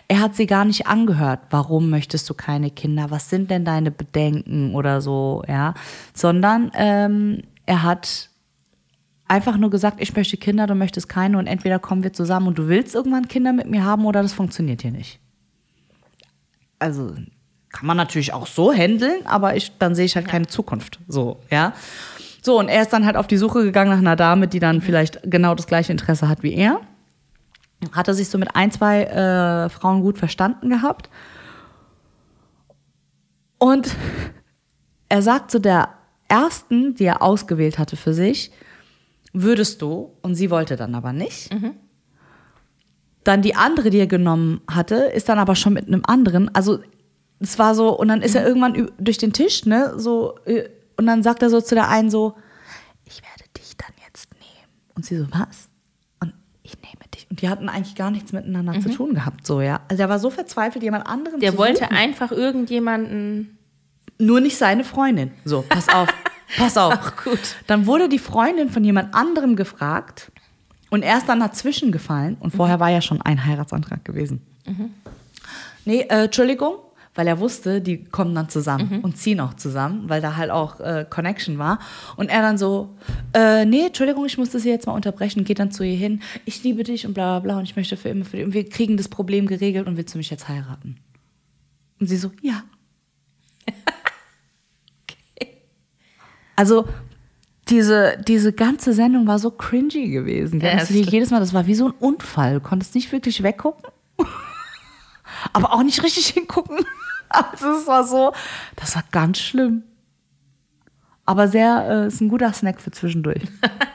Er 0.08 0.20
hat 0.20 0.36
sie 0.36 0.48
gar 0.48 0.66
nicht 0.66 0.88
angehört. 0.88 1.40
Warum 1.52 1.90
möchtest 1.90 2.30
du 2.30 2.34
keine 2.34 2.70
Kinder? 2.72 3.10
Was 3.10 3.30
sind 3.30 3.50
denn 3.52 3.64
deine 3.64 3.92
Bedenken 3.92 4.74
oder 4.76 5.00
so, 5.02 5.44
ja? 5.48 5.74
Sondern 6.14 6.72
ähm, 6.76 7.42
er 7.68 7.84
hat 7.84 8.30
einfach 9.32 9.56
nur 9.56 9.70
gesagt, 9.70 10.02
ich 10.02 10.14
möchte 10.14 10.36
Kinder, 10.36 10.68
du 10.68 10.76
möchtest 10.76 11.08
keine 11.08 11.38
und 11.38 11.48
entweder 11.48 11.80
kommen 11.80 12.04
wir 12.04 12.12
zusammen 12.12 12.48
und 12.48 12.60
du 12.60 12.68
willst 12.68 12.94
irgendwann 12.94 13.30
Kinder 13.30 13.54
mit 13.54 13.66
mir 13.66 13.86
haben 13.86 14.06
oder 14.06 14.22
das 14.22 14.34
funktioniert 14.34 14.82
hier 14.82 14.92
nicht. 14.92 15.20
Also 16.80 17.16
kann 17.70 17.88
man 17.88 17.96
natürlich 17.96 18.34
auch 18.34 18.46
so 18.46 18.74
handeln, 18.74 19.26
aber 19.26 19.56
ich, 19.56 19.72
dann 19.80 19.96
sehe 19.96 20.04
ich 20.04 20.18
halt 20.18 20.28
keine 20.28 20.48
Zukunft. 20.48 21.00
So, 21.08 21.40
ja. 21.50 21.74
So, 22.42 22.60
und 22.60 22.68
er 22.68 22.82
ist 22.82 22.92
dann 22.92 23.06
halt 23.06 23.16
auf 23.16 23.28
die 23.28 23.38
Suche 23.38 23.64
gegangen 23.64 23.92
nach 23.92 24.00
einer 24.00 24.18
Dame, 24.18 24.50
die 24.50 24.60
dann 24.60 24.82
vielleicht 24.82 25.22
genau 25.24 25.56
das 25.56 25.68
gleiche 25.68 25.94
Interesse 25.94 26.28
hat 26.28 26.44
wie 26.44 26.54
er. 26.54 26.82
Hat 27.94 28.10
er 28.10 28.14
sich 28.14 28.28
so 28.28 28.38
mit 28.38 28.54
ein, 28.54 28.70
zwei 28.72 29.04
äh, 29.04 29.70
Frauen 29.70 30.02
gut 30.02 30.18
verstanden 30.18 30.70
gehabt. 30.70 31.10
Und 33.58 33.96
er 35.08 35.22
sagt 35.22 35.52
zu 35.52 35.62
der 35.62 35.90
ersten, 36.28 36.96
die 36.96 37.06
er 37.06 37.22
ausgewählt 37.22 37.80
hatte 37.80 37.96
für 37.96 38.14
sich, 38.14 38.52
würdest 39.34 39.82
du, 39.82 40.12
und 40.22 40.36
sie 40.36 40.50
wollte 40.50 40.76
dann 40.76 40.96
aber 40.96 41.14
nicht. 41.14 41.50
Dann 43.24 43.42
die 43.42 43.56
andere, 43.56 43.90
die 43.90 44.00
er 44.00 44.08
genommen 44.08 44.62
hatte, 44.70 44.96
ist 44.96 45.30
dann 45.30 45.40
aber 45.40 45.56
schon 45.56 45.74
mit 45.74 45.88
einem 45.88 46.02
anderen. 46.06 46.54
Also 46.56 46.80
es 47.40 47.58
war 47.60 47.76
so, 47.76 47.98
und 47.98 48.08
dann 48.08 48.22
ist 48.22 48.36
er 48.36 48.46
irgendwann 48.46 48.92
durch 49.00 49.18
den 49.18 49.34
Tisch, 49.34 49.66
ne, 49.66 49.94
so, 49.98 50.36
und 50.98 51.06
dann 51.06 51.24
sagt 51.24 51.42
er 51.42 51.50
so 51.50 51.62
zu 51.62 51.76
der 51.76 51.90
einen 51.90 52.10
so, 52.10 52.36
ich 53.06 53.22
werde 53.22 53.44
dich 53.58 53.76
dann 53.78 53.94
jetzt 54.06 54.30
nehmen. 54.34 54.70
Und 54.96 55.06
sie 55.06 55.18
so, 55.18 55.28
was? 55.32 55.70
Und 56.20 56.34
ich 56.64 56.76
nehme 56.82 57.08
dich. 57.14 57.28
Und 57.30 57.42
die 57.42 57.50
hatten 57.50 57.70
eigentlich 57.70 57.96
gar 57.96 58.12
nichts 58.12 58.32
miteinander 58.34 58.80
zu 58.80 58.90
tun 58.90 59.14
gehabt, 59.14 59.46
so, 59.46 59.62
ja. 59.62 59.82
Also 59.88 59.98
der 59.98 60.10
war 60.10 60.20
so 60.20 60.30
verzweifelt, 60.30 60.84
jemand 60.84 61.08
anderen 61.08 61.40
Der 61.40 61.52
zu 61.52 61.58
wollte 61.58 61.84
suchen. 61.86 61.96
einfach 61.96 62.32
irgendjemanden. 62.32 63.58
Nur 64.20 64.40
nicht 64.40 64.58
seine 64.58 64.84
Freundin. 64.84 65.32
So, 65.46 65.64
pass 65.68 65.90
auf. 65.90 66.10
Pass 66.58 66.78
auf. 66.78 66.94
Ach, 66.96 67.24
gut. 67.24 67.40
Dann 67.68 67.86
wurde 67.86 68.10
die 68.10 68.20
Freundin 68.20 68.70
von 68.70 68.84
jemand 68.84 69.14
anderem 69.14 69.56
gefragt 69.56 70.32
und 70.90 71.04
er 71.04 71.18
ist 71.18 71.28
dann 71.30 71.40
dazwischen 71.40 71.92
gefallen 71.92 72.38
und 72.40 72.52
vorher 72.52 72.80
war 72.80 72.90
ja 72.90 73.02
schon 73.02 73.22
ein 73.22 73.46
Heiratsantrag 73.46 74.04
gewesen. 74.04 74.42
Nee, 75.86 76.02
äh, 76.02 76.26
Entschuldigung, 76.26 76.76
weil 77.16 77.28
er 77.28 77.40
wusste, 77.40 77.82
die 77.82 78.04
kommen 78.04 78.34
dann 78.36 78.50
zusammen 78.50 79.02
und 79.02 79.18
ziehen 79.18 79.40
auch 79.40 79.54
zusammen, 79.56 80.10
weil 80.10 80.22
da 80.22 80.38
halt 80.38 80.52
auch 80.52 80.80
äh, 80.80 81.06
Connection 81.10 81.58
war. 81.58 81.80
Und 82.16 82.30
er 82.30 82.42
dann 82.42 82.58
so, 82.58 82.96
äh, 83.34 83.66
nee, 83.66 83.88
Entschuldigung, 83.88 84.26
ich 84.26 84.38
muss 84.38 84.52
das 84.52 84.64
hier 84.64 84.72
jetzt 84.72 84.88
mal 84.88 84.94
unterbrechen, 84.94 85.44
geht 85.44 85.60
dann 85.60 85.72
zu 85.72 85.84
ihr 85.84 85.98
hin, 85.98 86.22
ich 86.46 86.64
liebe 86.64 86.84
dich 86.84 87.06
und 87.06 87.14
bla 87.14 87.40
bla 87.40 87.54
bla 87.54 87.58
und 87.60 87.64
ich 87.64 87.76
möchte 87.76 87.98
für 87.98 88.10
immer 88.10 88.26
für 88.26 88.38
dich 88.38 88.46
und 88.46 88.54
wir 88.54 88.68
kriegen 88.70 88.98
das 88.98 89.10
Problem 89.10 89.48
geregelt 89.48 89.88
und 89.88 89.98
willst 89.98 90.14
du 90.14 90.18
mich 90.18 90.30
jetzt 90.30 90.48
heiraten? 90.48 90.98
Und 92.00 92.08
sie 92.08 92.18
so, 92.18 92.32
ja. 92.42 92.64
Also 96.62 96.88
diese, 97.70 98.22
diese 98.28 98.54
ganze 98.54 98.94
Sendung 98.94 99.26
war 99.26 99.40
so 99.40 99.50
cringy 99.50 100.12
gewesen. 100.12 100.60
Ja, 100.62 100.74
Das 100.74 100.82
das 100.82 100.90
lief 100.92 101.00
stimmt. 101.08 101.14
jedes 101.14 101.32
Mal, 101.32 101.40
das 101.40 101.56
war 101.56 101.66
wie 101.66 101.74
so 101.74 101.88
ein 101.88 101.92
Unfall. 101.94 102.54
Du 102.54 102.60
konntest 102.60 102.94
nicht 102.94 103.12
wirklich 103.12 103.42
weggucken, 103.42 103.84
aber 105.54 105.74
auch 105.74 105.82
nicht 105.82 106.04
richtig 106.04 106.28
hingucken. 106.28 106.78
Also 107.34 107.70
es 107.72 107.88
war 107.88 108.06
so, 108.06 108.34
das 108.76 108.94
war 108.96 109.04
ganz 109.12 109.40
schlimm. 109.40 109.84
Aber 111.26 111.48
sehr, 111.48 111.88
äh, 111.90 112.08
ist 112.08 112.20
ein 112.20 112.28
guter 112.28 112.52
Snack 112.52 112.82
für 112.82 112.92
zwischendurch. 112.92 113.42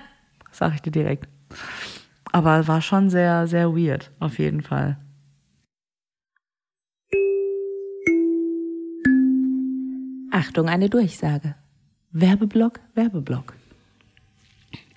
Sag 0.52 0.74
ich 0.74 0.80
dir 0.80 0.90
direkt. 0.90 1.28
Aber 2.32 2.66
war 2.66 2.80
schon 2.80 3.10
sehr, 3.10 3.46
sehr 3.46 3.76
weird, 3.76 4.10
auf 4.20 4.38
jeden 4.38 4.62
Fall. 4.62 4.96
Achtung, 10.30 10.68
eine 10.70 10.88
Durchsage. 10.88 11.54
Werbeblock, 12.20 12.80
Werbeblock. 12.94 13.54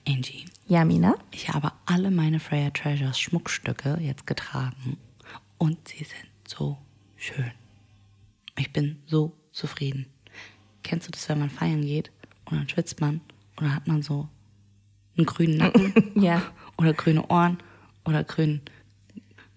Angie. 0.08 0.46
Ja, 0.68 0.86
Mina? 0.86 1.16
Ich 1.32 1.50
habe 1.50 1.74
alle 1.86 2.12
meine 2.12 2.40
Freya 2.40 2.70
Treasures 2.70 3.20
Schmuckstücke 3.20 3.98
jetzt 4.00 4.26
getragen 4.26 4.96
und 5.58 5.86
sie 5.90 5.98
sind 6.06 6.30
so 6.48 6.78
schön. 7.18 7.52
Ich 8.58 8.72
bin 8.72 9.02
so 9.06 9.34
zufrieden. 9.52 10.06
Kennst 10.84 11.08
du 11.08 11.12
das, 11.12 11.28
wenn 11.28 11.40
man 11.40 11.50
feiern 11.50 11.82
geht 11.82 12.10
und 12.46 12.56
dann 12.58 12.70
schwitzt 12.70 13.02
man 13.02 13.16
und 13.58 13.64
dann 13.66 13.76
hat 13.76 13.86
man 13.86 14.02
so 14.02 14.30
einen 15.18 15.26
grünen 15.26 15.58
Nacken 15.58 15.94
Ja. 16.22 16.42
oder 16.78 16.94
grüne 16.94 17.28
Ohren 17.28 17.58
oder 18.06 18.24
grün, 18.24 18.62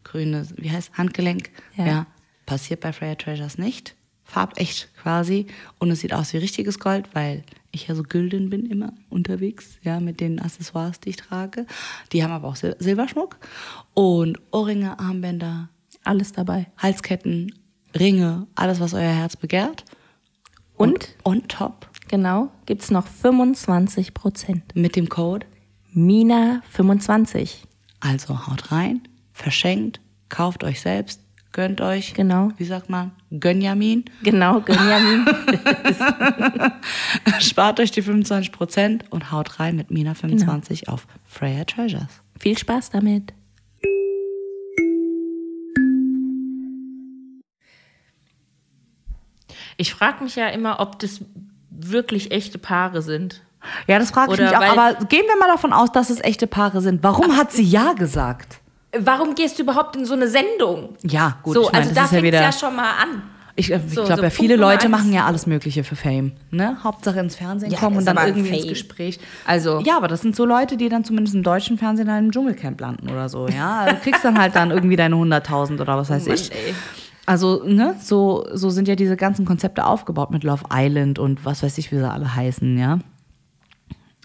grüne, 0.03 0.45
wie 0.57 0.73
heißt 0.73 0.95
Handgelenk? 0.99 1.51
Ja. 1.77 2.07
passiert 2.45 2.81
bei 2.81 2.93
Freya 2.93 3.15
Treasures 3.15 3.57
nicht. 3.57 3.95
Farbecht 4.33 4.89
quasi 5.03 5.47
und 5.79 5.91
es 5.91 6.01
sieht 6.01 6.15
aus 6.15 6.33
wie 6.33 6.39
richtiges 6.39 6.79
Gold, 6.79 7.15
weil 7.15 7.45
ich 7.71 7.89
ja 7.89 7.95
so 7.95 8.03
gülden 8.03 8.49
bin 8.49 8.65
immer 8.65 8.95
unterwegs, 9.11 9.79
ja, 9.83 10.01
mit 10.01 10.21
den 10.21 10.41
Accessoires, 10.41 11.01
die 11.01 11.11
ich 11.11 11.17
trage. 11.17 11.67
Die 12.13 12.25
haben 12.25 12.33
aber 12.33 12.49
auch 12.49 12.57
Sil 12.57 12.73
Silberschmuck 12.79 13.37
und 13.93 14.41
Ohrringe, 14.51 14.99
Armbänder, 14.99 15.69
Alles 16.05 16.33
dabei. 16.33 16.67
Halsketten, 16.79 17.53
Ringe, 17.95 18.47
alles, 18.55 18.81
was 18.81 18.95
euer 18.95 19.13
Herz 19.13 19.37
begehrt. 19.37 19.85
Und, 20.77 21.15
on 21.25 21.47
top 21.49 21.91
genau, 22.09 22.51
gibt 22.65 22.83
es 22.83 22.91
noch 22.91 23.07
25 23.07 24.15
Prozent. 24.15 24.75
mit 24.75 24.97
dem 24.97 25.09
Code. 25.09 25.47
Mina 25.93 26.63
25. 26.71 27.65
Also 28.01 28.47
haut 28.47 28.73
rein, 28.73 29.03
verschenkt, 29.33 30.01
kauft 30.31 30.65
euch 30.65 30.81
selbst, 30.81 31.22
gönnt 31.53 31.81
euch. 31.81 32.15
Genau. 32.15 32.51
Wie 32.57 32.65
sagt 32.65 32.91
man? 32.91 33.13
Gönjamin. 33.31 34.05
Genau, 34.23 34.61
Gönjamin. 34.61 35.27
Spart 37.41 37.81
euch 37.81 37.91
die 37.91 38.03
25% 38.03 39.03
und 39.11 39.31
haut 39.31 39.61
rein 39.61 39.77
mit 39.77 39.91
Mina 39.91 40.15
25 40.15 40.89
auf 40.89 41.07
Freya 41.27 41.65
Treasures. 41.65 42.23
Viel 42.39 42.59
Spaß 42.59 42.91
damit. 42.91 43.33
Ich 49.77 49.95
frage 49.95 50.23
mich 50.23 50.37
ja 50.37 50.49
immer, 50.49 50.81
ob 50.81 50.99
das 50.99 51.21
wirklich 51.71 52.31
echte 52.31 52.59
Paare 52.59 53.03
sind. 53.03 53.43
Ja, 53.87 53.99
das 53.99 54.11
frage 54.11 54.33
ich 54.33 54.39
Oder 54.39 54.49
mich 54.49 54.57
auch. 54.57 54.79
Aber 54.79 55.05
gehen 55.07 55.25
wir 55.27 55.39
mal 55.39 55.49
davon 55.49 55.73
aus, 55.73 55.93
dass 55.93 56.11
es 56.11 56.21
echte 56.21 56.47
Paare 56.47 56.81
sind. 56.81 57.03
Warum 57.03 57.37
hat 57.37 57.53
sie 57.53 57.63
Ja 57.63 57.93
gesagt? 57.93 58.62
Warum 58.99 59.35
gehst 59.35 59.59
du 59.59 59.63
überhaupt 59.63 59.97
in 59.97 60.05
so 60.05 60.15
eine 60.15 60.29
Sendung? 60.29 60.91
Ja, 61.03 61.39
gut. 61.43 61.55
so, 61.55 61.63
ich 61.63 61.73
meine, 61.73 61.85
also 61.87 61.95
das 61.95 62.11
da 62.11 62.17
ja 62.17 62.21
fängt 62.23 62.23
es 62.25 62.41
wieder. 62.41 62.43
ja 62.43 62.53
schon 62.53 62.77
mal 62.77 62.91
an. 63.03 63.23
ich 63.57 63.73
äh, 63.73 63.77
ich 63.87 63.95
so- 63.95 64.05
glaube 64.05 64.07
so 64.07 64.11
ja, 64.11 64.17
Punkt 64.29 64.33
viele 64.35 64.57
Nummer 64.59 64.73
Leute 64.73 64.89
machen 64.91 65.13
ja 65.15 65.25
alles 65.25 65.47
Mögliche 65.47 65.83
für 65.83 65.97
Fame. 65.97 66.33
Ne? 66.51 66.77
Hauptsache 66.85 67.19
ins 67.21 67.35
Fernsehen 67.37 67.71
Ja, 67.73 67.79
kommen 67.79 67.97
und 67.97 68.05
dann 68.05 68.17
irgendwie 68.19 68.49
ins 68.51 68.59
Fame. 68.61 68.69
Gespräch. 68.69 69.19
Also- 69.47 69.81
Ja, 69.81 69.97
aber 69.97 70.09
das 70.09 70.21
sind 70.21 70.37
so 70.37 70.45
Leute, 70.45 70.77
die 70.77 70.89
dann 70.91 71.05
zumindest 71.05 71.35
im 71.35 71.43
deutschen 71.43 71.79
Fernsehen 71.79 72.07
dann 72.07 72.27
im 72.27 72.33
Dschungelcamp 72.33 72.79
landen 72.81 73.09
oder 73.09 73.29
so. 73.31 73.49
Ja, 73.49 73.81
also 73.81 73.95
du 73.97 74.01
kriegst 74.03 74.25
dann 74.25 74.39
halt 74.39 74.55
dann 74.57 74.71
irgendwie 74.71 74.97
deine 74.97 75.17
100.000 75.17 75.81
oder 75.81 75.97
was 75.97 76.11
weiß 76.11 76.27
Mann, 76.27 76.35
ich. 76.35 76.53
ey. 76.53 76.75
Also, 77.25 77.63
ne, 77.65 77.95
so, 78.01 78.45
so 78.53 78.69
sind 78.69 78.89
ja 78.89 78.97
diese 78.97 79.17
ganzen 79.17 79.45
Konzepte 79.47 79.87
aufgebaut 79.87 80.33
mit 80.33 80.43
Love 80.45 80.65
Island 80.73 81.19
und 81.21 81.45
was 81.45 81.63
weiß 81.63 81.79
ich, 81.79 81.93
wie 81.93 81.97
sie 81.97 82.11
alle 82.11 82.35
heißen, 82.35 82.77
ja. 82.77 82.99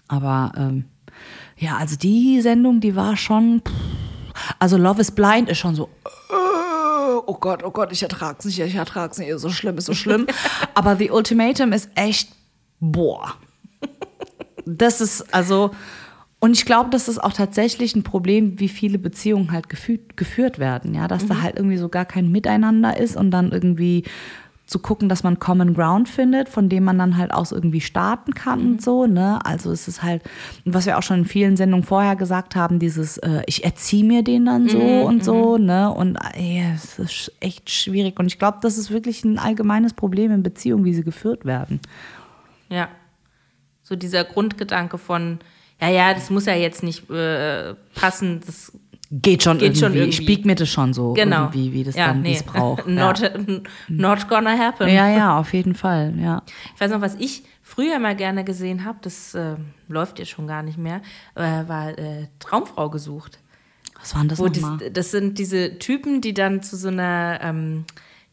Aber, 0.08 0.52
ähm, 0.56 0.84
ja, 1.56 1.76
also 1.76 1.96
die 1.96 2.40
Sendung, 2.40 2.80
die 2.80 2.96
war 2.96 3.16
schon, 3.16 3.60
pff, 3.64 3.72
also 4.58 4.76
Love 4.76 5.00
is 5.00 5.10
Blind 5.10 5.48
ist 5.48 5.58
schon 5.58 5.74
so, 5.74 5.88
oh 7.26 7.36
Gott, 7.40 7.62
oh 7.64 7.70
Gott, 7.70 7.92
ich 7.92 8.02
ertrag's 8.02 8.44
nicht, 8.44 8.58
ich 8.58 8.74
ertrag's 8.74 9.18
nicht, 9.18 9.30
so 9.38 9.50
schlimm, 9.50 9.78
ist 9.78 9.86
so 9.86 9.94
schlimm. 9.94 10.26
Aber 10.74 10.96
The 10.96 11.10
Ultimatum 11.10 11.72
ist 11.72 11.90
echt, 11.94 12.30
boah. 12.80 13.34
Das 14.64 15.00
ist, 15.00 15.32
also, 15.34 15.70
und 16.40 16.52
ich 16.52 16.64
glaube, 16.64 16.90
das 16.90 17.08
ist 17.08 17.18
auch 17.18 17.32
tatsächlich 17.32 17.96
ein 17.96 18.02
Problem, 18.02 18.60
wie 18.60 18.68
viele 18.68 18.98
Beziehungen 18.98 19.50
halt 19.52 19.68
geführt, 19.68 20.16
geführt 20.16 20.58
werden, 20.58 20.94
ja, 20.94 21.08
dass 21.08 21.26
da 21.26 21.40
halt 21.42 21.56
irgendwie 21.56 21.78
so 21.78 21.88
gar 21.88 22.04
kein 22.04 22.30
Miteinander 22.30 22.96
ist 22.96 23.16
und 23.16 23.30
dann 23.30 23.50
irgendwie 23.50 24.04
zu 24.68 24.78
gucken, 24.78 25.08
dass 25.08 25.22
man 25.22 25.38
Common 25.38 25.72
Ground 25.72 26.10
findet, 26.10 26.50
von 26.50 26.68
dem 26.68 26.84
man 26.84 26.98
dann 26.98 27.16
halt 27.16 27.32
aus 27.32 27.52
irgendwie 27.52 27.80
starten 27.80 28.34
kann 28.34 28.60
und 28.60 28.82
so, 28.82 29.06
ne? 29.06 29.38
Also 29.42 29.72
es 29.72 29.88
ist 29.88 30.02
halt, 30.02 30.22
was 30.66 30.84
wir 30.84 30.98
auch 30.98 31.02
schon 31.02 31.20
in 31.20 31.24
vielen 31.24 31.56
Sendungen 31.56 31.86
vorher 31.86 32.16
gesagt 32.16 32.54
haben, 32.54 32.78
dieses, 32.78 33.16
äh, 33.16 33.42
ich 33.46 33.64
erziehe 33.64 34.04
mir 34.04 34.22
den 34.22 34.44
dann 34.44 34.68
so 34.68 34.78
und 34.78 35.24
so, 35.24 35.56
ne? 35.56 35.90
Und 35.90 36.18
äh, 36.34 36.70
es 36.74 36.98
ist 36.98 37.32
echt 37.40 37.70
schwierig. 37.70 38.18
Und 38.20 38.26
ich 38.26 38.38
glaube, 38.38 38.58
das 38.60 38.76
ist 38.76 38.90
wirklich 38.90 39.24
ein 39.24 39.38
allgemeines 39.38 39.94
Problem 39.94 40.30
in 40.32 40.42
Beziehungen, 40.42 40.84
wie 40.84 40.92
sie 40.92 41.02
geführt 41.02 41.46
werden. 41.46 41.80
Ja. 42.68 42.88
So 43.82 43.96
dieser 43.96 44.24
Grundgedanke 44.24 44.98
von, 44.98 45.38
ja, 45.80 45.88
ja, 45.88 46.12
das 46.12 46.28
muss 46.28 46.44
ja 46.44 46.54
jetzt 46.54 46.82
nicht 46.82 47.08
äh, 47.08 47.74
passen. 47.94 48.42
Das, 48.44 48.72
Geht 49.10 49.42
schon 49.42 49.56
Geht 49.56 49.68
irgendwie. 49.68 49.80
schon 49.80 49.94
irgendwie. 49.94 50.10
Ich 50.10 50.26
bieg 50.26 50.44
mir 50.44 50.54
das 50.54 50.68
schon 50.68 50.92
so 50.92 51.14
genau. 51.14 51.44
irgendwie, 51.44 51.72
wie 51.72 51.84
das 51.84 51.94
ja, 51.94 52.08
dann 52.08 52.20
nee. 52.20 52.32
dies 52.32 52.42
braucht. 52.42 52.86
not, 52.86 53.20
ja. 53.20 53.30
not 53.88 54.28
gonna 54.28 54.58
happen. 54.58 54.88
ja, 54.88 55.08
ja, 55.08 55.38
auf 55.38 55.54
jeden 55.54 55.74
Fall, 55.74 56.14
ja. 56.18 56.42
Ich 56.74 56.80
weiß 56.80 56.90
noch, 56.90 57.00
was 57.00 57.14
ich 57.14 57.42
früher 57.62 57.98
mal 57.98 58.14
gerne 58.14 58.44
gesehen 58.44 58.84
habe, 58.84 58.98
das 59.00 59.34
äh, 59.34 59.56
läuft 59.88 60.18
jetzt 60.18 60.30
schon 60.30 60.46
gar 60.46 60.62
nicht 60.62 60.76
mehr, 60.76 61.00
äh, 61.34 61.40
war 61.40 61.98
äh, 61.98 62.26
Traumfrau 62.38 62.90
gesucht. 62.90 63.38
Was 63.98 64.14
waren 64.14 64.28
das 64.28 64.38
nochmal? 64.38 64.78
das, 64.78 64.92
das 64.92 65.10
sind 65.10 65.38
diese 65.38 65.78
Typen, 65.78 66.20
die 66.20 66.34
dann 66.34 66.62
zu 66.62 66.76
so 66.76 66.88
einer 66.88 67.40
ähm, 67.42 67.84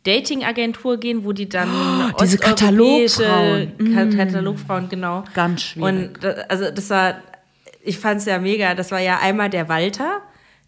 Dating-Agentur 0.04 0.98
gehen, 0.98 1.24
wo 1.24 1.32
die 1.32 1.50
dann 1.50 1.70
Oh, 2.14 2.18
diese 2.22 2.38
Katalogfrauen. 2.38 3.94
Ka 3.94 4.06
Katalogfrauen, 4.06 4.90
genau. 4.90 5.24
Ganz 5.34 5.64
schwierig. 5.64 6.24
Und 6.24 6.50
also 6.50 6.70
das 6.70 6.90
war, 6.90 7.16
ich 7.82 7.98
fand 7.98 8.20
es 8.20 8.26
ja 8.26 8.40
mega, 8.40 8.76
das 8.76 8.92
war 8.92 9.00
ja 9.00 9.20
einmal 9.20 9.50
der 9.50 9.68
Walter. 9.68 10.22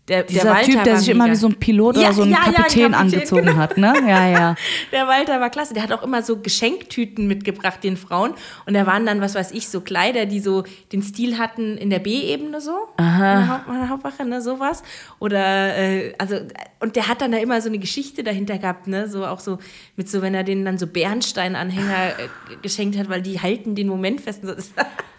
Der, 0.08 0.24
Dieser 0.24 0.54
der 0.54 0.64
Typ, 0.64 0.84
der 0.86 0.98
sich 0.98 1.10
immer 1.10 1.30
wie 1.30 1.36
so 1.36 1.48
ein 1.48 1.56
Pilot 1.56 1.98
Ja, 1.98 2.04
oder 2.04 2.14
so 2.14 2.22
ein 2.22 2.30
ja, 2.30 2.38
ja, 2.38 2.46
ein 2.46 2.54
Kapitän, 2.54 2.92
Kapitän, 2.92 2.94
angezogen 2.94 3.46
genau. 3.46 3.58
hat, 3.58 3.78
ne? 3.78 3.94
Ja, 4.08 4.30
ja. 4.30 4.56
Der 4.94 5.06
Walter 5.08 5.42
war 5.42 5.50
klasse. 5.50 5.74
Der 5.74 5.84
hat 5.84 5.92
auch 5.92 6.02
immer 6.02 6.22
so 6.24 6.38
Geschenktüten 6.38 7.28
mitgebracht 7.28 7.84
den 7.84 7.98
Frauen. 7.98 8.34
Und 8.66 8.74
da 8.74 8.86
waren 8.86 9.06
dann, 9.06 9.20
was 9.20 9.36
weiß 9.36 9.52
ich, 9.52 9.68
so 9.68 9.82
Kleider, 9.82 10.26
die 10.26 10.40
so 10.40 10.64
den 10.94 11.02
Stil 11.02 11.38
hatten 11.38 11.78
in 11.78 11.90
der 11.90 12.00
B-Ebene 12.00 12.62
so. 12.62 12.88
Meine, 12.98 13.50
Haupt, 13.50 13.68
meine 13.68 13.90
Hauptwache, 13.90 14.24
ne, 14.24 14.42
sowas. 14.42 14.82
Oder, 15.20 15.78
äh, 15.78 16.14
also, 16.18 16.38
und 16.80 16.96
der 16.96 17.10
hat 17.10 17.22
dann 17.22 17.34
da 17.34 17.38
immer 17.40 17.60
so 17.62 17.68
eine 17.68 17.80
Geschichte 17.80 18.24
dahinter 18.24 18.58
gehabt, 18.60 18.88
ne? 18.88 19.10
So 19.10 19.26
auch 19.26 19.42
so 19.42 19.58
mit 19.98 20.10
so, 20.10 20.22
wenn 20.22 20.34
er 20.34 20.46
denen 20.46 20.64
dann 20.64 20.78
so 20.78 20.88
Bernsteinanhänger 20.88 22.12
äh, 22.12 22.56
geschenkt 22.62 22.98
hat, 22.98 23.10
weil 23.10 23.22
die 23.22 23.42
halten 23.42 23.76
den 23.76 23.88
Moment 23.88 24.22
fest. 24.22 24.42
Und 24.44 24.50
so. 24.62 24.72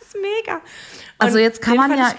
Das 0.09 0.14
ist 0.14 0.16
mega. 0.22 0.62
Also 1.18 1.38
jetzt 1.38 1.61
kann 1.61 1.76
man 1.76 1.90
ja-. 1.98 2.12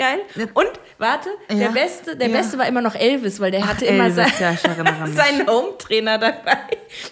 Und 0.54 0.68
warte, 0.98 1.30
Ja. 1.50 1.56
der 1.56 1.70
Beste, 1.70 2.16
der 2.18 2.28
Ja. 2.30 2.38
Beste 2.38 2.58
war 2.58 2.68
immer 2.68 2.82
noch 2.82 2.96
Elvis, 2.96 3.40
weil 3.40 3.52
der 3.52 3.66
hatte 3.68 3.86
immer 3.86 4.06
Elvis, 4.06 4.16
sein, 4.38 4.58
ja, 4.58 5.08
seinen 5.08 5.48
Home-Trainer 5.48 6.18
dabei. 6.18 6.58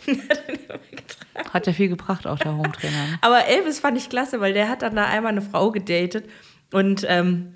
Hat. 1.35 1.53
Hat 1.53 1.67
ja 1.67 1.73
viel 1.73 1.87
gebracht, 1.89 2.25
auch 2.27 2.39
der 2.39 2.55
Hometrainer. 2.55 2.97
ne? 3.07 3.19
Aber 3.21 3.45
Elvis 3.45 3.79
fand 3.79 3.97
ich 3.97 4.09
klasse, 4.09 4.39
weil 4.41 4.53
der 4.53 4.69
hat 4.69 4.81
dann 4.81 4.95
da 4.95 5.05
einmal 5.05 5.31
eine 5.31 5.41
Frau 5.41 5.71
gedatet 5.71 6.25
und 6.73 7.05
ähm, 7.07 7.53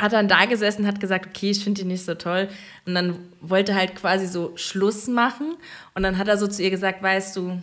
hat 0.00 0.12
dann 0.12 0.26
da 0.28 0.44
gesessen, 0.46 0.86
hat 0.86 0.98
gesagt, 1.00 1.26
okay, 1.26 1.50
ich 1.50 1.62
finde 1.62 1.82
die 1.82 1.88
nicht 1.88 2.04
so 2.04 2.14
toll. 2.14 2.48
Und 2.86 2.94
dann 2.94 3.18
wollte 3.40 3.74
halt 3.74 3.94
quasi 3.96 4.26
so 4.26 4.52
Schluss 4.56 5.06
machen. 5.06 5.56
Und 5.94 6.02
dann 6.02 6.18
hat 6.18 6.28
er 6.28 6.38
so 6.38 6.46
zu 6.46 6.62
ihr 6.62 6.70
gesagt, 6.70 7.02
weißt 7.02 7.36
du, 7.36 7.60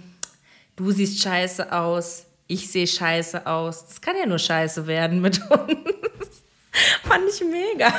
du 0.75 0.91
siehst 0.91 1.21
scheiße 1.21 1.71
aus, 1.71 2.24
ich 2.47 2.71
sehe 2.71 2.87
scheiße 2.87 3.45
aus. 3.47 3.87
Das 3.87 4.01
kann 4.01 4.15
ja 4.17 4.25
nur 4.25 4.39
scheiße 4.39 4.87
werden 4.87 5.21
mit 5.21 5.39
uns. 5.49 6.43
Fand 7.03 7.23
ich 7.29 7.41
mega. 7.41 7.93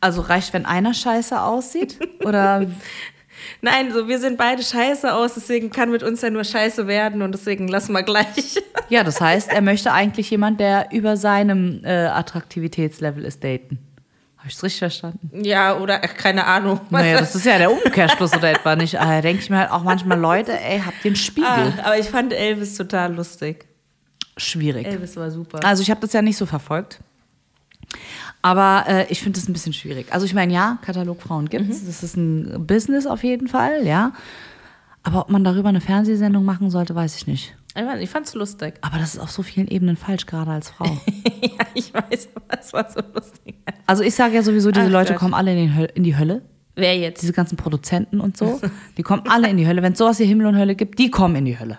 Also 0.00 0.22
reicht, 0.22 0.52
wenn 0.52 0.64
einer 0.64 0.94
scheiße 0.94 1.40
aussieht? 1.40 1.98
Oder 2.24 2.66
Nein, 3.62 3.92
so 3.92 4.08
wir 4.08 4.18
sind 4.18 4.38
beide 4.38 4.62
scheiße 4.62 5.12
aus, 5.12 5.34
deswegen 5.34 5.70
kann 5.70 5.90
mit 5.90 6.02
uns 6.02 6.22
ja 6.22 6.30
nur 6.30 6.44
scheiße 6.44 6.86
werden 6.86 7.22
und 7.22 7.32
deswegen 7.32 7.68
lassen 7.68 7.92
wir 7.92 8.02
gleich. 8.02 8.58
ja, 8.88 9.04
das 9.04 9.20
heißt, 9.20 9.50
er 9.50 9.60
möchte 9.60 9.92
eigentlich 9.92 10.30
jemand, 10.30 10.60
der 10.60 10.88
über 10.92 11.16
seinem 11.16 11.82
äh, 11.84 12.06
Attraktivitätslevel 12.06 13.24
ist, 13.24 13.44
daten. 13.44 13.78
Habe 14.40 14.48
ich 14.48 14.54
es 14.54 14.62
richtig 14.62 14.78
verstanden? 14.78 15.44
Ja, 15.44 15.76
oder 15.76 16.00
ach, 16.02 16.14
keine 16.16 16.46
Ahnung. 16.46 16.80
Naja, 16.88 17.18
das 17.20 17.34
ist 17.34 17.44
ja 17.44 17.58
der 17.58 17.70
Umkehrschluss 17.70 18.34
oder 18.34 18.52
etwa 18.52 18.74
nicht. 18.74 18.98
Aber 18.98 19.10
Da 19.12 19.20
denke 19.20 19.42
ich 19.42 19.50
mir 19.50 19.58
halt 19.58 19.70
auch 19.70 19.82
manchmal, 19.82 20.18
Leute, 20.18 20.58
ey, 20.58 20.80
habt 20.80 21.04
ihr 21.04 21.10
einen 21.10 21.16
Spiegel? 21.16 21.46
Ah, 21.46 21.72
aber 21.84 21.98
ich 21.98 22.08
fand 22.08 22.32
Elvis 22.32 22.74
total 22.74 23.14
lustig. 23.14 23.66
Schwierig. 24.38 24.86
Elvis 24.86 25.14
war 25.16 25.30
super. 25.30 25.60
Also 25.62 25.82
ich 25.82 25.90
habe 25.90 26.00
das 26.00 26.14
ja 26.14 26.22
nicht 26.22 26.38
so 26.38 26.46
verfolgt. 26.46 27.00
Aber 28.40 28.84
äh, 28.88 29.12
ich 29.12 29.20
finde 29.20 29.38
das 29.38 29.46
ein 29.46 29.52
bisschen 29.52 29.74
schwierig. 29.74 30.10
Also 30.10 30.24
ich 30.24 30.32
meine, 30.32 30.54
ja, 30.54 30.78
Katalogfrauen 30.80 31.50
gibt 31.50 31.68
es. 31.70 31.84
Das 31.84 32.02
ist 32.02 32.16
ein 32.16 32.66
Business 32.66 33.06
auf 33.06 33.22
jeden 33.22 33.46
Fall, 33.46 33.86
ja. 33.86 34.12
Aber 35.02 35.20
ob 35.20 35.28
man 35.30 35.44
darüber 35.44 35.68
eine 35.68 35.82
Fernsehsendung 35.82 36.46
machen 36.46 36.70
sollte, 36.70 36.94
weiß 36.94 37.14
ich 37.16 37.26
nicht. 37.26 37.54
Ich 37.96 38.02
Ich 38.02 38.10
fand's 38.10 38.34
lustig. 38.34 38.74
Aber 38.82 38.98
das 38.98 39.14
ist 39.14 39.20
auf 39.20 39.30
so 39.30 39.42
vielen 39.42 39.68
Ebenen 39.68 39.96
falsch, 39.96 40.26
gerade 40.26 40.50
als 40.50 40.70
Frau. 40.70 40.84
ja, 41.42 41.66
ich 41.74 41.92
weiß, 41.92 42.28
aber 42.34 42.60
es 42.60 42.72
war 42.72 42.90
so 42.90 43.00
lustig. 43.14 43.56
Also 43.86 44.02
ich 44.02 44.14
sage 44.14 44.34
ja 44.34 44.42
sowieso, 44.42 44.70
diese 44.70 44.86
Ach 44.86 44.90
Leute 44.90 45.12
Gott. 45.12 45.20
kommen 45.20 45.34
alle 45.34 45.52
in, 45.52 45.76
Höl 45.76 45.88
in 45.94 46.04
die 46.04 46.16
Hölle. 46.16 46.42
Wer 46.76 46.96
jetzt? 46.96 47.22
Diese 47.22 47.32
ganzen 47.32 47.56
Produzenten 47.56 48.20
und 48.20 48.36
so, 48.36 48.60
die 48.96 49.02
kommen 49.02 49.22
alle 49.28 49.48
in 49.48 49.56
die 49.56 49.66
Hölle. 49.66 49.82
Wenn 49.82 49.92
es 49.92 49.98
sowas 49.98 50.18
wie 50.18 50.24
Himmel 50.24 50.46
und 50.46 50.56
Hölle 50.56 50.74
gibt, 50.74 50.98
die 50.98 51.10
kommen 51.10 51.36
in 51.36 51.44
die 51.44 51.58
Hölle. 51.58 51.78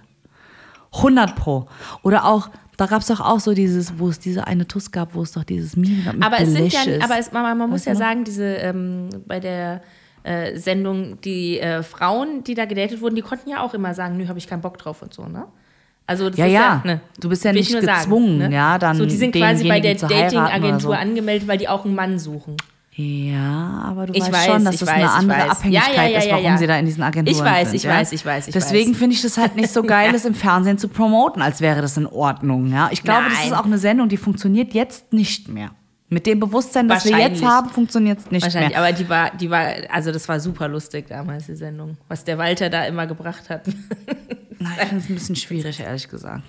100 0.94 1.36
pro. 1.36 1.68
Oder 2.04 2.26
auch, 2.26 2.50
da 2.78 2.86
gab 2.86 3.02
es 3.02 3.08
doch 3.08 3.22
auch 3.22 3.40
so 3.40 3.54
dieses, 3.54 3.98
wo 3.98 4.10
es 4.10 4.20
diese 4.20 4.48
eine 4.48 4.68
Tuss 4.68 4.92
gab, 4.92 5.16
wo 5.16 5.22
es 5.22 5.32
doch 5.32 5.44
dieses 5.44 5.78
Meme 5.78 6.04
gab 6.04 6.16
Aber 6.20 6.42
es 6.42 6.52
sind 6.52 6.72
ja, 6.74 6.82
aber 7.02 7.18
es, 7.18 7.32
man, 7.32 7.58
man 7.58 7.70
muss 7.70 7.86
ja 7.86 7.94
noch? 7.94 8.00
sagen, 8.00 8.24
diese 8.24 8.46
ähm, 8.46 9.10
bei 9.26 9.40
der 9.40 9.82
äh, 10.24 10.58
Sendung, 10.58 11.20
die 11.22 11.60
äh, 11.60 11.84
Frauen, 11.84 12.44
die 12.44 12.54
da 12.54 12.66
gedatet 12.66 13.02
wurden, 13.02 13.16
die 13.16 13.22
konnten 13.22 13.50
ja 13.50 13.62
auch 13.62 13.74
immer 13.74 13.94
sagen, 13.94 14.18
nö, 14.18 14.28
habe 14.28 14.40
ich 14.40 14.48
keinen 14.48 14.62
Bock 14.62 14.78
drauf 14.78 15.02
und 15.02 15.14
so, 15.14 15.26
ne? 15.26 15.46
Also 16.12 16.30
das 16.30 16.38
Ja, 16.38 16.46
ist 16.46 16.52
ja. 16.54 16.82
ne, 16.84 17.02
Du 17.20 17.30
bist 17.30 17.44
ja 17.46 17.54
nicht 17.54 17.72
nur 17.72 17.82
sagen, 17.82 18.00
gezwungen, 18.04 18.38
ne? 18.38 18.52
ja, 18.54 18.78
dann 18.78 18.98
So, 18.98 19.06
die 19.06 19.16
sind 19.16 19.34
quasi 19.34 19.68
bei 19.68 19.80
der 19.80 19.96
Dating-Agentur 19.96 20.80
so. 20.80 20.92
angemeldet, 20.92 21.48
weil 21.48 21.58
die 21.58 21.70
auch 21.70 21.86
einen 21.86 21.96
Mann 21.96 22.20
suchen. 22.20 22.58
Ja, 22.94 23.84
aber 23.88 24.08
du 24.08 24.14
Ich 24.14 24.22
weißt 24.22 24.34
weiß, 24.34 24.46
schon, 24.48 24.66
dass 24.66 24.78
das 24.78 24.90
weiß, 24.90 24.96
eine 24.98 25.12
andere. 25.12 25.50
Abhängigkeit 25.52 25.96
Ja, 25.96 26.04
ja, 26.04 26.10
ja, 26.10 26.18
ist, 26.20 26.26
ja, 26.26 26.32
warum 26.34 26.46
ja. 26.46 26.58
sie 26.58 26.68
da 26.68 26.78
in 26.78 26.86
diesen 26.86 27.02
Agenturen 27.04 27.38
Ich 27.38 27.42
weiß, 27.42 27.68
sind. 27.70 27.76
ich 27.78 27.84
ja? 27.84 27.92
weiß, 27.92 28.12
ich 28.12 28.26
weiß, 28.26 28.48
ich 28.50 28.54
Deswegen 28.54 28.92
weiß. 28.92 28.98
finde 28.98 29.16
ich 29.16 29.22
das 29.22 29.38
halt 29.38 29.56
nicht 29.56 29.70
so 29.72 29.82
geil, 29.84 30.12
es 30.16 30.26
im 30.26 30.36
Fernsehen 30.36 30.78
zu 30.78 30.90
promoten, 30.90 31.42
als 31.42 31.62
wäre 31.62 31.82
das 31.82 31.96
in 31.96 32.06
Ordnung. 32.06 32.70
Ja? 32.72 32.90
Ich 32.92 33.02
glaube, 33.04 33.24
das 33.30 33.38
Nein. 33.40 33.48
ist 33.48 33.54
auch 33.54 33.66
eine 33.66 33.78
Sendung, 33.78 34.10
die 34.10 34.18
funktioniert 34.18 34.74
jetzt 34.74 35.14
nicht 35.14 35.48
mehr. 35.48 35.70
Mit 36.10 36.26
dem 36.26 36.42
Bewusstsein, 36.42 36.90
das 36.90 37.06
wir 37.06 37.18
jetzt 37.18 37.42
haben, 37.46 37.70
funktioniert 37.70 38.20
es 38.20 38.30
nicht 38.30 38.44
Wahrscheinlich, 38.44 38.72
mehr. 38.72 38.80
aber 38.80 38.92
die 38.92 39.08
war, 39.08 39.32
die 39.40 39.50
war, 39.50 39.68
also 39.90 40.12
das 40.12 40.28
war 40.28 40.42
super 40.42 40.68
lustig 40.68 41.06
damals, 41.08 41.46
die 41.46 41.56
Sendung, 41.56 41.96
was 42.10 42.26
der 42.26 42.38
Walter 42.38 42.70
da 42.70 42.84
immer 42.84 43.08
gebracht 43.08 43.50
hat. 43.50 43.62
Nein, 44.62 44.74
ich 44.82 44.88
finde 44.88 44.98
es 45.04 45.10
ein 45.10 45.16
bisschen 45.16 45.36
schwierig, 45.36 45.80
ehrlich 45.80 46.08
gesagt. 46.10 46.44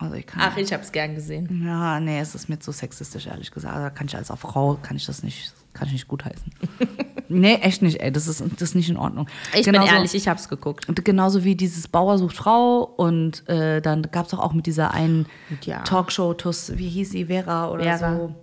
Also 0.00 0.14
ich 0.14 0.26
kann, 0.26 0.40
Ach, 0.44 0.56
ich 0.56 0.72
hab's 0.72 0.92
gern 0.92 1.16
gesehen. 1.16 1.64
ja, 1.66 1.98
nee, 1.98 2.20
es 2.20 2.34
ist 2.36 2.48
mir 2.48 2.58
zu 2.60 2.70
sexistisch, 2.70 3.26
ehrlich 3.26 3.50
gesagt. 3.50 3.74
Also 3.74 3.94
kann 3.94 4.06
ich 4.06 4.14
als 4.16 4.28
Frau, 4.28 4.78
kann 4.80 4.96
ich 4.96 5.04
das 5.06 5.24
nicht, 5.24 5.52
kann 5.72 5.88
ich 5.88 5.94
nicht 5.94 6.06
gutheißen. 6.06 6.52
nee, 7.28 7.54
echt 7.56 7.82
nicht, 7.82 8.00
ey, 8.00 8.12
das 8.12 8.28
ist, 8.28 8.40
das 8.40 8.62
ist 8.62 8.74
nicht 8.76 8.88
in 8.90 8.96
Ordnung. 8.96 9.28
Ich 9.56 9.64
Genauso- 9.64 9.86
bin 9.88 9.96
ehrlich, 9.96 10.14
ich 10.14 10.28
hab's 10.28 10.48
geguckt. 10.48 10.88
Und 10.88 11.04
genauso 11.04 11.42
wie 11.42 11.56
dieses 11.56 11.88
Bauer 11.88 12.16
sucht 12.18 12.36
Frau 12.36 12.82
und 12.84 13.48
äh, 13.48 13.80
dann 13.82 14.02
gab 14.02 14.26
es 14.26 14.34
auch, 14.34 14.38
auch 14.38 14.52
mit 14.52 14.66
dieser 14.66 14.94
einen 14.94 15.26
Ja. 15.62 15.82
Talkshow, 15.82 16.32
Tuss, 16.34 16.76
wie 16.78 16.88
hieß 16.88 17.10
sie, 17.10 17.24
Vera 17.26 17.68
oder 17.70 17.82
Vera. 17.82 18.16
so. 18.16 18.34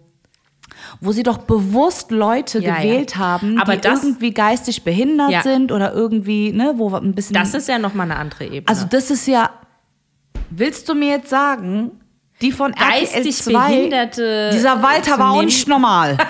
Wo 1.01 1.11
sie 1.11 1.23
doch 1.23 1.38
bewusst 1.39 2.11
Leute 2.11 2.59
Ja, 2.59 2.75
gewählt 2.75 3.11
ja. 3.13 3.17
haben, 3.19 3.59
Aber 3.59 3.75
die 3.75 3.81
das- 3.81 4.03
irgendwie 4.03 4.31
geistig 4.33 4.83
behindert 4.83 5.31
Ja. 5.31 5.41
sind 5.41 5.71
oder 5.71 5.93
irgendwie, 5.93 6.51
ne, 6.51 6.73
wo 6.75 6.93
ein 6.95 7.13
bisschen. 7.15 7.33
Das 7.33 7.53
ist 7.53 7.67
ja 7.67 7.79
nochmal 7.79 8.09
eine 8.09 8.19
andere 8.19 8.45
Ebene. 8.45 8.67
also, 8.67 8.85
das 8.85 9.09
ist 9.11 9.27
ja. 9.27 9.49
Willst 10.49 10.88
du 10.89 10.93
mir 10.95 11.09
jetzt 11.09 11.29
sagen, 11.29 11.91
die 12.41 12.51
von 12.51 12.71
Geistig 12.73 13.35
2, 13.35 13.67
Behinderte 13.67 14.49
dieser 14.53 14.81
Walter 14.83 15.17
war 15.17 15.31
auch 15.31 15.41
nicht 15.43 15.67
normal. 15.67 16.17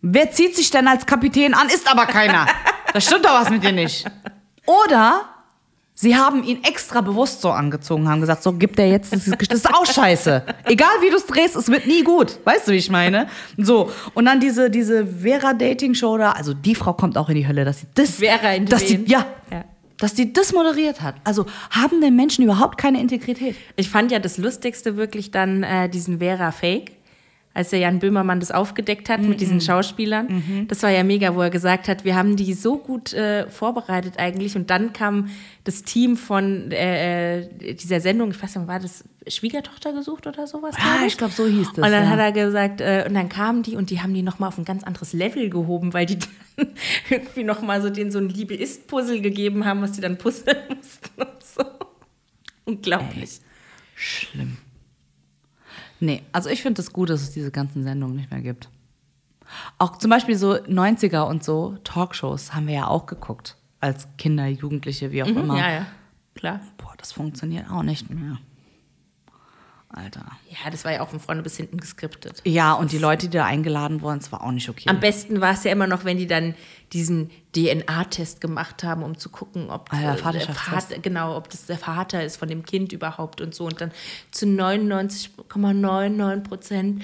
Wer 0.00 0.30
zieht 0.30 0.54
sich 0.54 0.70
denn 0.70 0.86
als 0.86 1.06
Kapitän 1.06 1.54
an, 1.54 1.68
ist 1.68 1.90
aber 1.90 2.06
keiner. 2.06 2.46
Da 2.92 3.00
stimmt 3.00 3.24
doch 3.24 3.32
was 3.32 3.50
mit 3.50 3.64
dir 3.64 3.72
nicht. 3.72 4.04
Oder 4.66 5.22
sie 5.94 6.16
haben 6.16 6.42
ihn 6.42 6.62
extra 6.64 7.00
bewusst 7.00 7.40
so 7.40 7.50
angezogen, 7.50 8.08
haben 8.08 8.20
gesagt, 8.20 8.42
so 8.42 8.52
gibt 8.52 8.78
er 8.78 8.88
jetzt, 8.88 9.12
das 9.12 9.26
ist, 9.26 9.50
das 9.50 9.58
ist 9.60 9.72
auch 9.74 9.86
scheiße. 9.86 10.42
Egal 10.64 10.88
wie 11.00 11.10
du 11.10 11.16
es 11.16 11.26
drehst, 11.26 11.56
es 11.56 11.68
wird 11.68 11.86
nie 11.86 12.02
gut. 12.02 12.38
Weißt 12.44 12.66
du, 12.68 12.72
wie 12.72 12.76
ich 12.76 12.90
meine? 12.90 13.28
So, 13.56 13.90
und 14.14 14.24
dann 14.26 14.40
diese, 14.40 14.70
diese 14.70 15.06
Vera-Dating-Show 15.06 16.18
da, 16.18 16.32
also 16.32 16.52
die 16.54 16.74
Frau 16.74 16.92
kommt 16.94 17.16
auch 17.16 17.28
in 17.28 17.36
die 17.36 17.46
Hölle, 17.46 17.64
dass 17.64 17.80
sie 17.80 17.86
das, 17.94 18.16
Vera 18.16 18.52
in 18.54 18.66
dass 18.66 18.84
die, 18.84 19.04
ja, 19.06 19.24
Ja. 19.50 19.64
dass 19.98 20.14
die 20.14 20.32
das 20.32 20.52
moderiert 20.52 21.00
hat. 21.00 21.14
Also 21.24 21.46
haben 21.70 22.00
denn 22.00 22.16
Menschen 22.16 22.42
überhaupt 22.44 22.76
keine 22.78 23.00
Integrität? 23.00 23.54
Ich 23.76 23.88
fand 23.88 24.10
ja 24.10 24.18
das 24.18 24.36
Lustigste 24.38 24.96
wirklich 24.96 25.30
dann 25.30 25.62
äh, 25.62 25.88
diesen 25.88 26.18
Vera 26.18 26.50
Fake, 26.50 26.92
als 27.54 27.70
der 27.70 27.78
Jan 27.78 28.00
Böhmermann 28.00 28.40
das 28.40 28.50
aufgedeckt 28.50 29.08
hat 29.08 29.22
mit 29.22 29.40
diesen 29.40 29.60
Schauspielern. 29.60 30.66
Das 30.68 30.82
war 30.82 30.90
ja 30.90 31.04
mega, 31.04 31.36
wo 31.36 31.40
er 31.40 31.50
gesagt 31.50 31.86
hat, 31.86 32.04
wir 32.04 32.16
haben 32.16 32.34
die 32.34 32.52
so 32.52 32.78
gut 32.78 33.12
äh, 33.12 33.48
vorbereitet 33.48 34.14
eigentlich. 34.18 34.56
Und 34.56 34.70
dann 34.70 34.92
kam 34.92 35.28
das 35.62 35.84
Team 35.84 36.16
von 36.16 36.72
äh, 36.72 37.42
äh, 37.42 37.74
dieser 37.74 38.00
Sendung, 38.00 38.32
ich 38.32 38.42
weiß 38.42 38.56
nicht, 38.56 38.66
war 38.66 38.80
das 38.80 39.04
Schwiegertochter 39.28 39.92
gesucht 39.92 40.26
oder 40.26 40.48
sowas? 40.48 40.74
Ja, 40.76 40.96
glaub 40.96 41.06
ich 41.06 41.16
glaube, 41.16 41.32
so 41.32 41.46
hieß 41.46 41.68
das. 41.68 41.84
Und 41.84 41.92
dann 41.92 42.04
ja. 42.04 42.08
hat 42.10 42.18
er 42.18 42.32
gesagt, 42.32 42.80
äh, 42.80 43.04
und 43.06 43.14
dann 43.14 43.28
kamen 43.28 43.62
die 43.62 43.76
und 43.76 43.90
die 43.90 44.02
haben 44.02 44.12
die 44.12 44.22
nochmal 44.22 44.48
auf 44.48 44.58
ein 44.58 44.64
ganz 44.64 44.82
anderes 44.82 45.12
Level 45.12 45.48
gehoben, 45.48 45.94
weil 45.94 46.06
die 46.06 46.18
dann 46.56 46.68
irgendwie 47.08 47.44
nochmal 47.44 47.80
so 47.80 47.88
denen 47.88 48.10
so 48.10 48.18
ein 48.18 48.28
Liebe-Ist-Puzzle 48.28 49.20
gegeben 49.20 49.64
haben, 49.64 49.80
was 49.80 49.92
die 49.92 50.00
dann 50.00 50.18
puzzeln 50.18 50.58
mussten 50.68 51.22
und 51.22 51.42
so. 51.42 51.64
Unglaublich. 52.64 53.40
Schlimm. 53.94 54.56
Nee, 56.00 56.22
also 56.32 56.50
ich 56.50 56.62
finde 56.62 56.80
es 56.82 56.92
gut, 56.92 57.10
dass 57.10 57.22
es 57.22 57.30
diese 57.30 57.50
ganzen 57.50 57.82
Sendungen 57.82 58.16
nicht 58.16 58.30
mehr 58.30 58.40
gibt. 58.40 58.68
Auch 59.78 59.98
zum 59.98 60.10
Beispiel 60.10 60.36
so 60.36 60.54
90er 60.54 61.22
und 61.22 61.44
so 61.44 61.76
Talkshows 61.84 62.54
haben 62.54 62.66
wir 62.66 62.74
ja 62.74 62.86
auch 62.88 63.06
geguckt. 63.06 63.56
Als 63.80 64.08
Kinder, 64.16 64.46
Jugendliche, 64.46 65.12
wie 65.12 65.22
auch 65.22 65.26
immer. 65.26 65.58
Ja, 65.58 65.70
ja, 65.70 65.86
klar. 66.34 66.60
Boah, 66.78 66.94
das 66.96 67.12
funktioniert 67.12 67.70
auch 67.70 67.82
nicht 67.82 68.10
mehr. 68.10 68.38
Alter. 69.94 70.24
Ja, 70.50 70.70
das 70.70 70.84
war 70.84 70.92
ja 70.92 71.00
auch 71.00 71.08
von 71.08 71.20
vorne 71.20 71.42
bis 71.42 71.56
hinten 71.56 71.78
geskriptet. 71.78 72.42
Ja, 72.44 72.72
und 72.74 72.92
die 72.92 72.98
Leute, 72.98 73.28
die 73.28 73.36
da 73.36 73.44
eingeladen 73.44 74.02
wurden, 74.02 74.18
das 74.18 74.32
war 74.32 74.42
auch 74.42 74.50
nicht 74.50 74.68
okay. 74.68 74.88
Am 74.88 75.00
besten 75.00 75.40
war 75.40 75.52
es 75.52 75.64
ja 75.64 75.72
immer 75.72 75.86
noch, 75.86 76.04
wenn 76.04 76.18
die 76.18 76.26
dann 76.26 76.54
diesen 76.92 77.30
DNA-Test 77.54 78.40
gemacht 78.40 78.84
haben, 78.84 79.02
um 79.02 79.18
zu 79.18 79.28
gucken, 79.28 79.70
ob 79.70 79.92
Ah 79.92 80.00
ja, 80.00 80.14
äh, 80.14 80.32
der. 80.32 80.40
Vater, 80.54 80.98
genau, 80.98 81.36
ob 81.36 81.48
das 81.50 81.66
der 81.66 81.78
Vater 81.78 82.24
ist 82.24 82.36
von 82.36 82.48
dem 82.48 82.64
Kind 82.64 82.92
überhaupt 82.92 83.40
und 83.40 83.54
so. 83.54 83.64
Und 83.64 83.80
dann 83.80 83.92
zu 84.30 84.46
99,99 84.46 86.40
Prozent 86.40 87.02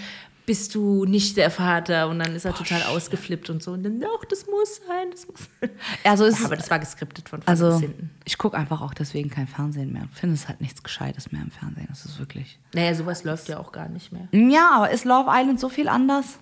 bist 0.51 0.75
du 0.75 1.05
nicht 1.05 1.37
der 1.37 1.49
Vater. 1.49 2.09
Und 2.09 2.19
dann 2.19 2.35
ist 2.35 2.45
er 2.45 2.53
total 2.53 2.83
ausgeflippt 2.83 3.51
und 3.51 3.63
so. 3.63 3.71
Und 3.71 3.85
dann, 3.85 4.03
ach, 4.05 4.25
das 4.25 4.47
muss 4.49 4.81
sein, 4.85 5.07
das 5.13 5.29
muss 5.29 5.39
sein. 5.61 5.71
Also 6.03 6.25
es 6.25 6.41
Ja, 6.41 6.47
aber 6.47 6.57
das 6.57 6.69
war 6.69 6.81
geskriptet 6.81 7.29
von 7.29 7.41
vorne 7.41 7.57
bis 7.57 7.63
Also, 7.65 7.79
hinten. 7.79 8.11
ich 8.25 8.37
gucke 8.37 8.57
einfach 8.57 8.81
auch 8.81 8.93
deswegen 8.93 9.31
kein 9.31 9.47
Fernsehen 9.47 9.93
mehr. 9.93 10.09
Finde 10.13 10.35
es 10.35 10.49
halt 10.49 10.61
nichts 10.61 10.83
Gescheites 10.83 11.31
mehr 11.31 11.41
im 11.43 11.53
Fernsehen. 11.53 11.87
Das 11.89 12.05
ist 12.05 12.19
wirklich. 12.19 12.59
Naja, 12.75 12.97
sowas 12.97 13.23
läuft 13.23 13.47
ja 13.49 13.61
auch 13.61 13.71
gar 13.71 13.89
nicht 13.89 14.11
mehr. 14.11 14.27
Ja, 14.33 14.73
aber 14.75 14.91
ist 14.91 15.05
Love 15.05 15.31
Island 15.33 15.61
so 15.61 15.69
viel 15.69 15.87
anders? 15.89 16.41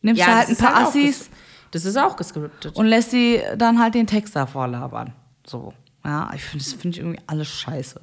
Nimmst 0.00 0.22
du 0.22 0.26
halt 0.26 0.48
ein 0.48 0.56
paar 0.56 0.74
halt 0.76 0.86
Assis 0.86 1.28
Das 1.72 1.84
ist 1.84 1.98
auch 1.98 2.16
geskriptet. 2.16 2.74
und 2.74 2.86
lässt 2.86 3.10
sie 3.10 3.42
dann 3.58 3.78
halt 3.78 3.94
den 3.94 4.06
Text 4.06 4.34
da 4.34 4.46
vorlabern. 4.46 5.12
So. 5.46 5.74
Ja, 6.06 6.30
ich 6.34 6.42
finde 6.42 6.64
das 6.64 6.72
finde 6.72 6.96
ich 6.96 7.02
irgendwie 7.02 7.20
alles 7.26 7.48
scheiße. 7.48 8.00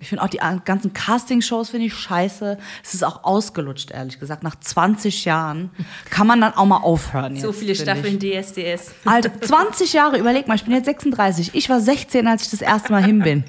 Ich 0.00 0.08
finde 0.08 0.22
auch 0.22 0.28
die 0.28 0.38
ganzen 0.64 0.92
Casting-Shows 0.92 1.70
finde 1.70 1.86
ich 1.86 1.94
scheiße. 1.94 2.56
Es 2.84 2.94
ist 2.94 3.02
auch 3.02 3.24
ausgelutscht, 3.24 3.90
ehrlich 3.90 4.20
gesagt. 4.20 4.44
Nach 4.44 4.54
20 4.54 5.24
Jahren 5.24 5.70
kann 6.08 6.28
man 6.28 6.40
dann 6.40 6.54
auch 6.54 6.66
mal 6.66 6.76
aufhören. 6.76 7.34
so 7.36 7.48
jetzt, 7.48 7.58
viele 7.58 7.74
finde 7.74 7.92
Staffeln 7.92 8.18
DSDS. 8.20 8.94
Ich. 9.02 9.06
Alter, 9.10 9.40
20 9.40 9.92
Jahre, 9.92 10.18
überleg 10.18 10.46
mal, 10.46 10.54
ich 10.54 10.64
bin 10.64 10.72
jetzt 10.72 10.84
36. 10.84 11.50
Ich 11.54 11.68
war 11.68 11.80
16, 11.80 12.28
als 12.28 12.42
ich 12.44 12.50
das 12.50 12.60
erste 12.60 12.92
Mal 12.92 13.04
hin 13.04 13.18
bin. 13.20 13.42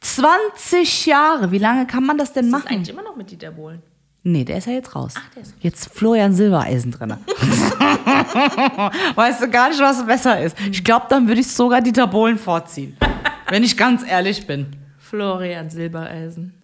20 0.00 1.06
Jahre, 1.06 1.52
wie 1.52 1.58
lange 1.58 1.86
kann 1.86 2.04
man 2.04 2.16
das 2.16 2.32
denn 2.32 2.50
Das 2.50 2.60
ist 2.60 2.64
machen? 2.64 2.74
eigentlich 2.74 2.88
immer 2.88 3.02
noch 3.02 3.16
mit 3.16 3.30
Dieter 3.30 3.50
Bohlen. 3.50 3.82
Nee, 4.24 4.44
der 4.44 4.58
ist 4.58 4.66
ja 4.68 4.72
jetzt 4.74 4.94
raus. 4.94 5.14
der 5.34 5.42
ist 5.42 5.48
raus. 5.50 5.56
Jetzt 5.60 5.94
Florian 5.94 6.32
Silbereisen 6.32 6.92
drin. 6.92 7.14
weißt 9.14 9.42
du 9.42 9.50
gar 9.50 9.68
nicht, 9.68 9.80
was 9.80 10.06
besser 10.06 10.40
ist. 10.40 10.56
Ich 10.70 10.82
glaube, 10.82 11.06
dann 11.10 11.26
würde 11.28 11.40
ich 11.40 11.48
sogar 11.48 11.80
Dieter 11.80 12.06
Bohlen 12.06 12.38
vorziehen. 12.38 12.96
wenn 13.48 13.62
ich 13.64 13.76
ganz 13.76 14.02
ehrlich 14.08 14.46
bin. 14.46 14.76
Florian 15.12 15.68
Silbereisen. 15.68 16.54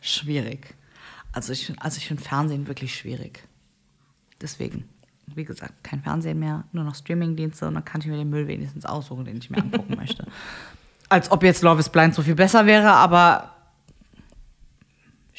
schwierig. 0.00 0.74
Also 1.30 1.52
ich, 1.52 1.72
also 1.78 1.98
ich 1.98 2.08
finde 2.08 2.24
Fernsehen 2.24 2.66
wirklich 2.66 2.92
schwierig. 2.92 3.46
Deswegen, 4.40 4.88
wie 5.32 5.44
gesagt, 5.44 5.84
kein 5.84 6.02
Fernsehen 6.02 6.40
mehr, 6.40 6.64
nur 6.72 6.82
noch 6.82 6.96
Streamingdienste 6.96 7.68
und 7.68 7.74
dann 7.74 7.84
kann 7.84 8.00
ich 8.00 8.08
mir 8.08 8.16
den 8.16 8.30
Müll 8.30 8.48
wenigstens 8.48 8.84
aussuchen, 8.84 9.26
den 9.26 9.36
ich 9.36 9.48
mir 9.48 9.58
angucken 9.58 9.94
möchte. 9.94 10.26
Als 11.08 11.30
ob 11.30 11.44
jetzt 11.44 11.62
Love 11.62 11.78
is 11.78 11.88
Blind 11.88 12.16
so 12.16 12.22
viel 12.22 12.34
besser 12.34 12.66
wäre, 12.66 12.90
aber 12.90 13.55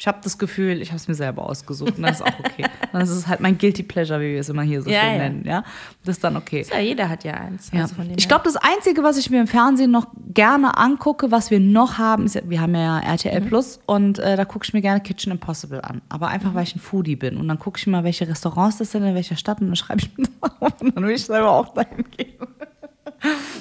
ich 0.00 0.06
habe 0.06 0.18
das 0.22 0.38
Gefühl, 0.38 0.80
ich 0.80 0.90
habe 0.90 0.96
es 0.96 1.08
mir 1.08 1.14
selber 1.14 1.42
ausgesucht 1.44 1.96
und 1.96 2.02
das 2.04 2.20
ist 2.20 2.22
auch 2.22 2.38
okay. 2.38 2.64
dann 2.92 3.02
ist 3.02 3.26
halt 3.26 3.40
mein 3.40 3.58
Guilty 3.58 3.82
Pleasure, 3.82 4.20
wie 4.20 4.32
wir 4.34 4.38
es 4.40 4.48
immer 4.48 4.62
hier 4.62 4.80
so 4.80 4.88
Ja, 4.88 5.00
schön 5.00 5.10
ja. 5.12 5.18
nennen. 5.18 5.44
Ja? 5.44 5.64
Das 6.04 6.16
ist 6.16 6.24
dann 6.24 6.36
okay. 6.36 6.64
Ja, 6.70 6.78
jeder 6.78 7.08
hat 7.08 7.24
ja 7.24 7.34
eins. 7.34 7.70
Ja. 7.72 7.82
Also 7.82 7.96
Ich 8.16 8.28
glaube, 8.28 8.44
das 8.44 8.54
Einzige, 8.56 9.02
was 9.02 9.18
ich 9.18 9.28
mir 9.28 9.40
im 9.40 9.48
Fernsehen 9.48 9.90
noch 9.90 10.06
gerne 10.32 10.78
angucke, 10.78 11.32
was 11.32 11.50
wir 11.50 11.58
noch 11.58 11.98
haben, 11.98 12.26
ist, 12.26 12.36
ja- 12.36 12.42
wir 12.48 12.60
haben 12.60 12.74
ja 12.76 13.00
RTL 13.00 13.40
Mhm. 13.40 13.46
Plus 13.48 13.80
und 13.86 14.20
äh, 14.20 14.36
da 14.36 14.44
gucke 14.44 14.64
ich 14.64 14.72
mir 14.72 14.82
gerne 14.82 15.00
Kitchen 15.00 15.32
Impossible 15.32 15.80
an. 15.80 16.00
Aber 16.08 16.28
einfach, 16.28 16.54
weil 16.54 16.62
ich 16.62 16.76
ein 16.76 16.80
Foodie 16.80 17.16
bin. 17.16 17.36
Und 17.36 17.48
dann 17.48 17.58
gucke 17.58 17.78
ich 17.78 17.86
mal, 17.88 18.04
welche 18.04 18.28
Restaurants 18.28 18.78
das 18.78 18.92
sind, 18.92 19.02
in 19.02 19.16
welcher 19.16 19.34
Stadt 19.36 19.60
und 19.60 19.66
dann 19.66 19.76
schreibe 19.76 20.02
ich 20.02 20.16
mir 20.16 20.26
das 20.40 20.52
auf 20.60 20.80
und 20.80 20.94
dann 20.96 21.04
will 21.04 21.14
ich 21.16 21.24
selber 21.24 21.50
auch 21.50 21.74
dahin 21.74 22.04
gehen. 22.16 22.34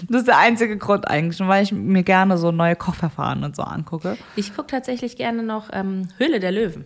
Das 0.10 0.20
ist 0.22 0.28
der 0.28 0.38
einzige 0.38 0.78
Grund 0.78 1.08
eigentlich, 1.08 1.40
weil 1.48 1.64
ich 1.64 1.72
mir 1.72 2.04
gerne 2.04 2.38
so 2.38 2.52
neue 2.52 2.76
Kochverfahren 2.76 3.44
und 3.44 3.56
so 3.56 3.64
angucke. 3.64 4.18
ich 4.36 4.56
gucke 4.56 4.68
tatsächlich 4.68 5.18
gerne 5.18 5.42
noch 5.44 5.70
ähm, 5.74 6.08
Höhle 6.18 6.40
der 6.40 6.52
Löwen. 6.52 6.86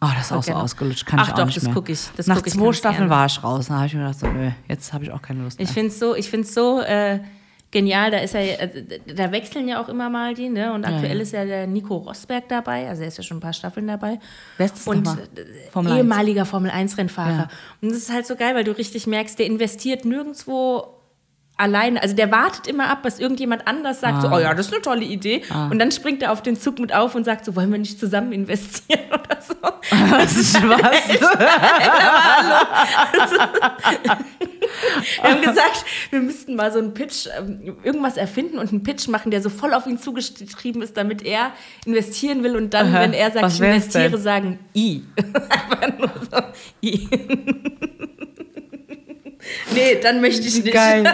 Oh, 0.00 0.08
das 0.14 0.26
ist 0.26 0.32
auch 0.32 0.42
so 0.42 0.52
ausgelutscht, 0.52 1.06
kann 1.06 1.18
Ach 1.20 1.28
ich 1.28 1.32
auch 1.32 1.38
doch, 1.38 1.46
nicht 1.46 1.56
das 1.56 1.64
mehr. 1.64 1.74
guck 1.74 1.88
ich- 1.88 2.10
das 2.16 2.26
Nach 2.26 2.36
guck 2.36 2.46
ich 2.48 2.52
zwei 2.52 2.72
Staffeln 2.72 3.08
war 3.08 3.26
ich 3.26 3.42
raus. 3.42 3.68
Da 3.68 3.74
habe 3.76 3.86
ich 3.86 3.94
mir 3.94 4.00
gedacht, 4.00 4.18
so, 4.18 4.26
nö, 4.26 4.50
jetzt 4.68 4.92
habe 4.92 5.04
ich 5.04 5.10
auch 5.12 5.22
keine 5.22 5.42
Lust 5.42 5.58
mehr. 5.58 5.66
Ich 5.66 5.72
finde 5.72 5.88
es 5.88 5.98
so, 5.98 6.14
ich 6.14 6.28
find's 6.28 6.52
so 6.52 6.80
äh, 6.82 7.20
genial. 7.70 8.10
Da 8.10 8.18
ist 8.18 8.34
ja, 8.34 8.40
äh, 8.40 9.00
da 9.14 9.32
wechseln 9.32 9.68
ja 9.68 9.80
auch 9.82 9.88
immer 9.88 10.10
mal 10.10 10.34
die, 10.34 10.50
ne? 10.50 10.72
Und 10.74 10.84
aktuell 10.84 11.16
ja. 11.16 11.22
ist 11.22 11.32
ja 11.32 11.44
der 11.46 11.66
Nico 11.66 11.96
Rosberg 11.96 12.46
dabei, 12.48 12.88
also 12.88 13.02
er 13.02 13.08
ist 13.08 13.16
ja 13.16 13.24
schon 13.24 13.38
ein 13.38 13.40
paar 13.40 13.54
Staffeln 13.54 13.86
dabei. 13.86 14.18
Das 14.58 14.86
und 14.86 15.06
äh, 15.06 15.70
Formel 15.70 15.92
1. 15.92 15.98
ehemaliger 16.00 16.44
Formel 16.44 16.70
1 16.70 16.98
Rennfahrer. 16.98 17.30
Ja. 17.36 17.48
Und 17.80 17.90
das 17.90 17.98
ist 17.98 18.12
halt 18.12 18.26
so 18.26 18.36
geil, 18.36 18.54
weil 18.54 18.64
du 18.64 18.72
richtig 18.76 19.06
merkst, 19.06 19.38
der 19.38 19.46
investiert 19.46 20.04
nirgendwo 20.04 20.95
alleine. 21.56 22.02
Also 22.02 22.14
der 22.14 22.30
wartet 22.30 22.66
immer 22.66 22.88
ab, 22.88 22.98
was 23.02 23.18
irgendjemand 23.18 23.66
anders 23.66 24.00
sagt. 24.00 24.18
Ah. 24.18 24.20
So, 24.20 24.28
oh 24.32 24.38
ja, 24.38 24.54
das 24.54 24.66
ist 24.66 24.72
eine 24.72 24.82
tolle 24.82 25.04
Idee. 25.04 25.42
Und 25.70 25.78
dann 25.78 25.90
springt 25.90 26.22
er 26.22 26.32
auf 26.32 26.42
den 26.42 26.58
Zug 26.58 26.78
mit 26.78 26.94
auf 26.94 27.14
und 27.14 27.24
sagt 27.24 27.44
so, 27.44 27.56
wollen 27.56 27.70
wir 27.70 27.78
nicht 27.78 27.98
zusammen 27.98 28.32
investieren 28.32 29.00
oder 29.10 29.40
so. 29.40 29.54
Das 30.10 30.36
ist 30.36 30.54
was. 30.68 31.08
Wir 35.22 35.30
haben 35.30 35.42
gesagt, 35.42 35.84
wir 36.10 36.20
müssten 36.20 36.56
mal 36.56 36.72
so 36.72 36.78
einen 36.78 36.92
Pitch, 36.92 37.28
ähm, 37.38 37.76
irgendwas 37.82 38.16
erfinden 38.16 38.58
und 38.58 38.70
einen 38.70 38.82
Pitch 38.82 39.08
machen, 39.08 39.30
der 39.30 39.40
so 39.40 39.48
voll 39.48 39.72
auf 39.74 39.86
ihn 39.86 39.98
zugeschrieben 39.98 40.82
ist, 40.82 40.96
damit 40.96 41.24
er 41.24 41.52
investieren 41.84 42.42
will 42.42 42.56
und 42.56 42.74
dann, 42.74 42.88
Aha. 42.88 43.00
wenn 43.02 43.12
er 43.12 43.30
sagt, 43.30 43.44
Was 43.44 43.54
ich 43.54 43.60
investiere, 43.62 44.10
denn? 44.10 44.20
sagen 44.20 44.58
I. 44.74 45.04
Einfach 45.48 45.98
nur 45.98 46.10
so 46.30 46.38
I. 46.82 47.08
nee, 49.72 49.98
dann 50.02 50.20
möchte 50.20 50.46
ich 50.46 50.62
nicht. 50.62 50.72
Geil. 50.72 51.04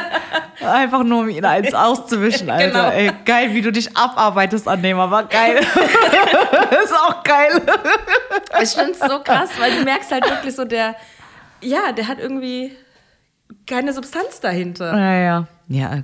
Einfach 0.60 1.02
nur, 1.02 1.20
um 1.20 1.28
ihn 1.28 1.44
eins 1.44 1.74
auszuwischen, 1.74 2.50
Alter. 2.50 2.66
Genau. 2.68 2.90
Ey, 2.90 3.10
geil, 3.24 3.54
wie 3.54 3.62
du 3.62 3.72
dich 3.72 3.96
abarbeitest 3.96 4.68
an 4.68 4.82
dem, 4.82 4.98
aber 4.98 5.24
geil. 5.24 5.58
ist 6.84 6.94
auch 6.96 7.22
geil. 7.24 7.62
Ich 8.62 8.70
finde 8.70 8.92
es 8.92 8.98
so 9.00 9.20
krass, 9.22 9.50
weil 9.58 9.76
du 9.78 9.84
merkst 9.84 10.10
halt 10.12 10.28
wirklich 10.28 10.54
so, 10.54 10.64
der, 10.64 10.94
ja, 11.60 11.92
der 11.92 12.08
hat 12.08 12.18
irgendwie 12.18 12.76
keine 13.66 13.92
Substanz 13.92 14.40
dahinter. 14.40 14.96
Ja, 14.96 15.14
ja. 15.14 15.46
Ja. 15.68 15.94
äh, 15.96 16.02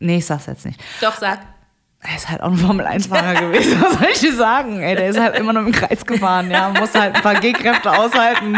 Nee, 0.00 0.18
ich 0.18 0.26
sag's 0.26 0.46
jetzt 0.46 0.64
nicht. 0.64 0.80
Doch, 1.00 1.16
sag. 1.16 1.40
Er 2.00 2.14
ist 2.14 2.28
halt 2.28 2.40
auch 2.42 2.52
ein 2.52 2.56
Formel-1-Fahrer 2.56 3.40
gewesen. 3.40 3.80
Was 3.82 3.94
soll 3.94 4.08
ich 4.12 4.20
dir 4.20 4.34
sagen? 4.34 4.80
Ey, 4.80 4.94
der 4.94 5.08
ist 5.08 5.18
halt 5.18 5.36
immer 5.36 5.52
nur 5.52 5.62
im 5.62 5.72
Kreis 5.72 6.06
gefahren, 6.06 6.48
ja. 6.50 6.68
Muss 6.70 6.94
halt 6.94 7.16
ein 7.16 7.22
paar 7.22 7.34
G-Kräfte 7.34 7.90
aushalten. 7.90 8.56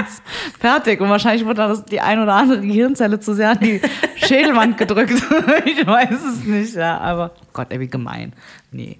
Fertig. 0.58 1.00
Und 1.00 1.08
wahrscheinlich 1.08 1.46
wurde 1.46 1.56
das 1.68 1.84
die 1.86 2.00
ein 2.00 2.20
oder 2.20 2.34
andere 2.34 2.60
Gehirnzelle 2.60 3.18
zu 3.18 3.34
sehr 3.34 3.50
an 3.50 3.60
die 3.60 3.80
Schädelwand 4.16 4.76
gedrückt. 4.76 5.12
ich 5.64 5.86
weiß 5.86 6.22
es 6.22 6.44
nicht, 6.44 6.74
ja. 6.74 6.98
Aber 6.98 7.32
Gott, 7.54 7.68
ey, 7.70 7.80
wie 7.80 7.88
gemein. 7.88 8.34
Nee. 8.72 8.98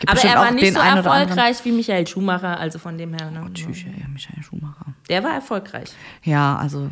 Gibt 0.00 0.10
Aber 0.10 0.20
er 0.20 0.36
war 0.36 0.50
nicht 0.50 0.74
so 0.74 0.80
erfolgreich 0.80 1.64
wie 1.64 1.72
Michael 1.72 2.06
Schumacher, 2.06 2.58
also 2.58 2.78
von 2.78 2.98
dem 2.98 3.14
her. 3.14 3.30
Ne? 3.30 3.46
Tschüss, 3.54 3.84
ey, 3.84 4.04
Michael 4.12 4.42
Schumacher. 4.42 4.86
Der 5.08 5.22
war 5.22 5.32
erfolgreich. 5.32 5.92
Ja, 6.24 6.56
also, 6.56 6.90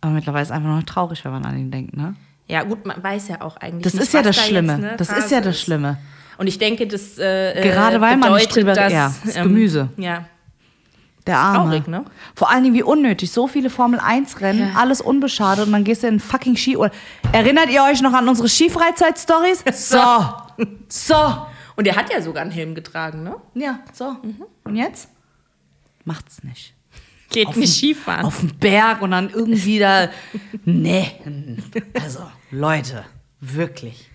aber 0.00 0.12
mittlerweile 0.12 0.42
ist 0.42 0.48
es 0.48 0.52
einfach 0.54 0.70
nur 0.70 0.86
traurig, 0.86 1.24
wenn 1.24 1.32
man 1.32 1.44
an 1.44 1.58
ihn 1.58 1.70
denkt, 1.70 1.96
ne? 1.96 2.14
Ja, 2.46 2.62
gut, 2.62 2.84
man 2.86 3.02
weiß 3.02 3.28
ja 3.28 3.40
auch 3.40 3.56
eigentlich. 3.56 3.84
Das 3.84 3.94
nicht, 3.94 4.02
ist 4.04 4.12
ja 4.14 4.22
das 4.22 4.36
da 4.36 4.42
Schlimme. 4.42 4.72
Jetzt, 4.74 4.80
ne, 4.82 4.94
das 4.96 5.08
ist 5.08 5.14
Phase 5.14 5.34
ja 5.34 5.40
das 5.40 5.60
Schlimme. 5.60 5.98
Und 6.36 6.46
ich 6.46 6.58
denke, 6.58 6.86
das 6.86 7.18
äh, 7.18 7.62
Gerade 7.62 7.96
äh, 7.96 8.00
weil 8.00 8.16
man 8.16 8.32
nicht 8.34 8.48
bedeutet, 8.48 8.56
drüber- 8.56 8.74
dass, 8.74 8.92
ja, 8.92 9.14
das 9.24 9.34
Gemüse. 9.34 9.88
Ja, 9.96 10.24
Der 11.26 11.38
Arme. 11.38 11.58
traurig, 11.70 11.86
ne? 11.86 12.04
Vor 12.34 12.50
allen 12.50 12.64
Dingen, 12.64 12.74
wie 12.74 12.82
unnötig. 12.82 13.30
So 13.32 13.46
viele 13.46 13.70
Formel-1-Rennen, 13.70 14.72
Ja. 14.74 14.78
alles 14.80 15.00
unbeschadet 15.00 15.66
und 15.66 15.72
dann 15.72 15.84
gehst 15.84 16.02
du 16.02 16.08
in 16.08 16.20
fucking 16.20 16.56
Skiurlaub. 16.56 16.92
Erinnert 17.32 17.70
ihr 17.70 17.82
euch 17.84 18.02
noch 18.02 18.12
an 18.12 18.28
unsere 18.28 18.48
Skifreizeit-Stories? 18.48 19.64
So. 19.72 19.98
So. 20.88 21.46
Und 21.76 21.86
er 21.86 21.96
hat 21.96 22.12
ja 22.12 22.20
sogar 22.20 22.42
einen 22.42 22.50
Helm 22.52 22.74
getragen, 22.74 23.22
ne? 23.24 23.36
Ja, 23.54 23.80
so. 23.92 24.16
Und 24.64 24.76
jetzt? 24.76 25.08
Macht's 26.04 26.42
nicht. 26.44 26.74
Geht 27.34 27.48
Auf 27.48 27.56
nicht 27.56 27.68
dem- 27.82 27.94
Skifahren. 27.94 28.24
Auf 28.24 28.40
dem 28.40 28.54
Berg 28.56 29.02
und 29.02 29.10
dann 29.10 29.30
irgendwie 29.30 29.78
da. 29.78 30.08
Nee. 30.64 31.10
Also, 32.00 32.20
Leute, 32.50 33.04
wirklich. 33.40 34.08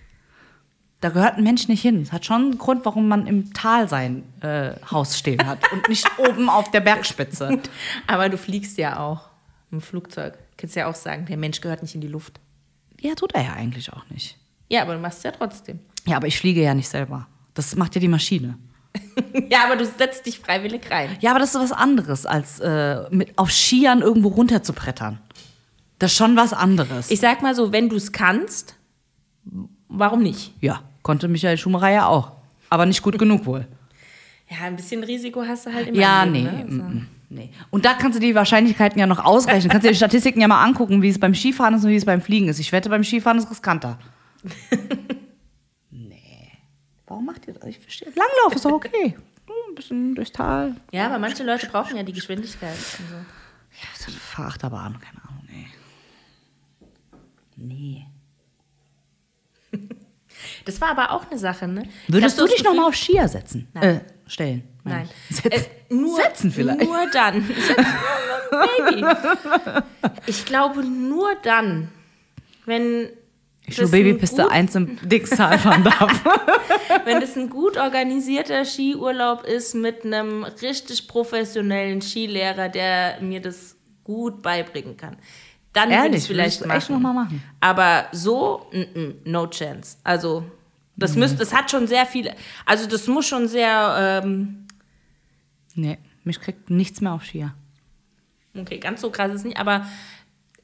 Da 1.00 1.08
gehört 1.08 1.36
ein 1.38 1.44
Mensch 1.44 1.68
nicht 1.68 1.80
hin. 1.80 2.02
Es 2.02 2.12
hat 2.12 2.26
schon 2.26 2.42
einen 2.42 2.58
Grund, 2.58 2.84
warum 2.84 3.08
man 3.08 3.26
im 3.26 3.54
Tal 3.54 3.88
sein 3.88 4.22
äh, 4.42 4.72
Haus 4.90 5.18
stehen 5.18 5.46
hat 5.46 5.60
und 5.72 5.88
nicht 5.88 6.06
oben 6.18 6.50
auf 6.50 6.70
der 6.70 6.80
Bergspitze. 6.80 7.58
Aber 8.06 8.28
du 8.28 8.36
fliegst 8.36 8.76
ja 8.76 8.98
auch 9.00 9.28
im 9.70 9.80
Flugzeug. 9.80 10.34
Kannst 10.58 10.76
ja 10.76 10.86
auch 10.88 10.94
sagen, 10.94 11.24
der 11.26 11.38
Mensch 11.38 11.60
gehört 11.62 11.82
nicht 11.82 11.94
in 11.94 12.02
die 12.02 12.08
Luft. 12.08 12.38
Ja, 13.00 13.14
tut 13.14 13.32
er 13.34 13.42
ja 13.44 13.52
eigentlich 13.54 13.90
auch 13.94 14.08
nicht. 14.10 14.36
Ja, 14.68 14.82
aber 14.82 14.94
du 14.94 15.00
machst 15.00 15.18
es 15.18 15.24
ja 15.24 15.30
trotzdem. 15.30 15.78
Ja, 16.06 16.16
aber 16.16 16.26
ich 16.26 16.38
fliege 16.38 16.62
ja 16.62 16.74
nicht 16.74 16.88
selber. 16.88 17.26
Das 17.54 17.74
macht 17.76 17.94
ja 17.94 18.00
die 18.00 18.08
Maschine. 18.08 18.58
Ja, 19.48 19.64
aber 19.64 19.76
du 19.76 19.84
setzt 19.84 20.26
dich 20.26 20.38
freiwillig 20.38 20.90
rein. 20.90 21.16
Ja, 21.20 21.30
aber 21.30 21.40
das 21.40 21.54
ist 21.54 21.60
was 21.60 21.72
anderes, 21.72 22.26
als 22.26 22.60
äh, 22.60 23.02
mit 23.10 23.36
auf 23.38 23.50
Skiern 23.50 24.00
irgendwo 24.00 24.28
runter 24.28 24.62
zu 24.62 24.72
brettern. 24.72 25.18
Das 25.98 26.12
ist 26.12 26.16
schon 26.16 26.36
was 26.36 26.52
anderes. 26.52 27.10
Ich 27.10 27.20
sag 27.20 27.42
mal 27.42 27.54
so, 27.54 27.72
wenn 27.72 27.88
du 27.88 27.96
es 27.96 28.12
kannst, 28.12 28.74
warum 29.88 30.22
nicht? 30.22 30.52
ja, 30.60 30.82
konnte 31.02 31.28
Michael 31.28 31.58
Schumacher 31.58 31.90
ja 31.90 32.06
auch. 32.06 32.32
Aber 32.70 32.86
nicht 32.86 33.02
gut 33.02 33.18
genug 33.18 33.46
wohl. 33.46 33.66
Ja, 34.48 34.66
ein 34.66 34.76
bisschen 34.76 35.04
Risiko 35.04 35.42
hast 35.46 35.66
du 35.66 35.72
halt 35.72 35.88
immer. 35.88 35.98
Ja, 35.98 36.22
im 36.24 36.32
nee, 36.32 36.42
Leben, 36.42 36.76
ne? 36.76 36.82
mm, 36.82 36.96
mm, 36.96 37.06
nee. 37.30 37.50
Und 37.70 37.84
da 37.84 37.94
kannst 37.94 38.16
du 38.16 38.20
die 38.20 38.34
Wahrscheinlichkeiten 38.34 38.98
ja 38.98 39.06
noch 39.06 39.24
ausrechnen. 39.24 39.70
Kannst 39.70 39.84
dir 39.84 39.90
die 39.90 39.96
Statistiken 39.96 40.40
ja 40.40 40.48
mal 40.48 40.62
angucken, 40.64 41.02
wie 41.02 41.08
es 41.08 41.18
beim 41.18 41.34
Skifahren 41.34 41.74
ist 41.74 41.84
und 41.84 41.90
wie 41.90 41.96
es 41.96 42.04
beim 42.04 42.20
Fliegen 42.20 42.48
ist. 42.48 42.58
Ich 42.58 42.72
wette, 42.72 42.88
beim 42.88 43.04
Skifahren 43.04 43.38
ist 43.38 43.44
es 43.44 43.50
riskanter. 43.50 43.98
Warum 47.10 47.24
macht 47.24 47.48
ihr 47.48 47.54
das? 47.54 47.64
Ich 47.64 47.80
verstehe. 47.80 48.06
Langlauf 48.14 48.54
ist 48.54 48.64
doch 48.64 48.70
okay. 48.70 49.16
Ein 49.68 49.74
bisschen 49.74 50.14
durchs 50.14 50.30
Tal. 50.30 50.76
Ja, 50.92 51.06
aber 51.06 51.18
manche 51.18 51.42
Leute 51.42 51.66
brauchen 51.66 51.96
ja 51.96 52.04
die 52.04 52.12
Geschwindigkeit. 52.12 52.70
und 52.70 53.08
so. 53.08 53.14
Ja, 53.14 53.88
so 53.98 54.12
eine 54.12 54.20
Fahrachterbahn, 54.20 55.00
keine 55.00 55.20
Ahnung, 55.28 55.44
nee. 55.48 55.66
Nee. 57.56 58.06
Das 60.64 60.80
war 60.80 60.88
aber 60.88 61.10
auch 61.10 61.30
eine 61.30 61.38
Sache, 61.38 61.68
ne? 61.68 61.82
Würdest 62.08 62.40
du 62.40 62.46
dich 62.46 62.64
nochmal 62.64 62.86
auf 62.86 62.96
Skier 62.96 63.28
setzen? 63.28 63.68
Nein. 63.74 63.96
Äh, 63.96 64.00
stellen. 64.26 64.62
Nein. 64.84 65.06
Setzen. 65.28 65.52
Äh, 65.52 65.94
nur, 65.94 66.16
Setzen 66.16 66.50
vielleicht. 66.50 66.80
Nur 66.80 67.10
dann. 67.10 67.46
Baby. 68.86 69.04
Ich 70.26 70.46
glaube 70.46 70.82
nur 70.82 71.34
dann, 71.42 71.90
wenn 72.64 73.10
Ich 73.66 73.76
das 73.76 73.90
gut- 73.92 74.50
1 74.50 74.74
im 74.74 74.98
Dixtal 75.08 75.58
fahren 75.58 75.84
darf. 75.84 76.24
wenn 77.04 77.20
das 77.20 77.36
ein 77.36 77.50
gut 77.50 77.76
organisierter 77.76 78.64
Skiurlaub 78.64 79.44
ist 79.44 79.74
mit 79.74 80.04
einem 80.04 80.44
richtig 80.44 81.06
professionellen 81.08 82.00
Skilehrer, 82.00 82.68
der 82.68 83.20
mir 83.20 83.40
das 83.40 83.76
gut 84.04 84.42
beibringen 84.42 84.96
kann. 84.96 85.16
Dann 85.72 85.90
würde 85.90 86.08
ich 86.08 86.22
es 86.22 86.26
vielleicht 86.26 86.66
machen. 86.66 86.76
echt 86.78 86.90
noch 86.90 86.98
mal 86.98 87.12
machen? 87.12 87.42
Aber 87.60 88.06
so, 88.12 88.66
mm, 88.72 88.98
mm, 89.00 89.14
no 89.24 89.46
chance. 89.46 89.98
Also 90.02 90.44
das 90.96 91.14
müsste, 91.16 91.38
das 91.38 91.54
hat 91.54 91.70
schon 91.70 91.86
sehr 91.86 92.06
viele, 92.06 92.34
also 92.66 92.86
das 92.86 93.06
muss 93.06 93.26
schon 93.26 93.48
sehr, 93.48 94.22
ähm, 94.24 94.66
nee, 95.74 95.98
mich 96.24 96.40
kriegt 96.40 96.68
nichts 96.70 97.00
mehr 97.00 97.12
auf 97.12 97.24
Skier. 97.24 97.54
okay, 98.58 98.78
ganz 98.78 99.00
so 99.00 99.10
krass 99.10 99.32
ist 99.32 99.44
nicht, 99.44 99.58
aber 99.58 99.86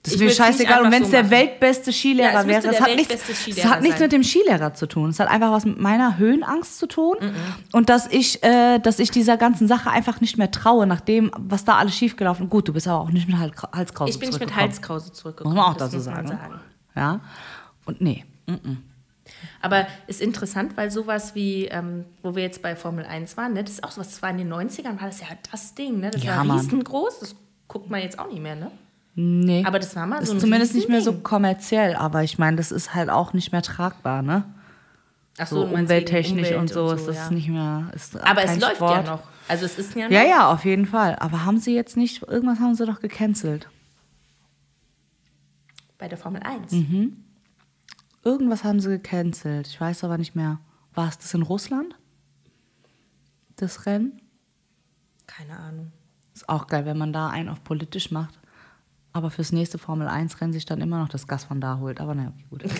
Das 0.06 0.14
ist 0.14 0.20
mir 0.20 0.30
scheißegal. 0.30 0.82
Und 0.84 0.92
wenn 0.92 1.02
es 1.02 1.08
so 1.08 1.12
der 1.12 1.30
weltbeste 1.30 1.90
Ja, 1.90 1.96
Skilehrer 1.96 2.40
es 2.40 2.46
wäre, 2.46 2.62
der 2.68 2.80
hat, 2.80 2.94
nichts, 2.94 3.42
Skilehrer 3.42 3.70
hat 3.70 3.82
nichts 3.82 4.00
mit 4.00 4.12
dem 4.12 4.22
Skilehrer 4.22 4.72
zu 4.72 4.86
tun. 4.86 5.10
Es 5.10 5.18
hat 5.18 5.28
einfach 5.28 5.50
was 5.50 5.64
mit 5.64 5.80
meiner 5.80 6.16
Höhenangst 6.16 6.78
zu 6.78 6.86
tun. 6.86 7.16
Und 7.72 7.88
dass 7.88 8.06
ich, 8.06 8.42
äh, 8.44 8.78
dass 8.78 9.00
ich 9.00 9.10
dieser 9.10 9.36
ganzen 9.36 9.66
Sache 9.66 9.90
einfach 9.90 10.20
nicht 10.20 10.38
mehr 10.38 10.50
traue, 10.50 10.86
nach 10.86 11.00
dem, 11.00 11.30
was 11.36 11.64
da 11.64 11.76
alles 11.76 11.96
schiefgelaufen 11.96 12.46
ist. 12.46 12.50
Gut, 12.50 12.68
du 12.68 12.72
bist 12.72 12.86
aber 12.86 13.00
auch 13.00 13.10
nicht 13.10 13.26
mit 13.26 13.36
Hals- 13.38 13.60
Halskrause 13.72 14.10
Ich 14.10 14.18
bin 14.18 14.28
nicht 14.28 14.38
mit 14.38 14.48
zurückgekommen. 14.50 14.70
Halskrause 14.70 15.12
zurückgekommen. 15.12 15.56
Muss 15.56 15.64
man 15.64 15.74
auch 15.74 15.76
das 15.76 15.90
dazu 15.90 16.10
man 16.10 16.26
sagen. 16.28 16.60
Ja. 16.94 17.20
Und 17.84 18.00
nee. 18.00 18.24
mm. 18.46 18.76
Aber 19.60 19.86
ist 20.06 20.20
interessant, 20.20 20.76
weil 20.76 20.90
sowas 20.90 21.34
wie, 21.34 21.64
ähm, 21.66 22.04
wo 22.22 22.36
wir 22.36 22.42
jetzt 22.44 22.62
bei 22.62 22.76
Formel 22.76 23.04
1 23.04 23.36
waren, 23.36 23.54
ne, 23.54 23.64
das 23.64 23.74
ist 23.74 23.84
auch 23.84 23.90
sowas, 23.90 24.10
das 24.10 24.22
war 24.22 24.30
in 24.30 24.38
den 24.38 24.52
90ern, 24.52 25.00
war 25.00 25.08
das 25.08 25.20
ja 25.20 25.26
das 25.50 25.74
Ding, 25.74 25.98
ne? 25.98 26.10
Das 26.10 26.22
Ja, 26.22 26.46
war 26.46 26.56
riesengroß, 26.56 27.20
das 27.20 27.34
guckt 27.66 27.90
man 27.90 28.00
jetzt 28.00 28.18
auch 28.18 28.28
nicht 28.28 28.40
mehr, 28.42 28.54
ne? 28.54 28.70
Nee. 29.18 29.64
Aber 29.66 29.78
das 29.78 29.96
war 29.96 30.06
mal 30.06 30.22
ist 30.22 30.28
so 30.28 30.34
ein 30.34 30.40
zumindest 30.40 30.74
nicht 30.74 30.90
mehr 30.90 31.00
so 31.00 31.14
kommerziell, 31.14 31.96
aber 31.96 32.22
ich 32.22 32.38
meine, 32.38 32.58
das 32.58 32.70
ist 32.70 32.94
halt 32.94 33.08
auch 33.08 33.32
nicht 33.32 33.50
mehr 33.50 33.62
tragbar, 33.62 34.20
ne? 34.20 34.44
Ach 35.38 35.46
So 35.46 35.60
meinst 35.60 35.80
umwelttechnisch 35.80 36.50
wegen 36.50 36.60
und 36.60 36.68
so 36.68 36.82
Umwelt 36.82 37.00
ist 37.00 37.08
das 37.08 37.16
ja. 37.16 37.30
nicht 37.30 37.48
mehr. 37.48 37.90
Ist 37.94 38.16
Aber 38.22 38.44
es 38.44 38.60
läuft 38.60 38.76
Sport. 38.76 39.06
ja 39.06 39.12
noch. 39.14 39.22
Also 39.48 39.64
es 39.64 39.78
ist 39.78 39.94
ja 39.94 40.04
noch. 40.04 40.12
Ja, 40.12 40.22
ja, 40.22 40.52
auf 40.52 40.66
jeden 40.66 40.84
Fall. 40.84 41.16
Aber 41.16 41.46
haben 41.46 41.58
sie 41.58 41.74
jetzt 41.74 41.96
nicht, 41.96 42.22
irgendwas 42.28 42.60
haben 42.60 42.74
sie 42.74 42.84
doch 42.84 43.00
gecancelt. 43.00 43.70
Bei 45.96 46.08
der 46.08 46.18
Formel 46.18 46.42
1. 46.42 46.72
Mhm. 46.72 47.24
Irgendwas 48.22 48.64
haben 48.64 48.80
sie 48.80 48.90
gecancelt. 48.90 49.66
Ich 49.66 49.80
weiß 49.80 50.04
aber 50.04 50.18
nicht 50.18 50.34
mehr. 50.36 50.58
War 50.92 51.08
es 51.08 51.16
das 51.16 51.32
in 51.32 51.42
Russland? 51.42 51.94
Das 53.56 53.86
Rennen? 53.86 54.20
Keine 55.26 55.58
Ahnung. 55.58 55.92
Ist 56.34 56.50
auch 56.50 56.66
geil, 56.66 56.84
wenn 56.84 56.98
man 56.98 57.14
da 57.14 57.28
einen 57.28 57.48
auf 57.48 57.64
politisch 57.64 58.10
macht. 58.10 58.38
Aber 59.16 59.30
fürs 59.30 59.50
nächste 59.50 59.78
Formel 59.78 60.08
1 60.08 60.42
Rennen 60.42 60.52
sich 60.52 60.66
dann 60.66 60.82
immer 60.82 60.98
noch 60.98 61.08
das 61.08 61.26
Gas 61.26 61.44
von 61.44 61.58
da 61.58 61.78
holt. 61.78 62.02
Aber 62.02 62.14
naja, 62.14 62.32
okay, 62.34 62.44
gut. 62.50 62.64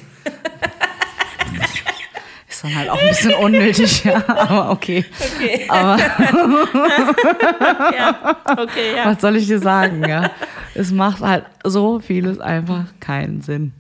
Ist 2.47 2.63
dann 2.63 2.75
halt 2.75 2.91
auch 2.91 3.01
ein 3.01 3.09
bisschen 3.09 3.33
unnötig, 3.35 4.05
ja. 4.05 4.23
Aber 4.29 4.71
okay. 4.71 5.03
Okay. 5.19 5.65
Aber 5.71 5.97
ja, 7.97 8.37
okay, 8.59 8.97
ja. 8.97 9.07
was 9.07 9.23
soll 9.23 9.37
ich 9.37 9.47
dir 9.47 9.59
sagen, 9.61 10.07
ja? 10.07 10.31
Es 10.75 10.91
macht 10.93 11.23
halt 11.23 11.47
so 11.65 12.01
vieles 12.01 12.39
einfach 12.39 12.85
keinen 13.01 13.41
Sinn. 13.41 13.73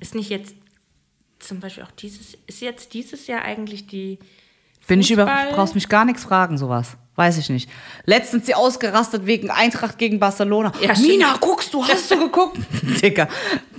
Ist 0.00 0.14
nicht 0.14 0.30
jetzt 0.30 0.54
zum 1.38 1.60
Beispiel 1.60 1.82
auch 1.84 1.90
dieses, 1.92 2.32
ist 2.46 2.62
jetzt 2.62 2.94
dieses 2.94 3.26
Jahr 3.26 3.42
eigentlich 3.42 3.86
die. 3.86 4.18
Bin 4.86 5.00
ich 5.00 5.10
über, 5.10 5.26
Fußball- 5.26 5.52
brauchst 5.52 5.74
mich 5.74 5.90
gar 5.90 6.06
nichts 6.06 6.24
fragen, 6.24 6.56
sowas. 6.56 6.96
Weiß 7.16 7.38
ich 7.38 7.48
nicht. 7.48 7.70
Letztens 8.04 8.46
sie 8.46 8.54
ausgerastet 8.54 9.26
wegen 9.26 9.50
Eintracht 9.50 9.96
gegen 9.98 10.18
Barcelona. 10.20 10.72
Ja. 10.80 10.92
Mina, 10.98 11.36
guckst 11.40 11.72
du, 11.72 11.82
hast 11.82 12.10
du 12.10 12.18
geguckt? 12.18 12.58
Dicker, 13.02 13.28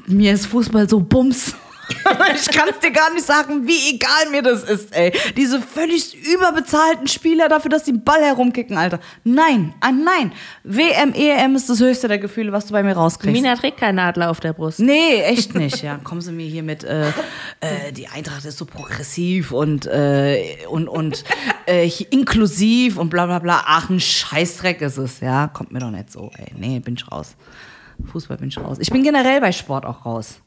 mir 0.08 0.34
ist 0.34 0.48
Fußball 0.48 0.90
so 0.90 1.00
bums. 1.00 1.56
ich 2.36 2.50
kann 2.52 2.70
es 2.70 2.80
dir 2.80 2.92
gar 2.92 3.14
nicht 3.14 3.26
sagen, 3.26 3.68
wie 3.68 3.96
egal 3.96 4.32
mir 4.32 4.42
das 4.42 4.64
ist, 4.64 4.96
ey. 4.96 5.12
Diese 5.36 5.62
völlig 5.62 6.16
überbezahlten 6.16 7.08
Spieler 7.08 7.50
dafür, 7.50 7.70
dass 7.70 7.84
die 7.84 7.98
den 7.98 8.04
Ball 8.04 8.22
herumkicken, 8.24 8.78
Alter. 8.78 9.00
Nein, 9.24 9.74
ah, 9.80 9.92
nein. 9.92 10.32
WM, 10.64 11.14
EM 11.14 11.56
ist 11.56 11.70
das 11.70 11.80
höchste 11.80 12.08
der 12.08 12.20
Gefühle, 12.20 12.52
was 12.52 12.68
du 12.68 12.74
bei 12.74 12.84
mir 12.84 12.94
rauskriegst. 12.94 13.34
Mina 13.34 13.56
trägt 13.56 13.78
keinen 13.78 14.00
Adler 14.00 14.30
auf 14.30 14.40
der 14.40 14.54
Brust. 14.54 14.80
Nee, 14.80 15.22
echt 15.22 15.56
nicht. 15.56 15.82
Ja, 15.82 15.98
kommen 15.98 16.22
Sie 16.22 16.32
mir 16.32 16.48
hier 16.48 16.64
mit, 16.64 16.84
äh, 16.84 17.10
äh, 17.60 17.92
die 17.92 18.08
Eintracht 18.08 18.46
ist 18.46 18.58
so 18.58 18.66
progressiv 18.66 19.52
und, 19.52 19.86
äh, 19.88 20.58
und, 20.70 20.88
und 20.88 21.24
äh, 21.66 21.90
inklusiv 22.10 22.98
und 22.98 23.10
bla 23.10 23.26
bla 23.26 23.40
bla. 23.40 23.64
Ach, 23.66 23.90
ein 23.90 24.00
Scheißdreck 24.00 24.82
ist 24.82 24.98
es, 24.98 25.20
ja. 25.20 25.48
Kommt 25.48 25.72
mir 25.72 25.80
doch 25.80 25.92
nicht 25.92 26.12
so, 26.12 26.32
ey. 26.38 26.54
Nee, 26.56 26.80
bin 26.80 26.96
ich 26.96 27.12
raus. 27.12 27.36
Fußball 28.12 28.38
bin 28.38 28.50
ich 28.50 28.58
raus. 28.58 28.78
Ich 28.80 28.92
bin 28.92 29.04
generell 29.04 29.42
bei 29.42 29.52
Sport 29.52 29.86
auch 29.86 30.06
raus. 30.06 30.42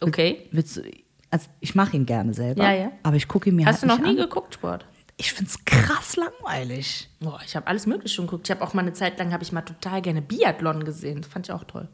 Okay. 0.00 0.48
Willst 0.52 0.76
du, 0.76 0.82
also 1.30 1.48
ich 1.60 1.74
mache 1.74 1.96
ihn 1.96 2.06
gerne 2.06 2.34
selber, 2.34 2.62
Ja, 2.64 2.72
ja. 2.72 2.92
aber 3.02 3.16
ich 3.16 3.28
gucke 3.28 3.48
ihn 3.50 3.56
mir 3.56 3.66
Hast 3.66 3.82
du 3.82 3.88
halt 3.88 3.98
noch 3.98 4.04
nicht 4.06 4.14
nie 4.16 4.20
an. 4.22 4.28
geguckt, 4.28 4.54
Sport? 4.54 4.86
Ich 5.18 5.32
find's 5.32 5.64
krass 5.64 6.16
langweilig. 6.16 7.08
Boah, 7.20 7.40
ich 7.44 7.56
habe 7.56 7.66
alles 7.66 7.86
Mögliche 7.86 8.14
schon 8.16 8.26
geguckt. 8.26 8.46
Ich 8.48 8.50
habe 8.50 8.62
auch 8.62 8.74
mal 8.74 8.82
eine 8.82 8.92
Zeit 8.92 9.18
lang, 9.18 9.32
habe 9.32 9.42
ich 9.42 9.50
mal 9.52 9.62
total 9.62 10.02
gerne 10.02 10.20
Biathlon 10.20 10.84
gesehen. 10.84 11.22
Das 11.22 11.30
fand 11.30 11.46
ich 11.46 11.52
auch 11.52 11.64
toll. 11.64 11.88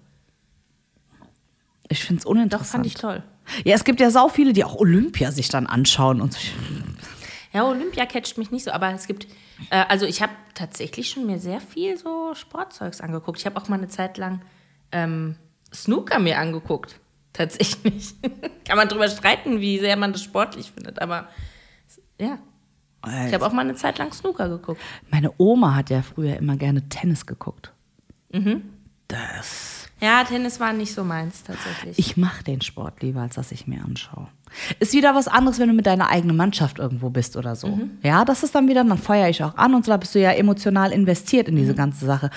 Ich 1.88 2.04
find's 2.04 2.24
Doch, 2.24 2.30
uninteressant. 2.30 2.70
fand 2.70 2.86
ich 2.86 2.94
toll. 2.94 3.22
Ja, 3.64 3.74
es 3.74 3.84
gibt 3.84 4.00
ja 4.00 4.10
sau 4.10 4.28
viele, 4.28 4.52
die 4.52 4.64
auch 4.64 4.74
Olympia 4.76 5.30
sich 5.30 5.48
dann 5.48 5.66
anschauen 5.66 6.20
und 6.20 6.32
so. 6.32 6.40
Ja, 7.52 7.64
Olympia 7.68 8.06
catcht 8.06 8.38
mich 8.38 8.50
nicht 8.50 8.64
so, 8.64 8.70
aber 8.70 8.92
es 8.92 9.06
gibt, 9.06 9.26
äh, 9.70 9.84
also 9.88 10.06
ich 10.06 10.22
habe 10.22 10.32
tatsächlich 10.54 11.10
schon 11.10 11.26
mir 11.26 11.38
sehr 11.38 11.60
viel 11.60 11.96
so 11.98 12.34
Sportzeugs 12.34 13.00
angeguckt. 13.00 13.38
Ich 13.38 13.46
habe 13.46 13.60
auch 13.60 13.68
mal 13.68 13.76
eine 13.76 13.88
Zeit 13.88 14.16
lang 14.16 14.40
ähm, 14.90 15.36
Snooker 15.72 16.18
mir 16.18 16.38
angeguckt. 16.38 16.98
Tatsächlich. 17.32 18.14
Kann 18.64 18.76
man 18.76 18.88
drüber 18.88 19.08
streiten, 19.08 19.60
wie 19.60 19.78
sehr 19.78 19.96
man 19.96 20.12
das 20.12 20.22
sportlich 20.22 20.70
findet, 20.72 21.00
aber 21.00 21.28
ja. 22.20 22.38
Ich 23.26 23.34
habe 23.34 23.44
auch 23.46 23.52
mal 23.52 23.62
eine 23.62 23.74
Zeit 23.74 23.98
lang 23.98 24.12
Snooker 24.12 24.48
geguckt. 24.48 24.80
Meine 25.10 25.32
Oma 25.38 25.74
hat 25.74 25.90
ja 25.90 26.02
früher 26.02 26.36
immer 26.36 26.56
gerne 26.56 26.88
Tennis 26.88 27.26
geguckt. 27.26 27.72
Mhm. 28.32 28.62
Das. 29.08 29.88
Ja, 30.00 30.22
Tennis 30.24 30.60
war 30.60 30.72
nicht 30.72 30.94
so 30.94 31.02
meins 31.04 31.42
tatsächlich. 31.42 31.98
Ich 31.98 32.16
mache 32.16 32.44
den 32.44 32.60
Sport 32.60 33.02
lieber, 33.02 33.20
als 33.22 33.34
dass 33.34 33.50
ich 33.50 33.66
mir 33.66 33.82
anschaue. 33.84 34.28
Ist 34.78 34.92
wieder 34.92 35.14
was 35.14 35.26
anderes, 35.28 35.58
wenn 35.58 35.68
du 35.68 35.74
mit 35.74 35.86
deiner 35.86 36.08
eigenen 36.10 36.36
Mannschaft 36.36 36.78
irgendwo 36.78 37.10
bist 37.10 37.36
oder 37.36 37.56
so. 37.56 37.68
Mhm. 37.68 37.98
Ja, 38.02 38.24
das 38.24 38.42
ist 38.44 38.54
dann 38.54 38.68
wieder, 38.68 38.84
dann 38.84 38.98
feuere 38.98 39.28
ich 39.28 39.42
auch 39.42 39.56
an 39.56 39.74
und 39.74 39.84
so, 39.84 39.90
da 39.90 39.96
bist 39.96 40.14
du 40.14 40.20
ja 40.20 40.30
emotional 40.32 40.92
investiert 40.92 41.48
in 41.48 41.54
Mhm. 41.54 41.58
diese 41.58 41.74
ganze 41.74 42.06
Sache. 42.06 42.30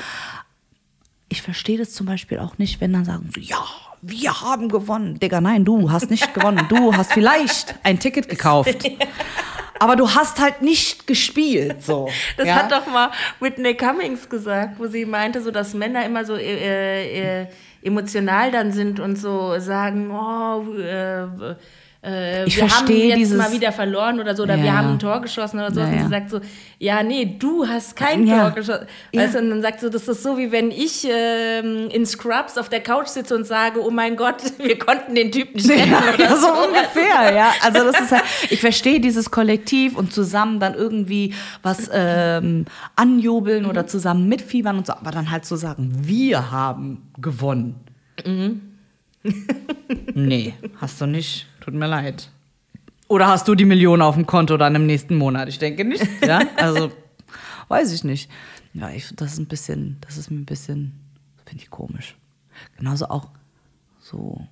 Ich 1.30 1.42
verstehe 1.42 1.78
das 1.78 1.92
zum 1.94 2.06
Beispiel 2.08 2.40
auch 2.40 2.58
nicht, 2.58 2.82
wenn 2.82 2.94
dann 2.94 3.06
sagen, 3.06 3.30
so, 3.34 3.40
ja, 3.40 3.64
wir 4.08 4.42
haben 4.42 4.70
gewonnen. 4.70 5.20
Digga, 5.20 5.42
nein, 5.42 5.66
du 5.66 5.92
hast 5.92 6.12
nicht 6.12 6.34
gewonnen. 6.34 6.66
Du 6.70 6.96
hast 6.96 7.14
vielleicht 7.14 7.76
ein 7.84 8.00
Ticket 8.00 8.30
gekauft. 8.30 8.78
Aber 9.80 9.96
du 9.96 10.10
hast 10.10 10.40
halt 10.40 10.62
nicht 10.62 11.06
gespielt. 11.06 11.84
So. 11.84 12.10
Das 12.38 12.48
ja? 12.48 12.56
hat 12.56 12.72
doch 12.72 12.88
mal 12.88 13.12
Whitney 13.40 13.76
Cummings 13.76 14.30
gesagt, 14.30 14.80
wo 14.80 14.88
sie 14.88 15.06
meinte, 15.06 15.42
so 15.42 15.52
dass 15.52 15.74
Männer 15.74 16.06
immer 16.06 16.24
so 16.24 16.36
äh, 16.36 17.42
äh, 17.42 17.48
emotional 17.82 18.52
dann 18.52 18.72
sind 18.72 19.00
und 19.00 19.18
so 19.18 19.60
sagen, 19.60 20.12
oh, 20.12 20.64
äh, 20.78 21.56
äh, 22.06 22.46
Ich 22.46 22.58
wir 22.58 22.70
haben 22.70 22.88
jetzt 22.88 23.18
dieses- 23.18 23.38
mal 23.38 23.52
wieder 23.52 23.72
verloren 23.72 24.20
oder 24.20 24.36
so, 24.36 24.44
oder 24.44 24.56
Ja, 24.56 24.64
wir 24.64 24.78
haben 24.78 24.90
ein 24.92 25.00
Tor 25.00 25.22
geschossen 25.22 25.58
oder 25.60 25.74
so. 25.74 25.80
Ja, 25.80 25.88
und 25.88 26.00
sie 26.04 26.08
sagt 26.10 26.30
so, 26.30 26.40
ja, 26.78 27.02
nee, 27.04 27.36
du 27.40 27.68
hast 27.68 27.96
kein. 27.96 28.26
Tor 28.28 28.52
geschossen. 28.52 28.86
Weißt 29.14 29.36
du, 29.36 29.40
und 29.40 29.50
dann 29.50 29.62
sagt 29.62 29.80
so, 29.82 29.90
das 29.90 30.08
ist 30.08 30.22
so, 30.24 30.38
wie 30.38 30.52
wenn 30.52 30.70
ich 30.72 31.08
ähm, 31.10 31.90
in 31.92 32.06
Scrubs 32.06 32.58
auf 32.58 32.70
der 32.70 32.82
Couch 32.82 33.08
sitze 33.08 33.36
und 33.36 33.46
sage, 33.46 33.82
oh 33.84 33.90
mein 33.92 34.16
Gott, 34.16 34.36
wir 34.60 34.78
konnten 34.78 35.16
den 35.16 35.32
Typ 35.32 35.56
nicht 35.56 35.70
retten. 35.70 35.92
Ja, 36.20 36.36
so 36.36 36.48
du? 36.48 36.68
ungefähr, 36.68 37.34
ja. 37.36 37.52
Also 37.64 37.84
das 37.92 38.00
ist 38.02 38.12
halt, 38.12 38.24
ich 38.50 38.60
verstehe 38.62 39.00
dieses 39.00 39.32
Kollektiv 39.32 39.96
und 39.98 40.14
zusammen 40.14 40.60
dann 40.60 40.74
irgendwie 40.76 41.34
was 41.64 41.90
ähm, 41.94 42.66
anjubeln 42.96 43.64
Mhm. 43.64 43.70
oder 43.70 43.88
zusammen 43.88 44.28
mitfiebern 44.28 44.78
und 44.78 44.86
so, 44.88 44.94
aber 44.94 45.12
dann 45.12 45.32
halt 45.32 45.46
zu 45.46 45.56
sagen, 45.56 45.92
wir 46.02 46.52
haben 46.52 47.10
gewonnen. 47.20 47.76
Mhm. 48.26 48.62
nee, 50.14 50.54
hast 50.80 51.02
du 51.02 51.06
nicht. 51.06 51.48
Tut 51.66 51.74
mir 51.74 51.88
leid. 51.88 52.30
Oder 53.08 53.26
hast 53.28 53.48
du 53.48 53.56
die 53.56 53.66
Million 53.66 54.04
auf 54.04 54.14
dem 54.14 54.28
Konto 54.28 54.56
dann 54.56 54.76
im 54.76 54.86
nächsten 54.86 55.16
Monat? 55.18 55.50
Ich 55.50 55.58
denke 55.58 55.84
nicht. 55.84 56.06
Ja, 56.22 56.40
also 56.58 56.92
weiß 57.70 57.92
ich 57.92 58.04
nicht. 58.04 58.30
Ja, 58.76 58.92
ich, 58.92 59.12
das 59.16 59.34
ist 59.34 59.40
ein 59.40 59.48
bisschen, 59.48 59.98
das 60.02 60.18
ist 60.18 60.30
mir 60.30 60.38
ein 60.38 60.46
bisschen, 60.46 60.94
finde 61.44 61.64
ich 61.64 61.72
komisch. 61.72 62.16
Genauso 62.78 63.08
auch 63.08 63.30
so 64.00 64.46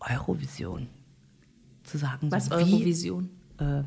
Eurovision. 0.00 0.88
Zu 1.82 1.98
sagen, 1.98 2.30
Was, 2.32 2.46
so 2.46 2.54
Eurovision? 2.54 3.28
Wie, 3.58 3.64
äh, 3.64 3.82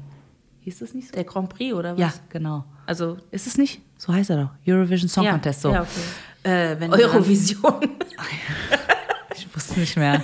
hieß 0.61 0.79
das 0.79 0.93
nicht 0.93 1.07
so? 1.07 1.13
Der 1.15 1.23
Grand 1.23 1.49
Prix 1.49 1.73
oder 1.73 1.93
was? 1.93 1.99
Ja, 1.99 2.13
genau. 2.29 2.63
Also, 2.85 3.17
Ist 3.31 3.47
es 3.47 3.57
nicht? 3.57 3.81
So 3.97 4.13
heißt 4.13 4.29
er 4.29 4.37
doch. 4.43 4.49
Eurovision 4.71 5.09
Song 5.09 5.23
Ja, 5.25 5.31
Contest. 5.31 5.61
So. 5.61 5.71
ja, 5.73 5.81
okay. 5.81 5.89
äh, 6.75 6.79
wenn 6.79 6.91
du 6.91 6.97
dann- 6.97 7.09
Eurovision. 7.09 7.73
Ich 9.39 9.55
wusste 9.55 9.79
nicht 9.79 9.95
mehr. 9.95 10.23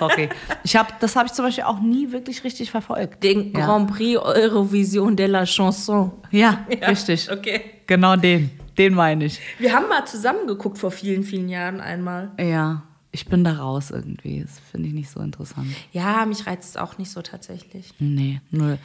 Sorry. 0.00 0.28
Ich 0.64 0.74
hab, 0.74 0.98
das 0.98 1.14
habe 1.14 1.26
ich 1.26 1.32
zum 1.32 1.44
Beispiel 1.44 1.64
auch 1.64 1.78
nie 1.78 2.10
wirklich 2.10 2.42
richtig 2.42 2.70
verfolgt. 2.72 3.22
Den 3.22 3.52
Ja. 3.52 3.64
Grand 3.66 3.90
Prix 3.92 4.18
Eurovision 4.18 5.14
de 5.14 5.26
la 5.26 5.44
Chanson. 5.46 6.10
Ja, 6.32 6.66
richtig. 6.88 7.30
Okay. 7.30 7.60
Genau 7.86 8.16
den. 8.16 8.50
Den 8.78 8.94
meine 8.94 9.26
ich. 9.26 9.38
Wir 9.58 9.72
haben 9.74 9.88
mal 9.88 10.04
zusammen 10.06 10.46
geguckt 10.46 10.78
vor 10.78 10.90
vielen, 10.90 11.22
vielen 11.22 11.48
Jahren 11.48 11.80
einmal. 11.80 12.30
Ja, 12.40 12.82
ich 13.12 13.26
bin 13.26 13.42
da 13.42 13.54
raus 13.54 13.90
irgendwie. 13.90 14.42
Das 14.42 14.52
finde 14.70 14.86
ich 14.88 14.94
nicht 14.94 15.10
so 15.10 15.18
interessant. 15.20 15.66
Ja, 15.92 16.24
mich 16.26 16.46
reizt 16.46 16.70
es 16.70 16.76
auch 16.76 16.96
nicht 16.96 17.10
so 17.10 17.22
tatsächlich. 17.22 17.92
Nee, 17.98 18.40
null. 18.52 18.78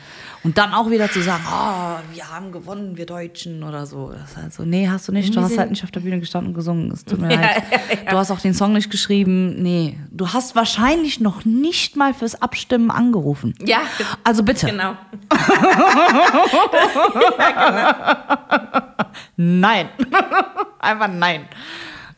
Und 0.43 0.57
dann 0.57 0.73
auch 0.73 0.89
wieder 0.89 1.09
zu 1.11 1.21
sagen, 1.21 1.43
oh, 1.47 1.97
wir 2.13 2.29
haben 2.31 2.51
gewonnen, 2.51 2.97
wir 2.97 3.05
Deutschen 3.05 3.61
oder 3.63 3.85
so. 3.85 4.11
Das 4.11 4.31
ist 4.31 4.37
halt 4.37 4.53
so, 4.53 4.63
nee, 4.63 4.89
hast 4.89 5.07
du 5.07 5.11
nicht. 5.11 5.35
Du 5.35 5.41
hast 5.41 5.55
halt 5.57 5.69
nicht 5.69 5.83
auf 5.83 5.91
der 5.91 5.99
Bühne 5.99 6.19
gestanden 6.19 6.49
und 6.49 6.53
gesungen. 6.55 6.91
Es 6.91 7.05
tut 7.05 7.19
mir 7.19 7.29
leid. 7.35 7.63
Du 8.09 8.17
hast 8.17 8.31
auch 8.31 8.39
den 8.39 8.55
Song 8.55 8.73
nicht 8.73 8.89
geschrieben. 8.89 9.61
Nee, 9.61 9.99
du 10.11 10.33
hast 10.33 10.55
wahrscheinlich 10.55 11.19
noch 11.19 11.45
nicht 11.45 11.95
mal 11.95 12.13
fürs 12.15 12.41
Abstimmen 12.41 12.89
angerufen. 12.89 13.53
Ja, 13.63 13.81
Also 14.23 14.41
bitte. 14.43 14.65
genau. 14.65 14.95
Nein. 19.37 19.89
Einfach 20.79 21.07
nein. 21.09 21.45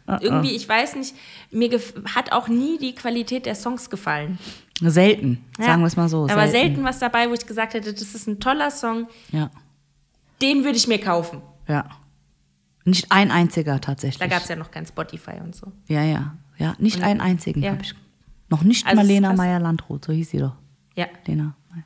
Irgendwie, 0.08 0.56
ich 0.56 0.68
weiß 0.70 0.96
nicht, 0.96 1.16
mir 1.52 1.70
hat 2.16 2.32
auch 2.32 2.48
nie 2.48 2.78
die 2.78 2.96
Qualität 2.96 3.46
der 3.46 3.56
Songs 3.56 3.90
gefallen. 3.90 4.40
Selten, 4.80 5.44
sagen 5.60 5.82
wir 5.82 5.88
es 5.88 5.98
mal 5.98 6.08
so. 6.08 6.28
Da 6.28 6.36
war 6.38 6.48
selten 6.48 6.84
was 6.84 7.00
dabei, 7.00 7.30
wo 7.30 7.34
ich 7.34 7.46
gesagt 7.46 7.74
hätte, 7.74 7.92
das 7.94 8.16
ist 8.16 8.28
ein 8.28 8.40
toller 8.40 8.72
Song, 8.72 9.08
Ja, 9.32 9.50
den 10.42 10.64
würde 10.64 10.78
ich 10.78 10.88
mir 10.88 11.00
kaufen. 11.02 11.42
ja. 11.68 11.86
Nicht 12.86 13.12
ein 13.12 13.32
einziger 13.32 13.82
tatsächlich. 13.82 14.18
Da 14.20 14.28
gab 14.28 14.44
es 14.44 14.48
ja 14.48 14.56
noch 14.56 14.72
kein 14.72 14.86
Spotify 14.86 15.42
und 15.44 15.54
so. 15.54 15.74
Ja, 15.90 16.04
ja. 16.04 16.38
Ja, 16.58 16.74
nicht 16.80 17.04
einen 17.04 17.20
einzigen 17.20 17.62
Ja. 17.62 17.72
habe 17.72 17.82
ich. 17.82 17.94
Noch 18.48 18.64
nicht 18.64 18.86
Also 18.88 18.96
mal 18.96 19.06
Lena 19.06 19.28
krass. 19.28 19.38
Meyer-Landrut, 19.40 20.06
so 20.06 20.14
hieß 20.14 20.30
sie 20.30 20.38
doch. 20.38 20.56
Ja. 20.96 21.08
Lena. 21.26 21.54
Meyer- 21.70 21.84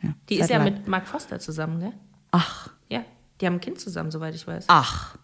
Ja, 0.00 0.10
Die 0.28 0.34
ist 0.38 0.48
ja 0.48 0.58
Satellite. 0.58 0.78
mit 0.82 0.86
Mark 0.88 1.08
Foster 1.08 1.40
zusammen, 1.40 1.80
gell? 1.80 1.92
Ach, 2.30 2.70
Ja. 2.88 3.00
Die 3.40 3.46
haben 3.46 3.54
ein 3.54 3.60
Kind 3.60 3.80
zusammen, 3.80 4.12
soweit 4.12 4.34
ich 4.36 4.46
weiß. 4.46 4.66
ach. 4.68 5.16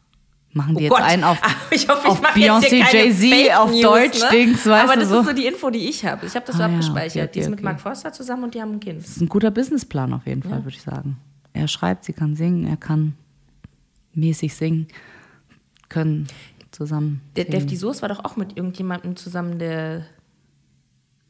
Machen 0.57 0.77
die 0.77 0.83
Oh 0.83 0.85
jetzt 0.85 0.91
Gott. 0.93 1.03
einen 1.03 1.25
auf, 1.25 1.39
ich 1.73 1.89
hoffe, 1.89 2.03
ich 2.05 2.11
auf 2.11 2.23
Beyoncé, 2.23 2.93
Jay-Z, 2.93 3.57
auf 3.59 3.71
News, 3.71 3.83
Deutsch, 3.83 4.21
ne? 4.23 4.29
Dings, 4.31 4.65
weißt 4.67 4.89
Aber 4.89 4.99
das 5.01 5.09
so. 5.09 5.19
ist 5.21 5.27
so 5.27 5.33
die 5.33 5.47
Info, 5.47 5.69
die 5.69 5.89
ich 5.89 6.05
habe. 6.07 6.25
Ich 6.27 6.35
habe 6.37 6.47
das 6.47 6.57
so 6.57 6.63
Ah, 6.63 6.67
ja, 6.69 6.73
abgespeichert. 6.75 7.25
okay, 7.25 7.31
die 7.35 7.39
ist 7.41 7.47
okay, 7.47 7.51
mit 7.51 7.59
okay. 7.59 7.65
Mark 7.65 7.81
Foster 7.81 8.13
zusammen 8.13 8.45
und 8.45 8.55
die 8.55 8.63
haben 8.63 8.73
ein 8.73 8.81
Kind. 8.81 9.01
Das 9.03 9.09
ist 9.11 9.21
ein 9.21 9.29
guter 9.29 9.51
Businessplan 9.51 10.13
auf 10.15 10.27
jeden 10.27 10.43
Fall, 10.45 10.65
würde 10.65 10.77
ich 10.77 10.83
sagen. 10.83 11.17
Er 11.53 11.67
schreibt, 11.69 12.05
sie 12.05 12.13
kann 12.13 12.37
singen, 12.37 12.67
er 12.69 12.77
kann 12.77 13.15
mäßig 14.15 14.55
singen, 14.55 14.87
können 15.89 16.29
zusammen. 16.71 17.21
Der. 17.37 17.45
Dave 17.47 17.77
Soße 17.77 18.03
war 18.03 18.09
doch 18.09 18.25
auch 18.25 18.37
mit 18.37 18.57
irgendjemandem 18.57 19.17
zusammen, 19.17 19.59
der 19.59 20.07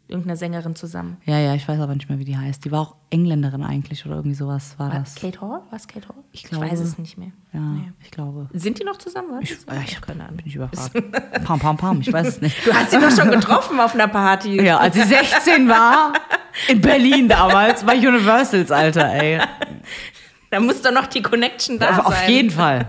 irgendeiner 0.09 0.37
Sängerin 0.37 0.75
zusammen. 0.77 1.17
Ja, 1.25 1.39
ja, 1.39 1.55
ich 1.55 1.67
weiß 1.67 1.81
aber 1.81 1.95
nicht 1.95 2.09
mehr, 2.11 2.19
wie 2.19 2.25
die 2.25 2.37
heißt. 2.37 2.65
Die 2.65 2.71
war 2.73 2.81
auch 2.81 2.95
Engländerin 3.11 3.63
eigentlich 3.63 4.05
oder 4.05 4.17
irgendwie 4.17 4.35
sowas 4.37 4.75
war 4.79 4.93
War 4.93 5.01
das. 5.01 5.15
Kate 5.15 5.41
Hall? 5.41 5.63
War 5.71 5.77
es 5.77 5.87
Kate 5.89 6.07
Hall? 6.09 6.17
Ich 6.33 6.45
glaube- 6.45 6.69
weiß 6.71 6.81
es 6.81 6.99
nicht 6.99 7.17
mehr. 7.17 7.33
Ja, 7.53 7.61
Nee. 7.61 7.93
ich 8.03 8.11
glaube. 8.11 8.49
Sind 8.53 8.79
die 8.79 8.85
noch 8.85 8.99
zusammen? 8.99 9.41
Die 9.41 9.45
Ich, 9.45 9.53
äh, 9.53 9.83
ich 9.87 10.01
keine 10.01 10.25
Ahnung. 10.25 10.37
bin 10.37 10.47
ich 10.47 10.57
überfragt. 10.57 10.93
pam, 11.45 11.59
pam, 11.59 11.77
pam, 11.77 12.01
ich 12.01 12.13
weiß 12.13 12.27
es 12.27 12.41
nicht. 12.41 12.67
Du 12.67 12.73
hast 12.75 12.91
sie 12.91 12.99
doch 13.01 13.11
schon 13.11 13.31
getroffen 13.31 13.81
auf 13.81 13.95
einer 13.95 14.09
Party. 14.09 14.61
Ja, 14.65 14.79
als 14.79 14.95
sie 14.95 15.03
16 15.05 15.69
war, 15.69 16.13
in 16.69 16.81
Berlin 16.81 17.29
damals, 17.29 17.83
bei 17.85 17.97
Universals, 17.97 18.71
Alter, 18.71 19.11
ey. 19.13 19.41
Da 20.51 20.61
muss 20.61 20.81
doch 20.83 20.93
noch 20.93 21.07
die 21.07 21.23
Connection 21.23 21.79
da 21.79 21.89
Auf, 21.91 21.97
sein. 21.97 22.07
auf 22.07 22.29
jeden 22.29 22.51
Fall. 22.51 22.89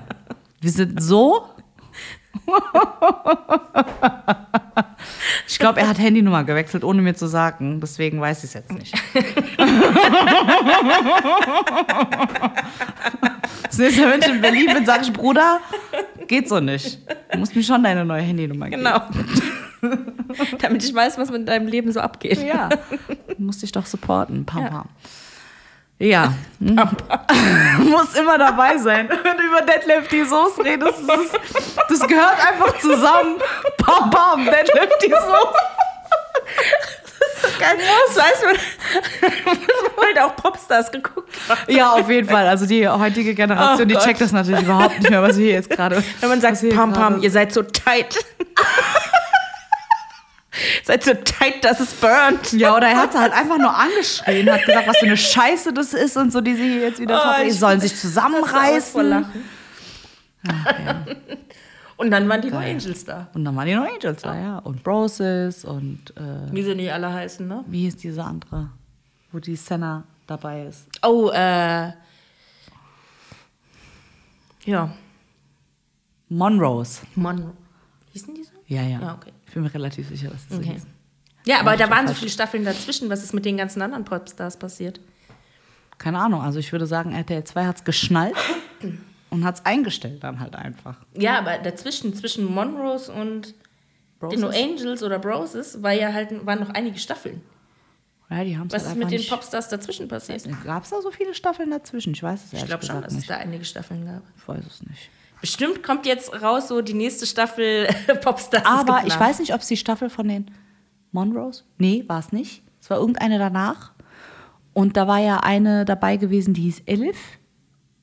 Wir 0.61 0.72
sind 0.72 1.01
so. 1.01 1.45
Ich 5.47 5.59
glaube, 5.59 5.79
er 5.79 5.87
hat 5.87 5.97
Handynummer 5.99 6.43
gewechselt, 6.43 6.83
ohne 6.83 7.01
mir 7.01 7.15
zu 7.15 7.27
sagen. 7.27 7.79
Deswegen 7.79 8.19
weiß 8.19 8.39
ich 8.39 8.45
es 8.45 8.53
jetzt 8.53 8.71
nicht. 8.73 8.93
Das 13.63 13.77
nächste 13.77 14.01
Mal, 14.03 14.11
wenn 14.13 14.21
ich 14.21 14.27
in 14.27 14.41
Berlin 14.41 14.73
bin, 14.73 14.85
sage 14.85 15.03
ich, 15.03 15.11
Bruder, 15.13 15.59
geht 16.27 16.47
so 16.47 16.59
nicht. 16.59 16.99
Du 17.31 17.37
musst 17.39 17.55
mir 17.55 17.63
schon 17.63 17.83
deine 17.83 18.05
neue 18.05 18.21
Handynummer 18.21 18.69
geben. 18.69 18.83
Genau. 18.83 19.01
Damit 20.59 20.83
ich 20.83 20.93
weiß, 20.93 21.17
was 21.17 21.29
mit 21.31 21.47
deinem 21.47 21.67
Leben 21.67 21.91
so 21.91 21.99
abgeht. 21.99 22.41
Ja. 22.43 22.69
Du 22.69 23.43
musst 23.43 23.61
dich 23.61 23.71
doch 23.71 23.85
supporten. 23.85 24.45
Pam, 24.45 24.63
Ja. 24.63 24.69
pam. 24.69 24.89
Ja. 25.99 26.33
Hm. 26.59 26.75
Muss 27.89 28.15
immer 28.15 28.37
dabei 28.37 28.77
sein. 28.77 29.07
Wenn 29.09 29.37
du 29.37 29.43
über 29.43 29.61
Deadlift 29.61 30.11
die 30.11 30.23
Soße 30.23 30.63
redest, 30.63 30.99
das, 31.07 31.19
ist, 31.19 31.39
das 31.89 32.07
gehört 32.07 32.37
einfach 32.45 32.77
zusammen. 32.79 33.37
Pam, 33.77 34.09
pam, 34.09 34.45
Deadlift 34.45 35.03
die 35.03 35.11
Soße. 35.11 35.75
Geil. 37.59 37.77
Das 38.07 38.23
heißt, 38.23 38.43
man, 38.43 38.55
man 39.95 40.05
halt 40.05 40.19
auch 40.19 40.35
Popstars 40.35 40.91
geguckt 40.91 41.29
haben. 41.47 41.71
Ja, 41.71 41.91
auf 41.91 42.09
jeden 42.09 42.27
Fall. 42.27 42.47
Also 42.47 42.65
die 42.65 42.87
heutige 42.87 43.33
Generation, 43.33 43.81
Oh 43.81 43.85
die 43.85 43.95
checkt 43.95 44.19
das 44.21 44.31
natürlich 44.31 44.63
überhaupt 44.63 44.99
nicht 44.99 45.09
mehr, 45.09 45.21
was 45.21 45.37
wir 45.37 45.45
hier 45.45 45.53
jetzt 45.53 45.69
gerade. 45.69 46.03
Wenn 46.19 46.29
man 46.29 46.41
sagt, 46.41 46.67
Pam 46.69 46.93
Pam, 46.93 47.21
ihr 47.21 47.31
seid 47.31 47.53
so 47.53 47.61
tight. 47.61 48.17
seid 50.84 51.03
so 51.03 51.14
tight, 51.14 51.64
dass 51.64 51.80
es 51.80 51.93
burnt. 51.93 52.53
Ja, 52.53 52.76
oder 52.76 52.88
er 52.88 52.97
hat 52.97 53.14
sie 53.14 53.20
halt 53.20 53.34
einfach 53.34 53.58
nur 53.58 53.76
angeschrien, 53.76 54.51
hat 54.51 54.66
gesagt, 54.66 54.88
was 54.88 54.97
für 54.97 55.06
eine 55.06 55.18
Scheiße 55.18 55.74
das 55.74 55.93
ist 55.93 56.18
und 56.18 56.32
so, 56.32 56.41
die 56.41 56.56
sie 56.56 56.80
jetzt 56.80 56.99
wieder 56.99 57.36
Oh. 57.39 57.43
Die 57.43 57.51
sollen 57.51 57.80
sich 57.80 57.95
zusammenreißen. 57.95 59.10
Lachen. 59.10 59.45
Und 61.97 62.12
dann 62.12 62.28
waren 62.28 62.41
die 62.41 62.51
No 62.51 62.58
Angels 62.58 63.06
da. 63.06 63.30
Und 63.34 63.45
dann 63.45 63.56
waren 63.56 63.68
die 63.68 63.74
No 63.76 63.84
Angels 63.84 64.22
da, 64.22 64.36
ja. 64.38 64.58
Und 64.60 64.84
Broses 64.84 65.64
und 65.64 66.14
äh, 66.18 66.51
Wie 66.53 66.62
sie 66.64 66.76
nicht 66.76 66.91
alle 66.91 67.12
heißen, 67.12 67.47
ne? 67.47 67.64
wie 67.68 67.82
hieß 67.84 67.95
diese 67.97 68.24
andere, 68.24 68.70
wo 69.32 69.39
die 69.39 69.56
Senna 69.56 70.03
dabei 70.28 70.66
ist. 70.66 70.88
Oh, 71.03 71.30
äh. 71.34 71.91
Ja. 74.66 74.93
Monrose. 76.28 77.01
Mon. 77.16 77.51
Hießen 78.12 78.34
die 78.34 78.43
so? 78.43 78.51
Ja, 78.68 78.82
ja. 78.82 78.99
Ja, 78.99 79.14
okay. 79.14 79.32
Ich 79.56 79.58
bin 79.58 79.64
mir 79.64 79.74
relativ 79.74 80.10
sicher, 80.10 80.28
dass 80.32 80.45
das 80.49 80.58
so 80.58 80.62
Okay. 80.62 80.74
hieß. 80.74 80.86
Ja, 81.45 81.62
aber 81.62 81.76
ich 81.76 81.80
da 81.80 81.89
waren 81.89 82.10
so 82.10 82.14
viele 82.14 82.30
Staffeln 82.30 82.66
dazwischen. 82.66 83.10
Was 83.10 83.24
ist 83.24 83.34
mit 83.34 83.45
den 83.45 83.56
ganzen 83.56 83.82
anderen 83.82 84.03
Popstars 84.03 84.58
passiert? 84.60 84.99
Keine 85.97 86.20
Ahnung, 86.20 86.41
also 86.41 86.60
ich 86.60 86.74
würde 86.74 86.86
sagen, 86.88 87.14
RTL 87.14 87.45
2 87.45 87.66
hat 87.66 87.78
es 87.78 87.84
geschnallt 87.86 88.36
und 89.30 89.45
hat 89.45 89.56
es 89.56 89.66
eingestellt 89.66 90.22
dann 90.26 90.41
halt 90.41 90.58
einfach. 90.58 90.97
Ja, 91.14 91.39
aber 91.39 91.58
dazwischen, 91.60 92.14
zwischen 92.14 92.43
Monrose 92.53 93.14
und 93.14 93.53
den 94.30 94.41
No 94.41 94.49
Angels 94.49 95.01
oder 95.03 95.20
Broses, 95.20 95.82
war 95.82 95.93
ja 95.93 96.12
halt, 96.12 96.45
waren 96.45 96.60
noch 96.60 96.72
einige 96.72 96.99
Staffeln. 96.99 97.41
Ja, 98.30 98.43
die 98.43 98.58
haben 98.58 98.68
es 98.68 98.74
Was 98.74 98.88
halt 98.88 98.97
ist 98.97 99.10
mit 99.10 99.12
den. 99.12 99.26
Popstars 99.26 99.70
dazwischen 99.70 100.10
passiert? 100.10 100.43
Gab 100.66 100.84
es 100.84 100.89
da 100.89 101.01
so 101.01 101.12
viele 101.12 101.34
Staffeln 101.34 101.70
dazwischen? 101.72 102.12
Ich 102.14 102.22
weiß 102.22 102.41
es 102.43 102.47
Ich 102.47 102.53
ehrlich 102.56 102.68
glaube 102.72 102.86
schon, 102.86 103.01
dass 103.01 103.14
es 103.14 103.20
nicht. 103.20 103.30
da 103.30 103.38
einige 103.38 103.64
Staffeln 103.64 104.06
gab. 104.06 104.24
Ich 104.36 104.45
weiß 104.45 104.66
es 104.68 104.84
nicht. 104.84 105.10
Bestimmt 105.45 105.83
kommt 105.83 106.07
jetzt 106.07 106.41
raus 106.41 106.69
so 106.69 106.81
die 106.81 106.95
nächste 106.95 107.27
Staffel 107.27 107.87
Popstars. 108.23 108.65
Aber 108.65 109.05
ich 109.05 109.19
weiß 109.19 109.37
nicht, 109.37 109.53
ob 109.53 109.61
es 109.61 109.67
die 109.67 109.77
Staffel 109.77 110.09
von 110.09 110.27
den 110.27 110.49
Monrose. 111.11 111.65
Nee, 111.77 112.03
war 112.07 112.17
es 112.17 112.31
nicht. 112.31 112.63
Es 112.81 112.89
war 112.89 112.97
irgendeine 112.97 113.37
danach. 113.37 113.91
Und 114.73 114.97
da 114.97 115.07
war 115.07 115.19
ja 115.19 115.41
eine 115.41 115.85
dabei 115.85 116.17
gewesen, 116.17 116.55
die 116.55 116.63
hieß 116.63 116.81
Elif. 116.87 117.37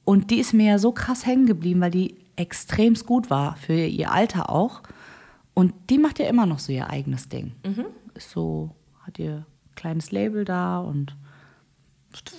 Und 0.05 0.31
die 0.31 0.39
ist 0.39 0.53
mir 0.55 0.67
ja 0.67 0.79
so 0.79 0.93
krass 0.93 1.27
hängen 1.27 1.47
geblieben, 1.47 1.81
weil 1.81 1.91
die 1.91 2.15
extremst 2.37 3.07
gut 3.07 3.29
war 3.29 3.57
für 3.57 3.75
ihr 3.75 4.13
Alter 4.13 4.49
auch. 4.49 4.83
Und 5.53 5.75
die 5.91 5.99
macht 5.99 6.21
ja 6.21 6.27
immer 6.29 6.47
noch 6.47 6.61
so 6.61 6.71
ihr 6.71 6.91
eigenes 6.91 7.29
Ding. 7.29 7.57
Ist 8.15 8.31
so, 8.31 8.71
hat 9.01 9.19
ihr 9.19 9.47
kleines 9.75 10.13
Label 10.13 10.45
da 10.45 10.79
und 10.79 11.17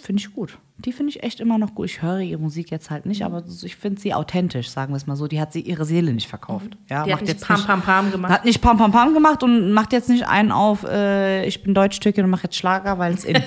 finde 0.02 0.22
ich 0.22 0.34
gut. 0.34 0.58
Die 0.86 0.92
finde 0.92 1.12
ich 1.12 1.24
echt 1.24 1.40
immer 1.40 1.58
noch 1.58 1.74
gut. 1.76 1.86
Ich 1.86 2.02
höre 2.02 2.20
ihre 2.20 2.42
Musik 2.42 2.70
jetzt 2.70 2.90
halt 2.90 3.06
nicht, 3.06 3.24
aber 3.24 3.42
ich 3.64 3.78
finde 3.78 4.02
sie 4.02 4.14
authentisch, 4.14 4.70
sagen 4.70 4.92
wir 4.92 4.98
es 4.98 5.08
mal 5.08 5.16
so. 5.16 5.28
Die 5.28 5.40
hat 5.40 5.54
sie 5.54 5.62
ihre 5.62 5.86
Seele 5.86 6.14
nicht 6.14 6.28
verkauft. 6.28 6.76
Ja, 6.90 7.06
Die 7.06 7.14
hat 7.14 7.20
macht 7.20 7.22
nicht 7.22 7.30
jetzt 7.30 7.48
Pam 7.48 7.64
Pam 7.64 7.82
Pam 7.82 8.12
gemacht. 8.12 8.34
Hat 8.34 8.44
nicht 8.44 8.62
Pam 8.62 8.78
Pam 8.78 8.92
Pam 8.92 9.14
gemacht 9.14 9.44
und 9.44 9.72
macht 9.72 9.94
jetzt 9.94 10.10
nicht 10.10 10.28
einen 10.28 10.52
auf, 10.52 10.84
äh, 10.84 11.46
ich 11.46 11.64
bin 11.64 11.74
Deutsch-Türkin 11.74 12.26
und 12.26 12.32
mache 12.32 12.44
jetzt 12.44 12.58
Schlager, 12.58 13.00
weil 13.00 13.14
es 13.14 13.24
in. 13.24 13.38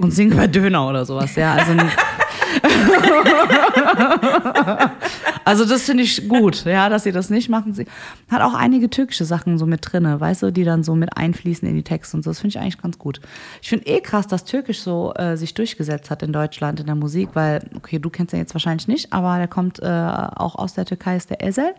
und 0.00 0.10
singe 0.10 0.34
bei 0.34 0.46
Döner 0.46 0.86
oder 0.88 1.06
sowas, 1.06 1.34
ja. 1.36 1.54
Also, 1.54 1.72
also 5.44 5.64
das 5.64 5.82
finde 5.84 6.02
ich 6.02 6.28
gut, 6.28 6.64
ja, 6.64 6.88
dass 6.88 7.04
sie 7.04 7.12
das 7.12 7.30
nicht 7.30 7.48
machen. 7.48 7.74
Sie 7.74 7.86
hat 8.30 8.42
auch 8.42 8.54
einige 8.54 8.90
türkische 8.90 9.24
Sachen 9.24 9.58
so 9.58 9.66
mit 9.66 9.80
drinne, 9.82 10.20
weißt 10.20 10.42
du, 10.42 10.50
die 10.50 10.64
dann 10.64 10.82
so 10.82 10.94
mit 10.94 11.16
einfließen 11.16 11.68
in 11.68 11.74
die 11.74 11.82
Texte 11.82 12.16
und 12.16 12.22
so. 12.22 12.30
Das 12.30 12.40
finde 12.40 12.56
ich 12.56 12.58
eigentlich 12.58 12.78
ganz 12.78 12.98
gut. 12.98 13.20
Ich 13.62 13.68
finde 13.68 13.86
eh 13.86 14.00
krass, 14.00 14.26
dass 14.26 14.44
Türkisch 14.44 14.80
so 14.80 15.12
äh, 15.14 15.36
sich 15.36 15.54
durchgesetzt 15.54 16.10
hat 16.10 16.22
in 16.22 16.32
Deutschland 16.32 16.80
in 16.80 16.86
der 16.86 16.94
Musik, 16.94 17.30
weil, 17.34 17.68
okay, 17.76 17.98
du 17.98 18.10
kennst 18.10 18.32
ihn 18.32 18.40
jetzt 18.40 18.54
wahrscheinlich 18.54 18.88
nicht, 18.88 19.12
aber 19.12 19.38
der 19.38 19.48
kommt 19.48 19.80
äh, 19.80 19.86
auch 19.86 20.56
aus 20.56 20.74
der 20.74 20.84
Türkei, 20.84 21.16
ist 21.16 21.30
der 21.30 21.42
Ezel. 21.42 21.74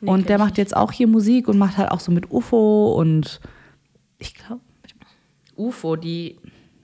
und 0.00 0.28
der 0.28 0.38
macht 0.38 0.58
jetzt 0.58 0.76
auch 0.76 0.92
hier 0.92 1.08
Musik 1.08 1.48
und 1.48 1.58
macht 1.58 1.76
halt 1.76 1.90
auch 1.90 2.00
so 2.00 2.12
mit 2.12 2.30
UFO 2.30 2.94
und 2.98 3.40
ich 4.18 4.34
glaube, 4.34 4.60
UFO, 5.56 5.96
die 5.96 6.36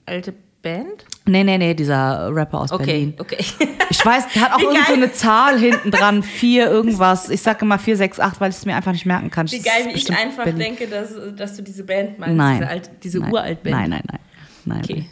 alte 0.06 0.34
Band? 0.62 1.04
Nee, 1.26 1.44
nee, 1.44 1.58
nee, 1.58 1.74
dieser 1.74 2.34
Rapper 2.34 2.60
aus 2.60 2.72
Okay, 2.72 2.84
Berlin. 2.86 3.14
okay. 3.18 3.44
Ich 3.90 4.04
weiß, 4.04 4.28
der 4.34 4.42
hat 4.42 4.52
auch 4.52 4.58
Wie 4.60 4.64
irgend 4.64 4.86
so 4.86 4.92
eine 4.92 5.12
Zahl 5.12 5.58
hinten 5.58 5.90
dran, 5.90 6.22
vier 6.22 6.70
irgendwas. 6.70 7.30
Ich 7.30 7.42
sage 7.42 7.64
immer 7.64 7.78
468, 7.78 8.40
weil 8.40 8.50
ich 8.50 8.56
es 8.56 8.66
mir 8.66 8.76
einfach 8.76 8.92
nicht 8.92 9.06
merken 9.06 9.30
kann. 9.30 9.50
Wie 9.50 9.60
geil, 9.60 9.86
wie 9.86 9.92
ich 9.96 10.10
einfach 10.10 10.44
Berlin. 10.44 10.58
denke, 10.58 10.86
dass, 10.86 11.14
dass 11.36 11.56
du 11.56 11.62
diese 11.62 11.84
Band 11.84 12.18
meinst. 12.18 12.36
Nein. 12.36 12.58
Diese, 12.58 12.68
alt, 12.68 12.90
diese 13.02 13.18
nein. 13.20 13.32
Uralt-Band. 13.32 13.76
Nein, 13.76 13.90
nein, 13.90 14.02
nein. 14.10 14.20
nein 14.64 14.80
Okay. 14.82 14.94
nein. 14.94 15.10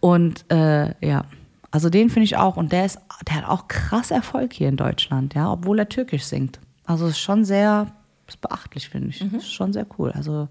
Und 0.00 0.44
äh, 0.50 1.06
ja, 1.06 1.24
also 1.70 1.90
den 1.90 2.10
finde 2.10 2.24
ich 2.24 2.36
auch. 2.36 2.56
Und 2.56 2.72
der 2.72 2.86
ist, 2.86 2.98
der 3.28 3.36
hat 3.36 3.48
auch 3.48 3.68
krass 3.68 4.10
Erfolg 4.10 4.52
hier 4.52 4.68
in 4.68 4.76
Deutschland, 4.76 5.34
ja, 5.34 5.52
obwohl 5.52 5.78
er 5.78 5.88
Türkisch 5.88 6.24
singt. 6.24 6.58
Also 6.86 7.06
ist 7.06 7.18
schon 7.18 7.44
sehr 7.44 7.88
ist 8.30 8.40
beachtlich, 8.40 8.88
finde 8.88 9.08
ich. 9.08 9.20
Ist 9.34 9.52
schon 9.52 9.72
sehr 9.72 9.86
cool. 9.98 10.12
Also 10.12 10.48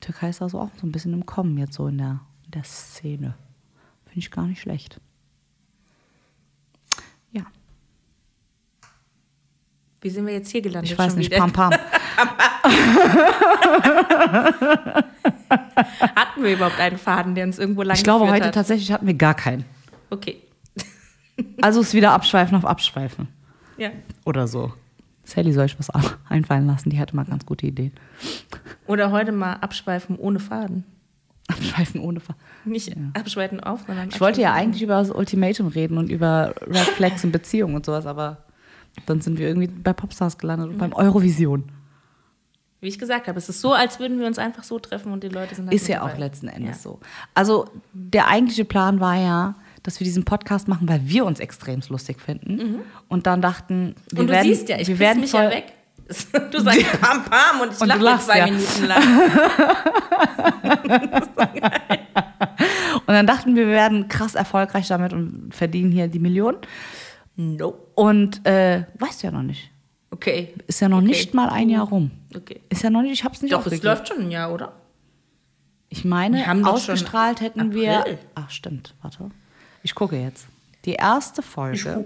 Türkei 0.00 0.28
ist 0.28 0.42
also 0.42 0.60
auch 0.60 0.70
so 0.80 0.86
ein 0.86 0.92
bisschen 0.92 1.12
im 1.12 1.26
Kommen 1.26 1.56
jetzt 1.58 1.74
so 1.74 1.86
in 1.88 1.98
der, 1.98 2.20
in 2.44 2.50
der 2.52 2.64
Szene. 2.64 3.34
Finde 4.12 4.26
ich 4.26 4.30
gar 4.30 4.44
nicht 4.46 4.60
schlecht. 4.60 5.00
Ja, 7.30 7.44
Wie 10.02 10.10
sind 10.10 10.26
wir 10.26 10.34
jetzt 10.34 10.50
hier 10.50 10.60
gelandet? 10.60 10.92
ich 10.92 10.98
weiß 10.98 11.12
schon 11.12 11.20
nicht, 11.20 11.30
wieder? 11.30 11.38
Pam 11.38 11.50
Pam. 11.50 11.72
Hatten 16.14 16.42
wir 16.42 16.52
überhaupt 16.52 16.78
einen 16.78 16.98
Faden, 16.98 17.34
der 17.34 17.46
uns 17.46 17.58
irgendwo 17.58 17.80
lang 17.82 17.96
Ich 17.96 18.04
glaube, 18.04 18.28
heute 18.30 18.48
hat? 18.48 18.54
tatsächlich 18.54 18.92
hatten 18.92 19.06
wir 19.06 19.14
gar 19.14 19.32
keinen. 19.32 19.64
Okay. 20.10 20.42
Also 21.62 21.80
ist 21.80 21.94
wieder 21.94 22.12
Abschweifen 22.12 22.54
auf 22.58 22.66
Abschweifen. 22.66 23.28
Ja. 23.78 23.92
Oder 24.26 24.46
so. 24.46 24.74
Sally 25.24 25.54
soll 25.54 25.64
ich 25.64 25.78
was 25.78 25.88
einfallen 26.28 26.66
lassen, 26.66 26.90
die 26.90 26.98
hatte 26.98 27.16
mal 27.16 27.24
ganz 27.24 27.46
gute 27.46 27.66
Ideen. 27.66 27.92
Oder 28.86 29.10
heute 29.10 29.32
mal 29.32 29.54
abschweifen 29.54 30.18
ohne 30.18 30.38
Faden. 30.38 30.84
Abschweifen 31.62 32.00
ohne 32.00 32.20
Ver 32.20 32.34
Nicht 32.64 32.94
abschweifen 33.14 33.60
auf, 33.60 33.80
sondern 33.86 34.08
Ich 34.08 34.20
wollte 34.20 34.40
ja 34.40 34.52
eigentlich 34.52 34.82
über 34.82 34.94
das 34.94 35.10
Ultimatum 35.10 35.68
reden 35.68 35.98
und 35.98 36.10
über 36.10 36.54
Red 36.66 36.76
Flags 36.96 37.24
in 37.24 37.32
Beziehungen 37.32 37.74
und 37.74 37.86
sowas, 37.86 38.06
aber 38.06 38.38
dann 39.06 39.20
sind 39.20 39.38
wir 39.38 39.48
irgendwie 39.48 39.68
bei 39.68 39.92
Popstars 39.92 40.38
gelandet 40.38 40.68
und 40.70 40.78
beim 40.78 40.92
Eurovision. 40.92 41.64
Wie 42.80 42.88
ich 42.88 42.98
gesagt 42.98 43.28
habe, 43.28 43.38
es 43.38 43.48
ist 43.48 43.60
so, 43.60 43.72
als 43.72 44.00
würden 44.00 44.18
wir 44.18 44.26
uns 44.26 44.38
einfach 44.38 44.64
so 44.64 44.78
treffen 44.78 45.12
und 45.12 45.22
die 45.22 45.28
Leute 45.28 45.54
sind 45.54 45.66
halt 45.66 45.74
Ist 45.74 45.86
ja 45.86 46.00
dabei. 46.00 46.14
auch 46.14 46.18
letzten 46.18 46.48
Endes 46.48 46.78
Ja. 46.78 46.82
so. 46.90 47.00
Also 47.32 47.68
der 47.92 48.26
eigentliche 48.28 48.64
Plan 48.64 48.98
war 48.98 49.16
ja, 49.16 49.54
dass 49.84 50.00
wir 50.00 50.04
diesen 50.04 50.24
Podcast 50.24 50.66
machen, 50.68 50.88
weil 50.88 51.00
wir 51.08 51.24
uns 51.24 51.38
extrem 51.40 51.80
lustig 51.88 52.20
finden. 52.20 52.80
Und 53.08 53.26
dann 53.26 53.40
dachten, 53.40 53.94
wir 54.10 54.14
Mhm. 54.14 54.20
Und 54.20 54.26
du 54.26 54.32
werden, 54.32 54.48
siehst 54.48 54.68
ja, 54.68 54.78
ich 54.80 54.88
wir 54.88 54.98
werden 54.98 55.20
mich 55.20 55.30
voll, 55.30 55.42
ja 55.44 55.50
weg. 55.50 55.72
Du 56.50 56.60
sagst 56.60 57.00
pam 57.00 57.24
pam 57.24 57.60
und 57.62 57.72
ich 57.72 57.80
Und 57.80 57.88
lache 57.88 58.00
lachst, 58.00 58.26
zwei 58.26 58.38
ja. 58.38 58.44
Minuten 58.46 58.84
lang. 58.86 59.02
Und 63.06 63.14
dann 63.14 63.26
dachten 63.26 63.56
wir, 63.56 63.66
wir 63.66 63.72
werden 63.72 64.08
krass 64.08 64.34
erfolgreich 64.34 64.88
damit 64.88 65.12
und 65.12 65.54
verdienen 65.54 65.90
hier 65.90 66.08
die 66.08 66.18
Millionen. 66.18 66.58
Nope. 67.36 67.78
Und 67.94 68.46
äh, 68.46 68.84
weißt 68.98 69.22
du 69.22 69.26
ja 69.26 69.32
noch 69.32 69.42
nicht. 69.42 69.70
Okay. 70.10 70.54
Ist 70.66 70.80
ja 70.80 70.88
noch 70.88 70.98
Okay. 70.98 71.06
nicht 71.06 71.34
mal 71.34 71.48
ein 71.48 71.68
Jahr 71.68 71.88
rum. 71.88 72.10
Okay. 72.34 72.60
Ist 72.68 72.82
ja 72.82 72.90
noch 72.90 73.02
nicht, 73.02 73.12
ich 73.12 73.24
hab's 73.24 73.42
nicht 73.42 73.52
Doch, 73.52 73.66
es 73.66 73.82
läuft 73.82 74.08
schon 74.08 74.20
ein 74.20 74.30
Jahr, 74.30 74.52
oder? 74.52 74.72
Ich 75.88 76.04
meine, 76.04 76.38
Wir 76.38 76.68
ausgestrahlt 76.68 77.40
hätten 77.40 77.74
wir. 77.74 78.00
April. 78.00 78.18
Ach, 78.34 78.50
stimmt, 78.50 78.94
warte. 79.02 79.30
Ich 79.82 79.94
gucke 79.94 80.16
jetzt. 80.16 80.46
Die 80.84 80.94
erste 80.94 81.42
Folge. 81.42 82.04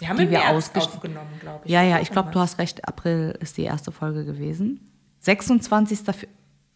Wir 0.00 0.08
haben 0.08 0.18
Die 0.18 0.28
wir 0.30 0.48
aufgenommen, 0.50 1.28
glaube 1.40 1.60
ich. 1.64 1.70
Ja, 1.70 1.82
ja, 1.82 2.00
ich 2.00 2.10
glaube, 2.10 2.30
du 2.32 2.40
hast 2.40 2.58
recht. 2.58 2.86
April 2.88 3.36
ist 3.40 3.56
die 3.56 3.62
erste 3.62 3.92
Folge 3.92 4.24
gewesen. 4.24 4.80
26. 5.20 6.00
Fe- 6.00 6.28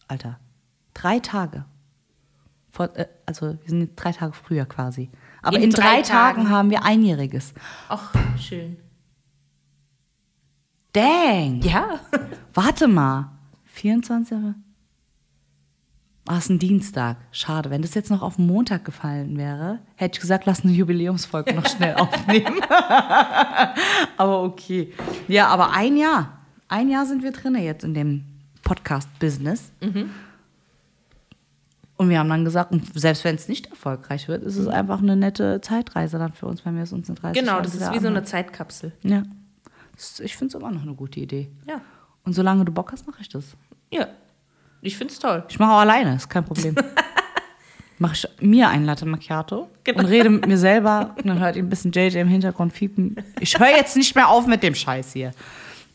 Alter, 0.07 0.39
drei 0.95 1.19
Tage. 1.19 1.65
Vor, 2.71 2.97
äh, 2.97 3.07
also, 3.27 3.59
wir 3.61 3.69
sind 3.69 3.93
drei 3.97 4.13
Tage 4.13 4.33
früher 4.33 4.67
quasi. 4.67 5.11
Aber 5.43 5.57
in, 5.57 5.65
In 5.65 5.71
drei, 5.71 5.83
drei 5.97 6.03
Tagen. 6.03 6.37
Tagen. 6.45 6.51
haben 6.51 6.71
wir 6.71 6.85
Einjähriges. 6.85 7.55
Ach, 7.89 8.15
schön. 8.39 8.77
Dang! 10.93 11.61
Ja. 11.63 12.01
Warte 12.55 12.89
mal. 12.89 13.31
24. 13.65 14.37
Ah, 16.29 16.39
ist 16.39 16.51
ein 16.51 16.59
Dienstag. 16.59 17.17
Schade. 17.33 17.71
Wenn 17.71 17.83
das 17.83 17.95
jetzt 17.95 18.11
noch 18.11 18.23
auf 18.23 18.37
den 18.37 18.47
Montag 18.47 18.85
gefallen 18.85 19.37
wäre, 19.37 19.79
hätte 19.97 20.17
ich 20.17 20.21
gesagt, 20.21 20.45
lass 20.47 20.63
eine 20.65 20.73
Jubiläumsfolge 20.73 21.55
noch 21.55 21.67
schnell 21.67 21.95
aufnehmen. 21.97 22.61
aber 24.17 24.43
okay. 24.43 24.93
Ja, 25.27 25.49
aber 25.49 25.73
ein 25.73 25.97
Jahr. 25.97 26.39
Ein 26.69 26.91
Jahr 26.91 27.07
sind 27.07 27.23
wir 27.23 27.33
drin 27.33 27.55
jetzt 27.57 27.83
in 27.85 27.95
dem 27.95 28.25
Podcast-Business. 28.63 29.73
Und 31.97 32.11
wir 32.11 32.19
haben 32.19 32.29
dann 32.29 32.45
gesagt, 32.45 32.75
selbst 32.95 33.25
wenn 33.25 33.35
es 33.35 33.49
nicht 33.49 33.67
erfolgreich 33.69 34.29
wird, 34.29 34.43
ist 34.45 34.57
es 34.57 34.69
einfach 34.69 35.01
eine 35.01 35.17
nette 35.17 35.61
Zeitreise 35.63 36.19
dann 36.19 36.33
für 36.33 36.47
uns, 36.47 36.65
wenn 36.65 36.77
wir 36.77 36.83
es 36.83 36.93
uns 36.93 37.09
in 37.09 37.15
30 37.17 37.41
Genau, 37.41 37.53
Jahren 37.55 37.65
das 37.65 37.75
ist 37.75 37.93
wie 37.93 37.99
so 37.99 38.07
eine. 38.09 38.23
Zeitkapsel. 38.23 38.93
Ja. 39.03 39.23
Ich 40.21 40.37
finde 40.37 40.55
es 40.55 40.61
immer 40.61 40.71
noch 40.71 40.83
eine 40.83 40.95
gute 40.95 41.19
Idee. 41.21 41.51
Ja. 41.67 41.81
Und 42.25 42.35
solange 42.35 42.65
du 42.65 42.71
Bock 42.73 42.93
hast, 42.93 43.07
mache 43.07 43.21
ich 43.23 43.29
das. 43.31 43.57
Ja. 43.91 44.07
Ich 44.81 44.97
finde 44.97 45.13
es 45.13 45.19
toll. 45.19 45.45
Ich 45.49 45.59
mache 45.59 45.73
auch 45.73 45.79
alleine, 45.81 46.15
ist 46.17 46.29
kein 46.29 46.45
Problem. 46.45 46.75
mache 47.99 48.15
ich 48.15 48.29
mir 48.41 48.69
ein 48.69 48.85
Latte 48.85 49.07
Macchiato 49.07 49.69
Genau. 49.85 49.99
und 50.01 50.07
rede 50.07 50.31
mit 50.31 50.47
mir 50.47 50.59
selber. 50.59 51.15
Und 51.17 51.27
dann 51.27 51.41
hört 51.41 51.57
ihr 51.57 51.63
ein 51.63 51.69
bisschen 51.69 51.91
JJ 51.91 52.19
im 52.19 52.29
Hintergrund 52.29 52.73
fiepen. 52.73 53.17
Ich 53.41 53.59
höre 53.59 53.71
jetzt 53.77 53.97
nicht 53.97 54.15
mehr 54.15 54.29
auf 54.29 54.47
mit 54.47 54.63
dem 54.63 54.75
Scheiß 54.77 55.13
hier. 55.13 55.33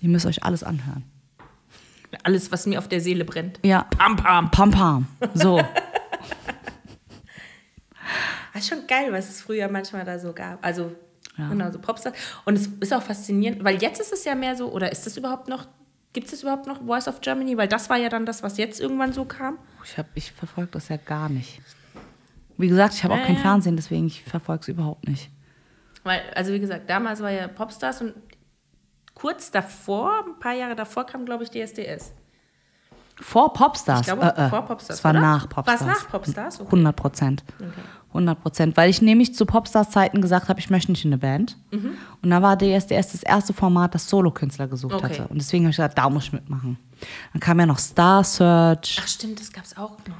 Ihr 0.01 0.09
müsst 0.09 0.25
euch 0.25 0.43
alles 0.43 0.63
anhören. 0.63 1.03
Alles, 2.23 2.51
was 2.51 2.65
mir 2.65 2.77
auf 2.77 2.87
der 2.89 2.99
Seele 3.01 3.23
brennt. 3.25 3.59
Ja. 3.63 3.83
Pam, 3.97 4.17
pam. 4.17 4.51
Pam, 4.51 4.69
pam. 4.71 5.07
So. 5.33 5.61
Das 8.53 8.63
ist 8.63 8.69
schon 8.69 8.85
geil, 8.87 9.07
was 9.11 9.29
es 9.29 9.41
früher 9.41 9.67
manchmal 9.69 10.03
da 10.05 10.19
so 10.19 10.33
gab. 10.33 10.63
Also, 10.63 10.91
Ja. 11.37 11.49
genau, 11.49 11.71
so 11.71 11.79
Popstars. 11.79 12.13
Und 12.45 12.55
es 12.55 12.67
ist 12.67 12.93
auch 12.93 13.01
faszinierend, 13.01 13.63
weil 13.63 13.81
jetzt 13.81 13.99
ist 13.99 14.13
es 14.13 14.25
ja 14.25 14.35
mehr 14.35 14.55
so, 14.55 14.71
oder 14.71 14.91
ist 14.91 15.05
das 15.05 15.17
überhaupt 15.17 15.47
noch, 15.47 15.65
gibt 16.13 16.31
es 16.31 16.41
überhaupt 16.43 16.67
noch 16.67 16.81
Voice 16.85 17.07
of 17.07 17.21
Germany? 17.21 17.57
Weil 17.57 17.67
das 17.67 17.89
war 17.89 17.97
ja 17.97 18.09
dann 18.09 18.25
das, 18.25 18.43
was 18.43 18.57
jetzt 18.57 18.79
irgendwann 18.79 19.13
so 19.13 19.25
kam. 19.25 19.57
Ich, 19.83 19.97
hab- 19.97 20.07
ich 20.15 20.31
verfolge 20.31 20.71
das 20.71 20.89
ja 20.89 20.97
gar 20.97 21.29
nicht. 21.29 21.59
Wie 22.57 22.67
gesagt, 22.67 22.93
ich 22.93 23.03
habe 23.03 23.15
auch 23.15 23.19
Ja, 23.19 23.25
kein 23.25 23.35
ja. 23.35 23.41
Fernsehen, 23.41 23.75
deswegen 23.75 24.07
ich 24.07 24.23
verfolge 24.23 24.61
es 24.61 24.67
überhaupt 24.67 25.07
nicht. 25.07 25.29
Weil, 26.03 26.21
also 26.35 26.53
wie 26.53 26.59
gesagt, 26.59 26.89
damals 26.89 27.21
war 27.21 27.31
ja 27.31 27.47
Popstars 27.47 28.01
und 28.01 28.13
kurz 29.15 29.51
davor, 29.51 30.23
ein 30.27 30.39
paar 30.39 30.53
Jahre 30.53 30.75
davor, 30.75 31.05
kam, 31.05 31.25
glaube 31.25 31.43
ich, 31.45 31.49
DSDS. 31.49 32.13
Vor 33.21 33.53
Popstars. 33.53 34.01
Ich 34.01 34.05
glaube, 34.07 34.23
äh, 34.37 34.45
äh. 34.45 34.49
vor 34.49 34.63
Popstars, 34.65 34.97
Es 34.99 35.03
war 35.03 35.11
oder? 35.11 35.21
nach 35.21 35.47
Popstars. 35.49 35.81
War 35.81 35.91
es 35.91 35.97
nach 36.03 36.09
Popstars? 36.09 36.59
Okay. 36.59 36.65
100 36.75 36.95
Prozent. 36.95 37.43
100 38.13 38.41
Prozent. 38.41 38.77
Weil 38.77 38.89
ich 38.89 39.01
nämlich 39.01 39.35
zu 39.35 39.45
Popstars-Zeiten 39.45 40.21
gesagt 40.21 40.49
habe, 40.49 40.59
ich 40.59 40.69
möchte 40.69 40.91
nicht 40.91 41.03
in 41.05 41.09
eine 41.09 41.17
Band. 41.19 41.57
Und 42.21 42.29
da 42.29 42.41
war 42.41 42.57
DSDS 42.57 43.11
das 43.11 43.23
erste 43.23 43.53
Format, 43.53 43.93
das 43.95 44.09
Solokünstler 44.09 44.67
gesucht 44.67 44.93
Okay. 44.95 45.03
hatte. 45.05 45.27
Und 45.27 45.37
deswegen 45.39 45.65
habe 45.65 45.71
ich 45.71 45.77
gesagt, 45.77 45.97
da 45.97 46.09
muss 46.09 46.25
ich 46.25 46.33
mitmachen. 46.33 46.77
Dann 47.33 47.39
kam 47.39 47.59
ja 47.59 47.65
noch 47.65 47.79
Star 47.79 48.23
Search. 48.23 48.99
Ach 49.01 49.07
stimmt, 49.07 49.39
das 49.39 49.51
gab 49.51 49.63
es 49.65 49.75
auch 49.77 49.97
noch. 50.07 50.15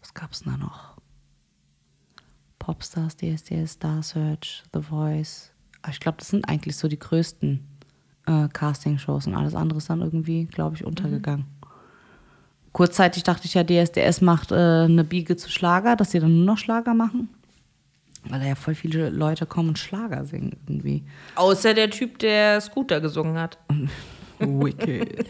Was 0.00 0.14
gab 0.14 0.32
es 0.32 0.40
da 0.42 0.56
noch? 0.56 0.96
Popstars, 2.58 3.16
DSDS, 3.16 3.72
Star 3.72 4.02
Search, 4.02 4.62
The 4.74 4.82
Voice. 4.82 5.52
Aber 5.82 5.92
ich 5.92 6.00
glaube, 6.00 6.18
das 6.18 6.28
sind 6.28 6.48
eigentlich 6.48 6.76
so 6.76 6.88
die 6.88 6.98
größten 6.98 7.64
äh, 8.26 8.48
Casting-Shows 8.48 9.28
und 9.28 9.34
alles 9.36 9.54
andere 9.54 9.78
ist 9.78 9.88
dann 9.88 10.00
irgendwie, 10.02 10.46
glaube 10.46 10.74
ich, 10.76 10.84
untergegangen. 10.84 11.46
Kurzzeitig 12.76 13.22
dachte 13.22 13.46
ich 13.46 13.54
ja, 13.54 13.64
DSDS 13.64 14.20
macht 14.20 14.52
äh, 14.52 14.54
eine 14.54 15.02
Biege 15.02 15.34
zu 15.38 15.48
Schlager, 15.50 15.96
dass 15.96 16.10
sie 16.10 16.20
dann 16.20 16.36
nur 16.36 16.44
noch 16.44 16.58
Schlager 16.58 16.92
machen. 16.92 17.30
Weil 18.24 18.40
da 18.40 18.44
ja 18.44 18.54
voll 18.54 18.74
viele 18.74 19.08
Leute 19.08 19.46
kommen 19.46 19.70
und 19.70 19.78
Schlager 19.78 20.26
singen 20.26 20.58
irgendwie. 20.66 21.02
Außer 21.36 21.72
der 21.72 21.88
Typ, 21.88 22.18
der 22.18 22.60
Scooter 22.60 23.00
gesungen 23.00 23.38
hat. 23.38 23.56
Wicked. 24.40 25.26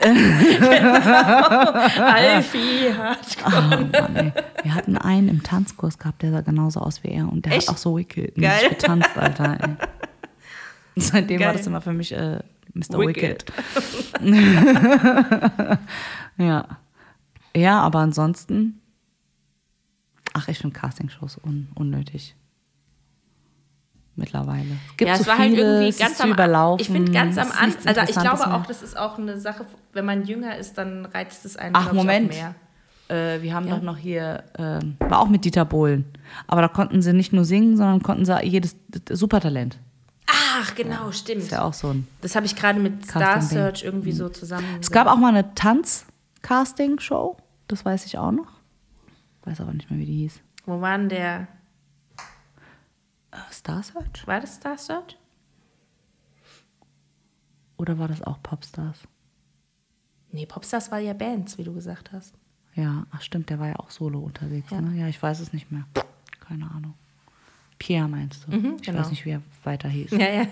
Alfie 2.00 2.92
hat. 2.92 3.36
Oh 3.46 3.50
Mann, 3.50 4.16
ey. 4.16 4.32
Wir 4.64 4.74
hatten 4.74 4.98
einen 4.98 5.28
im 5.28 5.44
Tanzkurs 5.44 6.00
gehabt, 6.00 6.22
der 6.22 6.32
sah 6.32 6.40
genauso 6.40 6.80
aus 6.80 7.04
wie 7.04 7.10
er 7.10 7.30
und 7.30 7.44
der 7.46 7.52
Echt? 7.52 7.68
hat 7.68 7.76
auch 7.76 7.78
so 7.78 7.96
Wicked 7.96 8.34
Geil. 8.34 8.70
getanzt, 8.70 9.16
Alter. 9.16 9.56
Ey. 9.60 9.76
Seitdem 10.96 11.38
war 11.38 11.46
Geil. 11.46 11.58
das 11.58 11.66
immer 11.68 11.80
für 11.80 11.92
mich 11.92 12.10
äh, 12.10 12.40
Mr. 12.74 12.98
Wicked. 12.98 13.52
Wicked. 14.20 14.58
ja. 16.38 16.66
Ja, 17.56 17.80
aber 17.80 18.00
ansonsten. 18.00 18.80
Ach, 20.34 20.48
ich 20.48 20.58
finde 20.58 20.78
Castingshows 20.78 21.38
un 21.44 21.68
unnötig. 21.74 22.34
Mittlerweile. 24.14 24.64
Gibt 24.96 25.08
ja, 25.08 25.14
so 25.16 25.22
es 25.22 25.26
war 25.28 25.38
halt 25.38 25.50
viele, 25.50 25.62
irgendwie 25.62 25.88
es 25.88 25.98
ganz 25.98 26.20
am 26.20 26.30
überlaufen. 26.30 26.80
Ich 26.80 26.90
finde 26.90 27.12
ganz 27.12 27.38
am 27.38 27.50
Anfang, 27.52 27.86
also 27.96 28.00
ich 28.00 28.18
glaube 28.18 28.52
auch, 28.52 28.66
das 28.66 28.82
ist 28.82 28.96
auch 28.96 29.16
eine 29.16 29.38
Sache, 29.38 29.64
wenn 29.92 30.04
man 30.04 30.24
jünger 30.24 30.56
ist, 30.56 30.76
dann 30.76 31.06
reizt 31.06 31.44
es 31.44 31.56
einen 31.56 31.76
Ach, 31.76 31.92
Moment. 31.92 32.30
mehr. 32.30 32.54
Äh, 33.08 33.42
wir 33.42 33.54
haben 33.54 33.68
Ja. 33.68 33.76
doch 33.76 33.82
noch 33.82 33.96
hier, 33.96 34.42
ähm, 34.58 34.96
war 34.98 35.20
auch 35.20 35.28
mit 35.28 35.44
Dieter 35.44 35.64
Bohlen. 35.64 36.04
Aber 36.48 36.62
da 36.62 36.68
konnten 36.68 37.00
sie 37.00 37.12
nicht 37.12 37.32
nur 37.32 37.44
singen, 37.44 37.76
sondern 37.76 38.02
konnten 38.02 38.24
sie 38.24 38.36
jedes 38.44 38.74
Supertalent. 39.10 39.78
Ach, 40.26 40.74
genau, 40.74 41.12
stimmt. 41.12 41.42
Ist 41.42 41.52
ja 41.52 41.62
auch 41.62 41.72
so 41.72 41.88
ein. 41.90 42.08
Das 42.20 42.34
habe 42.34 42.44
ich 42.44 42.56
gerade 42.56 42.80
mit 42.80 43.06
Star. 43.06 43.40
Search 43.40 43.84
irgendwie 43.84 44.12
so 44.12 44.28
zusammen. 44.28 44.66
Es 44.80 44.90
gab 44.90 45.06
auch 45.06 45.16
mal 45.16 45.28
eine 45.28 45.54
Tanz-Casting-Show. 46.42 47.36
Das 47.66 47.84
weiß 47.84 48.06
ich 48.06 48.18
auch 48.18 48.32
noch. 48.32 48.52
Weiß 49.44 49.60
aber 49.60 49.72
nicht 49.72 49.90
mehr, 49.90 49.98
wie 49.98 50.06
die 50.06 50.16
hieß. 50.18 50.40
Wo 50.66 50.80
war 50.80 50.96
denn 50.98 51.08
der? 51.08 51.48
Äh, 53.30 53.36
Star 53.50 53.82
Search? 53.82 54.26
War 54.26 54.40
das 54.40 54.56
Star 54.56 54.78
Search? 54.78 55.16
Oder 57.76 57.98
war 57.98 58.08
das 58.08 58.22
auch 58.22 58.42
Popstars? 58.42 59.06
Nee, 60.32 60.46
Popstars 60.46 60.90
war 60.90 60.98
ja 60.98 61.12
Bands, 61.12 61.56
wie 61.58 61.64
du 61.64 61.72
gesagt 61.72 62.12
hast. 62.12 62.34
Ja, 62.74 63.06
ach 63.10 63.22
stimmt, 63.22 63.50
der 63.50 63.58
war 63.58 63.68
ja 63.68 63.76
auch 63.76 63.90
solo 63.90 64.20
unterwegs. 64.20 64.70
Ja. 64.70 64.80
Ne? 64.80 64.98
ja 64.98 65.08
ich 65.08 65.22
weiß 65.22 65.40
es 65.40 65.52
nicht 65.52 65.70
mehr. 65.70 65.84
Keine 66.40 66.70
Ahnung. 66.70 66.94
Pierre 67.78 68.08
meinst 68.08 68.46
du? 68.46 68.56
Mhm, 68.56 68.76
ich 68.76 68.82
genau. 68.82 68.98
weiß 68.98 69.10
nicht, 69.10 69.24
wie 69.24 69.30
er 69.30 69.42
weiter 69.62 69.88
hieß. 69.88 70.10
Ja, 70.10 70.18
ja. 70.18 70.46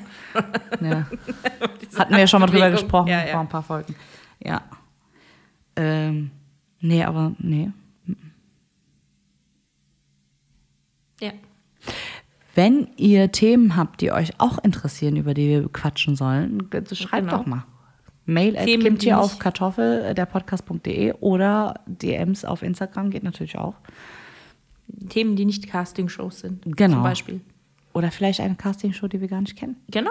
Ja. 0.81 1.07
Hatten 1.99 2.13
wir 2.13 2.21
ja 2.21 2.27
schon 2.27 2.41
mal 2.41 2.47
drüber 2.47 2.71
gesprochen 2.71 3.09
Ja, 3.09 3.25
ja. 3.25 3.33
vor 3.33 3.41
ein 3.41 3.49
paar 3.49 3.63
Folgen. 3.63 3.97
Ja. 4.39 4.63
Ähm, 5.77 6.31
nee, 6.81 7.05
aber 7.05 7.35
nee. 7.39 7.71
ja. 11.21 11.33
Wenn 12.55 12.89
ihr 12.97 13.31
Themen 13.33 13.77
habt, 13.77 14.01
die 14.01 14.13
euch 14.13 14.41
auch 14.41 14.59
interessieren, 14.65 15.17
über 15.17 15.35
die 15.35 15.49
wir 15.49 15.69
quatschen 15.69 16.17
sollen, 16.17 16.69
schreibt 16.93 17.27
Genau. 17.29 17.39
doch 17.39 17.47
mal. 17.47 17.65
Mail 18.25 18.57
at 18.57 18.67
kimtier 18.67 19.21
auf 19.21 19.39
Kartoffel, 19.39 20.03
äh, 20.03 20.15
der 20.15 20.27
Podcast.de 20.27 21.13
oder 21.21 21.75
DMs 21.87 22.45
auf 22.45 22.63
Instagram 22.63 23.11
geht 23.11 23.23
natürlich 23.23 23.57
auch. 23.57 23.75
Themen, 25.09 25.37
die 25.37 25.45
nicht 25.45 25.69
Castingshows 25.69 26.41
sind. 26.41 26.63
Genau. 26.77 26.95
Zum 26.95 27.03
Beispiel. 27.03 27.41
Oder 27.93 28.11
vielleicht 28.11 28.41
eine 28.41 28.57
Castingshow, 28.57 29.07
die 29.07 29.21
wir 29.21 29.29
gar 29.29 29.41
nicht 29.41 29.57
kennen. 29.57 29.77
Genau. 29.91 30.11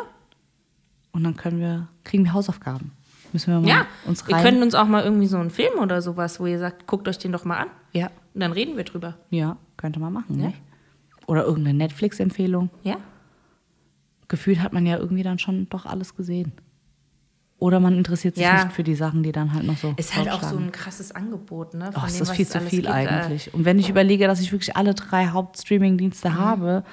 Und 1.12 1.24
dann 1.24 1.36
können 1.36 1.60
wir, 1.60 1.88
kriegen 2.04 2.24
wir 2.24 2.34
Hausaufgaben. 2.34 2.92
Müssen 3.36 3.52
wir 3.52 3.60
mal 3.60 3.68
Ja, 3.68 3.86
uns 4.06 4.26
wir 4.26 4.34
rein. 4.34 4.44
können 4.46 4.64
uns 4.64 4.76
auch 4.76 4.86
mal 4.88 5.04
irgendwie 5.04 5.28
so 5.28 5.36
einen 5.36 5.50
Film 5.50 5.78
oder 5.80 6.02
sowas, 6.02 6.40
wo 6.40 6.46
ihr 6.46 6.58
sagt, 6.58 6.88
guckt 6.88 7.06
euch 7.10 7.18
den 7.18 7.34
doch 7.34 7.44
mal 7.44 7.58
an. 7.58 7.68
ja, 7.92 8.08
Und 8.34 8.40
dann 8.40 8.54
reden 8.54 8.78
wir 8.78 8.86
drüber. 8.86 9.16
ja, 9.30 9.58
könnte 9.76 10.00
man 10.00 10.14
machen, 10.14 10.40
Ja. 10.40 10.48
nicht? 10.48 10.62
Oder 11.28 11.44
irgendeine 11.44 11.78
Netflix-Empfehlung. 11.80 12.70
Ja? 12.84 12.96
Gefühlt 14.30 14.62
hat 14.62 14.72
man 14.72 14.86
ja 14.86 14.98
irgendwie 14.98 15.24
dann 15.24 15.38
schon 15.38 15.68
doch 15.68 15.86
alles 15.86 16.16
gesehen. 16.16 16.54
Oder 17.58 17.82
man 17.82 17.98
interessiert 17.98 18.36
sich 18.36 18.46
Ja. 18.46 18.64
nicht 18.64 18.74
für 18.74 18.84
die 18.84 18.96
Sachen, 18.96 19.22
die 19.22 19.34
dann 19.34 19.54
halt 19.54 19.66
noch 19.66 19.76
so. 19.78 19.94
Ist 19.98 20.16
halt 20.16 20.30
auch 20.32 20.42
so 20.42 20.56
ein 20.56 20.72
krasses 20.72 21.12
Angebot, 21.12 21.74
ne? 21.74 21.90
Oh, 21.94 22.00
von 22.00 22.08
ist 22.08 22.16
dem, 22.20 22.26
das 22.28 22.32
viel 22.32 22.48
zu 22.48 22.62
viel 22.62 22.82
gibt. 22.84 22.90
Äh, 22.90 22.92
eigentlich. 22.92 23.54
Und 23.54 23.66
wenn 23.66 23.78
ich 23.80 23.90
überlege, 23.90 24.28
dass 24.28 24.40
ich 24.40 24.52
wirklich 24.54 24.78
alle 24.78 24.94
drei 24.94 25.28
Hauptstreaming-Dienste 25.28 26.30
Mhm. 26.30 26.36
habe, 26.38 26.84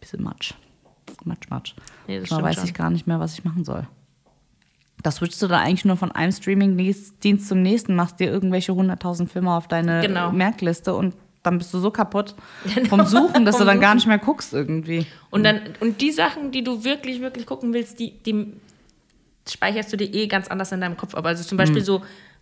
bisschen 0.00 0.22
Matsch. 0.22 0.54
Matsch, 1.24 1.48
Matsch. 1.50 1.74
Nee, 2.06 2.24
stimmt 2.24 2.42
weiß 2.42 2.54
schon. 2.56 2.64
ich 2.64 2.72
gar 2.74 2.88
nicht 2.90 3.06
mehr, 3.06 3.20
was 3.20 3.34
ich 3.34 3.44
machen 3.44 3.64
soll. 3.64 3.86
Da 5.04 5.10
switchst 5.10 5.40
du 5.42 5.46
da 5.48 5.58
eigentlich 5.60 5.84
nur 5.84 5.96
von 5.98 6.10
einem 6.12 6.32
Streaming-Dienst 6.32 7.46
zum 7.46 7.60
nächsten, 7.62 7.94
machst 7.94 8.18
dir 8.20 8.30
irgendwelche 8.32 8.74
hunderttausend 8.74 9.30
Filme 9.30 9.52
auf 9.54 9.68
deine 9.68 10.00
Genau. 10.00 10.32
Merkliste 10.32 10.94
und 10.94 11.14
dann 11.42 11.58
bist 11.58 11.74
du 11.74 11.78
so 11.78 11.90
kaputt 11.90 12.34
vom 12.88 13.04
Suchen, 13.04 13.44
dass 13.44 13.58
du 13.58 13.64
dann 13.66 13.80
gar 13.80 13.94
nicht 13.94 14.06
mehr 14.06 14.16
guckst 14.18 14.54
irgendwie. 14.54 15.06
Und 15.30 15.44
dann, 15.44 15.60
und 15.80 16.00
die 16.00 16.10
Sachen, 16.10 16.52
die 16.52 16.64
du 16.64 16.84
wirklich, 16.84 17.20
wirklich 17.20 17.44
gucken 17.44 17.74
willst, 17.74 18.00
die, 18.00 18.12
die 18.22 18.54
speicherst 19.46 19.92
du 19.92 19.98
dir 19.98 20.06
eh 20.14 20.26
ganz 20.26 20.48
anders 20.48 20.72
in 20.72 20.80
deinem 20.80 20.96
Kopf 20.96 21.14
ab. 21.14 21.26
Also 21.26 21.44
zum 21.44 21.58
Beispiel 21.58 21.84
so 21.84 22.00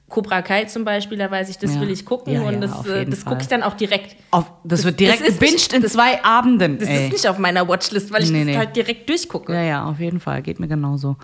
Cobra 0.08 0.40
Kai 0.42 0.66
zum 0.66 0.84
Beispiel, 0.84 1.18
da 1.18 1.28
weiß 1.30 1.48
ich, 1.48 1.58
das 1.58 1.70
Mhm. 1.70 1.76
Ja. 1.76 1.82
will 1.82 1.90
ich 1.90 2.04
gucken 2.04 2.32
Ja, 2.34 2.42
und 2.42 2.54
ja, 2.54 2.60
das, 2.60 2.86
äh, 2.86 3.04
das 3.06 3.24
gucke 3.24 3.40
ich 3.40 3.48
dann 3.48 3.64
auch 3.64 3.74
direkt. 3.74 4.14
Auf, 4.30 4.44
das, 4.62 4.80
Das- 4.80 4.84
wird 4.84 5.00
direkt 5.00 5.26
das 5.26 5.34
gebinged 5.40 5.72
in 5.72 5.82
das- 5.82 5.94
zwei 5.94 6.22
Abenden. 6.22 6.78
Das 6.78 6.88
ey. 6.88 7.06
ist 7.06 7.12
nicht 7.12 7.26
auf 7.28 7.38
meiner 7.38 7.66
Watchlist, 7.66 8.12
weil 8.12 8.22
ich 8.22 8.30
Nee, 8.30 8.40
das 8.44 8.46
nee. 8.46 8.56
halt 8.56 8.76
direkt 8.76 9.08
durchgucke. 9.08 9.52
Ja, 9.52 9.62
ja, 9.62 9.84
auf 9.84 9.98
jeden 9.98 10.20
Fall. 10.20 10.42
Geht 10.42 10.60
mir 10.60 10.68
genauso. 10.68 11.16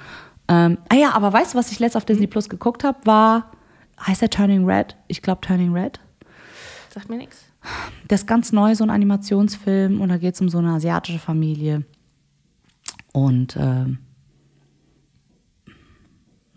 Ähm, 0.48 0.78
ah 0.88 0.94
ja, 0.94 1.12
aber 1.12 1.32
weißt 1.32 1.54
du, 1.54 1.58
was 1.58 1.70
ich 1.70 1.78
letzt 1.78 1.96
auf 1.96 2.04
Disney 2.04 2.26
Plus 2.26 2.48
geguckt 2.48 2.84
habe? 2.84 2.98
War, 3.04 3.52
heißt 4.06 4.22
der 4.22 4.30
Turning 4.30 4.64
Red? 4.64 4.96
Ich 5.06 5.22
glaube 5.22 5.40
Turning 5.42 5.72
Red. 5.74 6.00
Sagt 6.92 7.08
mir 7.08 7.16
nichts. 7.18 7.44
Der 8.08 8.14
ist 8.16 8.26
ganz 8.26 8.52
neu, 8.52 8.74
so 8.74 8.84
ein 8.84 8.90
Animationsfilm. 8.90 10.00
Und 10.00 10.08
da 10.08 10.16
geht 10.16 10.34
es 10.34 10.40
um 10.40 10.48
so 10.48 10.58
eine 10.58 10.70
asiatische 10.70 11.18
Familie. 11.18 11.84
Und 13.12 13.56
ähm, 13.56 13.98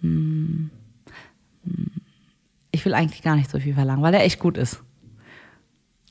hm, 0.02 0.70
hm, 1.64 1.92
ich 2.72 2.86
will 2.86 2.94
eigentlich 2.94 3.22
gar 3.22 3.36
nicht 3.36 3.50
so 3.50 3.60
viel 3.60 3.74
verlangen, 3.74 4.02
weil 4.02 4.12
der 4.12 4.24
echt 4.24 4.40
gut 4.40 4.58
ist. 4.58 4.82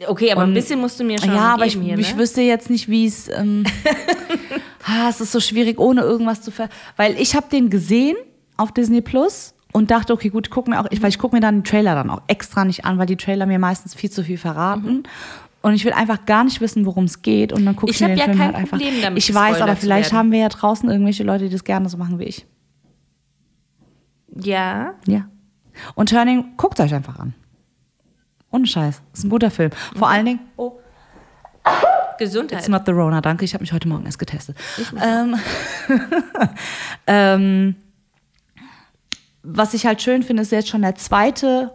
Okay, 0.06 0.32
aber 0.32 0.44
Und- 0.44 0.50
ein 0.50 0.54
bisschen 0.54 0.80
musst 0.80 0.98
du 0.98 1.04
mir 1.04 1.18
schon 1.20 1.34
ja, 1.34 1.54
aber 1.54 1.66
ich, 1.66 1.74
hier, 1.74 1.98
ich 1.98 2.14
ne? 2.14 2.18
wüsste 2.18 2.40
jetzt 2.40 2.70
nicht, 2.70 2.88
wie 2.88 3.06
es. 3.06 3.28
Ähm, 3.28 3.64
ah, 4.90 5.08
es 5.08 5.20
ist 5.20 5.32
so 5.32 5.40
schwierig, 5.40 5.78
ohne 5.78 6.00
irgendwas 6.02 6.42
zu 6.42 6.50
ver. 6.50 6.68
Weil 6.96 7.18
ich 7.20 7.34
habe 7.36 7.46
den 7.50 7.70
gesehen 7.70 8.16
auf 8.56 8.72
Disney 8.72 9.00
Plus 9.00 9.54
und 9.72 9.90
dachte, 9.90 10.12
okay, 10.12 10.28
gut, 10.30 10.50
guck 10.50 10.66
mir 10.68 10.80
auch, 10.80 10.86
ich, 10.90 11.00
weil 11.02 11.10
ich 11.10 11.18
gucke 11.18 11.36
mir 11.36 11.40
dann 11.40 11.62
die 11.62 11.70
Trailer 11.70 11.94
dann 11.94 12.10
auch 12.10 12.22
extra 12.26 12.64
nicht 12.64 12.84
an, 12.84 12.98
weil 12.98 13.06
die 13.06 13.16
Trailer 13.16 13.46
mir 13.46 13.58
meistens 13.58 13.94
viel 13.94 14.10
zu 14.10 14.24
viel 14.24 14.38
verraten. 14.38 14.92
Mhm. 14.92 15.02
Und 15.62 15.74
ich 15.74 15.84
will 15.84 15.92
einfach 15.92 16.24
gar 16.24 16.42
nicht 16.44 16.60
wissen, 16.62 16.86
worum 16.86 17.04
es 17.04 17.20
geht. 17.22 17.52
Und 17.52 17.64
dann 17.66 17.76
gucke 17.76 17.90
ich, 17.92 18.00
Ich 18.00 18.02
mir 18.02 18.08
den 18.08 18.18
ja 18.18 18.24
Film 18.24 18.36
kein 18.38 18.46
halt 18.48 18.56
einfach. 18.56 18.78
Problem 18.78 18.94
damit, 19.02 19.18
ich 19.22 19.32
weiß, 19.34 19.60
aber 19.60 19.76
vielleicht 19.76 20.12
haben 20.12 20.32
wir 20.32 20.38
ja 20.40 20.48
draußen 20.48 20.88
irgendwelche 20.90 21.22
Leute, 21.22 21.44
die 21.44 21.50
das 21.50 21.64
gerne 21.64 21.88
so 21.88 21.98
machen 21.98 22.18
wie 22.18 22.24
ich. 22.24 22.46
Ja. 24.34 24.94
Ja. 25.06 25.26
Und 25.94 26.08
Turning, 26.10 26.56
guckt 26.56 26.80
euch 26.80 26.94
einfach 26.94 27.18
an. 27.18 27.34
Ohne 28.50 28.66
Scheiß. 28.66 29.02
Ist 29.12 29.24
ein 29.24 29.30
guter 29.30 29.50
Film. 29.50 29.70
Vor 29.96 30.08
Mhm. 30.08 30.14
allen 30.14 30.26
Dingen, 30.26 30.40
oh, 30.56 30.78
Gesundheit. 32.20 32.60
It's 32.60 32.68
not 32.68 32.82
the 32.86 32.92
Rona, 32.92 33.20
danke. 33.20 33.44
Ich 33.44 33.54
habe 33.54 33.62
mich 33.62 33.72
heute 33.72 33.88
Morgen 33.88 34.04
erst 34.04 34.18
getestet. 34.18 34.56
Ähm, 35.02 35.34
ähm, 37.08 37.74
was 39.42 39.74
ich 39.74 39.86
halt 39.86 40.00
schön 40.02 40.22
finde, 40.22 40.42
ist 40.42 40.52
jetzt 40.52 40.68
schon 40.68 40.82
der 40.82 40.94
zweite, 40.94 41.72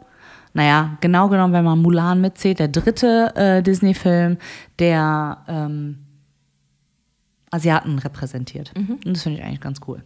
naja, 0.54 0.98
genau 1.02 1.28
genommen, 1.28 1.54
wenn 1.54 1.66
man 1.66 1.82
Mulan 1.82 2.22
mitzählt, 2.22 2.60
der 2.60 2.68
dritte 2.68 3.34
äh, 3.36 3.64
Disney-Film, 3.64 4.38
der 4.80 5.44
ähm, 5.48 6.06
Asiaten 7.52 7.98
repräsentiert. 8.00 8.72
Und 8.76 9.14
das 9.16 9.24
finde 9.24 9.40
ich 9.40 9.46
eigentlich 9.46 9.62
ganz 9.62 9.80
cool. 9.88 10.04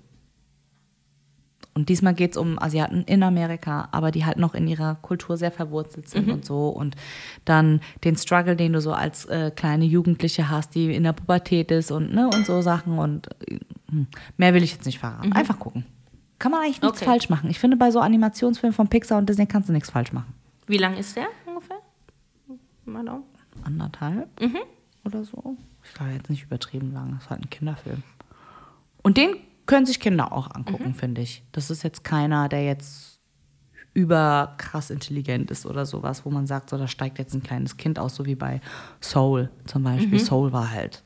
Und 1.80 1.90
diesmal 1.90 2.14
geht 2.14 2.32
es 2.32 2.38
um 2.38 2.60
Asiaten 2.62 3.04
in 3.06 3.24
Amerika, 3.24 3.88
aber 3.92 4.12
die 4.12 4.26
halt 4.26 4.38
noch 4.38 4.54
in 4.54 4.68
ihrer 4.68 4.96
Kultur 4.96 5.38
sehr 5.38 5.52
verwurzelt 5.52 6.10
sind 6.10 6.30
und 6.30 6.44
so. 6.46 6.68
Und 6.68 6.96
dann 7.46 7.80
den 8.04 8.18
Struggle, 8.18 8.56
den 8.58 8.74
du 8.74 8.82
so 8.82 8.92
als 8.92 9.26
äh, 9.26 9.50
kleine 9.56 9.86
Jugendliche 9.86 10.50
hast, 10.50 10.76
die 10.76 10.94
in 10.94 11.04
der 11.04 11.14
Pubertät 11.14 11.72
ist 11.72 11.90
und, 11.92 12.14
ne, 12.14 12.28
und 12.28 12.46
so 12.46 12.62
Sachen. 12.62 13.00
Und 13.00 13.30
äh, 13.50 13.60
hm, 13.90 14.08
mehr 14.38 14.54
will 14.54 14.62
ich 14.62 14.74
jetzt 14.74 14.86
nicht 14.86 15.00
verraten. 15.00 15.32
Einfach 15.32 15.58
gucken. 15.58 15.86
Kann 16.38 16.52
man 16.52 16.62
eigentlich 16.62 16.82
nichts 16.82 16.98
Okay. 17.02 17.06
falsch 17.06 17.30
machen. 17.30 17.50
Ich 17.50 17.60
finde, 17.60 17.78
bei 17.78 17.92
so 17.92 18.00
Animationsfilmen 18.00 18.74
von 18.76 18.88
Pixar 18.90 19.18
und 19.18 19.30
Disney 19.30 19.46
kannst 19.46 19.70
du 19.70 19.74
nichts 19.74 19.90
falsch 19.90 20.12
machen. 20.14 20.34
Wie 20.68 20.78
lang 20.78 20.98
ist 20.98 21.16
der 21.16 21.28
ungefähr? 21.46 21.78
Mal 22.86 23.06
Daumen. 23.06 23.24
Anderthalb 23.64 24.28
oder 25.06 25.24
so. 25.24 25.56
Ich 25.84 25.94
glaube 25.94 26.12
jetzt 26.12 26.30
nicht 26.30 26.44
übertrieben 26.44 26.94
lang. 26.94 27.12
Das 27.14 27.24
ist 27.24 27.30
halt 27.30 27.42
ein 27.42 27.50
Kinderfilm. 27.50 28.04
Und 29.02 29.16
den 29.18 29.36
können 29.70 29.86
sich 29.86 29.99
Kinder 29.99 30.34
auch 30.34 30.49
angucken, 30.55 30.95
finde 30.95 31.22
ich. 31.22 31.43
Das 31.51 31.70
ist 31.70 31.84
jetzt 31.84 32.03
keiner, 32.03 32.49
der 32.49 32.65
jetzt 32.65 33.20
über 33.93 34.55
krass 34.57 34.89
intelligent 34.89 35.51
ist 35.51 35.67
oder 35.67 35.86
sowas, 35.86 36.26
wo 36.26 36.32
man 36.32 36.47
sagt, 36.47 36.72
so 36.72 36.78
da 36.80 36.88
steigt 36.88 37.20
jetzt 37.20 37.36
ein 37.36 37.43
kleines 37.43 37.78
Kind 37.78 37.99
aus, 37.99 38.15
so 38.15 38.26
wie 38.26 38.34
bei 38.34 38.61
Soul 38.99 39.51
zum 39.65 39.84
Beispiel. 39.84 40.20
Soul 40.20 40.53
war 40.53 40.72
halt, 40.72 41.03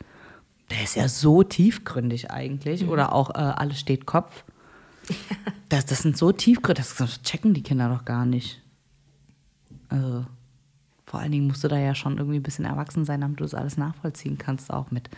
der 0.69 0.81
ist 0.81 0.95
ja 0.95 1.09
so 1.09 1.43
tiefgründig 1.43 2.31
eigentlich. 2.31 2.87
Oder 2.87 3.11
auch 3.11 3.31
äh, 3.31 3.39
Alles 3.39 3.79
steht 3.79 4.05
Kopf. 4.05 4.43
Das, 5.69 5.87
das 5.87 6.03
sind 6.03 6.15
so 6.15 6.31
tiefgründig, 6.31 6.85
das 6.99 7.23
checken 7.23 7.55
die 7.55 7.63
Kinder 7.63 7.89
doch 7.89 8.05
gar 8.05 8.27
nicht. 8.27 8.61
Also, 9.89 10.23
vor 11.03 11.19
allen 11.19 11.31
Dingen 11.31 11.47
musst 11.47 11.63
du 11.63 11.67
da 11.67 11.79
ja 11.79 11.95
schon 11.95 12.19
irgendwie 12.19 12.37
ein 12.37 12.43
bisschen 12.43 12.65
erwachsen 12.65 13.03
sein, 13.03 13.21
damit 13.21 13.39
du 13.39 13.43
das 13.43 13.55
alles 13.55 13.75
nachvollziehen 13.75 14.37
kannst, 14.37 14.71
auch 14.71 14.91
mit 14.91 15.09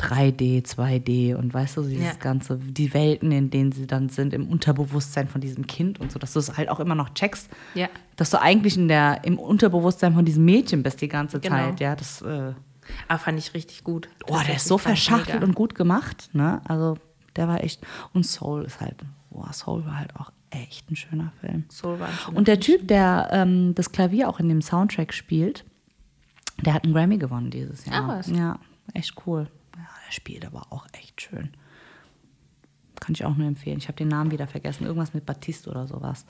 3D, 0.00 0.64
2D 0.64 1.34
und 1.34 1.52
weißt 1.52 1.76
du, 1.76 1.82
dieses 1.82 2.04
Ja. 2.04 2.12
ganze, 2.14 2.56
die 2.56 2.94
Welten, 2.94 3.30
in 3.32 3.50
denen 3.50 3.72
sie 3.72 3.86
dann 3.86 4.08
sind, 4.08 4.32
im 4.32 4.48
Unterbewusstsein 4.48 5.28
von 5.28 5.40
diesem 5.40 5.66
Kind 5.66 6.00
und 6.00 6.10
so, 6.10 6.18
dass 6.18 6.32
du 6.32 6.38
es 6.38 6.56
halt 6.56 6.68
auch 6.70 6.80
immer 6.80 6.94
noch 6.94 7.10
checkst, 7.10 7.50
Ja. 7.74 7.88
dass 8.16 8.30
du 8.30 8.40
eigentlich 8.40 8.76
in 8.76 8.88
der, 8.88 9.24
im 9.24 9.38
Unterbewusstsein 9.38 10.14
von 10.14 10.24
diesem 10.24 10.44
Mädchen 10.44 10.82
bist 10.82 11.00
die 11.00 11.08
ganze 11.08 11.40
Genau. 11.40 11.54
Zeit, 11.56 11.80
ja, 11.80 11.94
das, 11.96 12.22
äh, 12.22 12.52
Ah, 13.06 13.18
fand 13.18 13.38
ich 13.38 13.54
richtig 13.54 13.84
gut. 13.84 14.08
oh, 14.26 14.38
der 14.46 14.56
ist 14.56 14.66
so 14.66 14.76
verschachtelt 14.78 15.44
und 15.44 15.54
gut 15.54 15.74
gemacht, 15.76 16.30
ne, 16.32 16.60
also 16.64 16.96
der 17.36 17.46
war 17.46 17.62
echt, 17.62 17.86
und 18.12 18.24
Soul 18.26 18.64
ist 18.64 18.80
halt, 18.80 18.96
boah, 19.30 19.52
Soul 19.52 19.84
war 19.86 19.98
halt 19.98 20.16
auch 20.16 20.32
echt 20.50 20.90
ein 20.90 20.96
schöner 20.96 21.32
Film. 21.40 21.64
Soul 21.70 22.00
war 22.00 22.08
ein 22.08 22.14
schöner 22.14 22.36
Und 22.36 22.48
der 22.48 22.58
Typ, 22.58 22.88
der 22.88 23.28
ähm, 23.30 23.74
das 23.76 23.92
Klavier 23.92 24.28
auch 24.28 24.40
in 24.40 24.48
dem 24.48 24.60
Soundtrack 24.62 25.12
spielt, 25.14 25.64
der 26.64 26.74
hat 26.74 26.82
einen 26.84 26.92
Grammy 26.92 27.18
gewonnen 27.18 27.50
dieses 27.50 27.84
Jahr. 27.86 28.04
Ah, 28.04 28.08
was? 28.18 28.26
Ja, 28.28 28.58
echt 28.92 29.14
cool. 29.26 29.46
Ja, 29.80 29.88
der 30.06 30.12
spielt 30.12 30.44
aber 30.44 30.66
auch 30.70 30.86
echt 30.92 31.22
schön. 31.22 31.50
Kann 33.00 33.14
ich 33.14 33.24
auch 33.24 33.34
nur 33.34 33.48
empfehlen. 33.48 33.78
Ich 33.78 33.88
habe 33.88 33.96
den 33.96 34.08
Namen 34.08 34.30
wieder 34.30 34.46
vergessen. 34.46 34.84
Irgendwas 34.84 35.14
mit 35.14 35.24
Batiste 35.24 35.70
oder 35.70 35.86
sowas. 35.86 36.26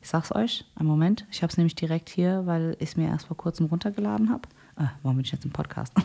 Ich 0.00 0.08
sag's 0.08 0.34
euch, 0.34 0.64
einen 0.74 0.88
Moment. 0.88 1.26
Ich 1.30 1.42
habe 1.42 1.50
es 1.50 1.58
nämlich 1.58 1.74
direkt 1.74 2.08
hier, 2.08 2.46
weil 2.46 2.76
ich 2.78 2.90
es 2.90 2.96
mir 2.96 3.08
erst 3.08 3.26
vor 3.26 3.36
kurzem 3.36 3.66
runtergeladen 3.66 4.30
habe. 4.30 4.48
Äh, 4.76 4.86
warum 5.02 5.18
bin 5.18 5.26
ich 5.26 5.32
jetzt 5.32 5.44
im 5.44 5.50
Podcast? 5.50 5.92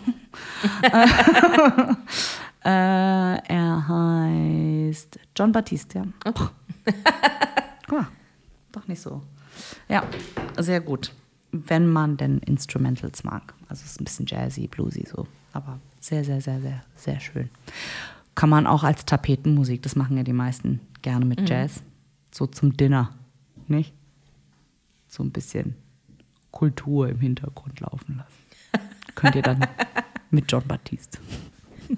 äh, 2.64 2.68
er 2.68 3.88
heißt 3.88 5.20
John 5.38 5.54
Batiste, 5.54 6.00
ja. 6.00 6.06
Okay. 6.26 6.48
Guck 7.88 8.00
mal, 8.00 8.08
doch 8.74 8.88
nicht 8.88 9.02
so. 9.02 9.24
Ja, 9.88 10.04
sehr 10.58 10.82
gut. 10.82 11.14
Wenn 11.52 11.88
man 11.88 12.18
denn 12.18 12.40
Instrumentals 12.40 13.24
mag. 13.24 13.54
Also 13.70 13.84
es 13.86 13.92
ist 13.92 14.02
ein 14.02 14.04
bisschen 14.04 14.26
jazzy, 14.26 14.68
bluesy 14.68 15.08
so. 15.08 15.28
Aber 15.54 15.80
sehr, 16.00 16.24
sehr, 16.24 16.42
sehr, 16.42 16.60
sehr, 16.62 16.84
sehr 16.96 17.20
schön. 17.20 17.50
Kann 18.36 18.50
man 18.50 18.68
auch 18.68 18.84
als 18.84 19.06
Tapetenmusik, 19.06 19.82
das 19.82 19.96
machen 19.96 20.16
ja 20.18 20.24
die 20.24 20.34
meisten 20.34 20.80
gerne 21.02 21.26
mit 21.26 21.48
Jazz. 21.50 21.82
So 22.32 22.46
zum 22.48 22.76
Dinner, 22.78 23.12
nicht? 23.68 23.94
So 25.08 25.24
ein 25.24 25.32
bisschen 25.32 25.76
Kultur 26.52 27.10
im 27.10 27.20
Hintergrund 27.20 27.80
laufen 27.80 28.18
lassen. 28.18 28.90
Könnt 29.16 29.36
ihr 29.36 29.42
dann 29.42 29.66
mit 30.32 30.52
John 30.52 30.64
Baptiste. 30.68 31.20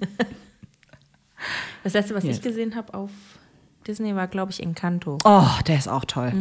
Das 1.82 1.94
letzte, 1.94 2.14
was 2.14 2.22
Yes. 2.24 2.36
ich 2.36 2.42
gesehen 2.42 2.76
habe 2.76 2.94
auf 2.94 3.10
Disney, 3.86 4.14
war, 4.14 4.28
glaube 4.28 4.52
ich, 4.52 4.62
Encanto. 4.62 5.18
Oh, 5.24 5.48
der 5.66 5.76
ist 5.76 5.88
auch 5.88 6.04
toll. 6.04 6.32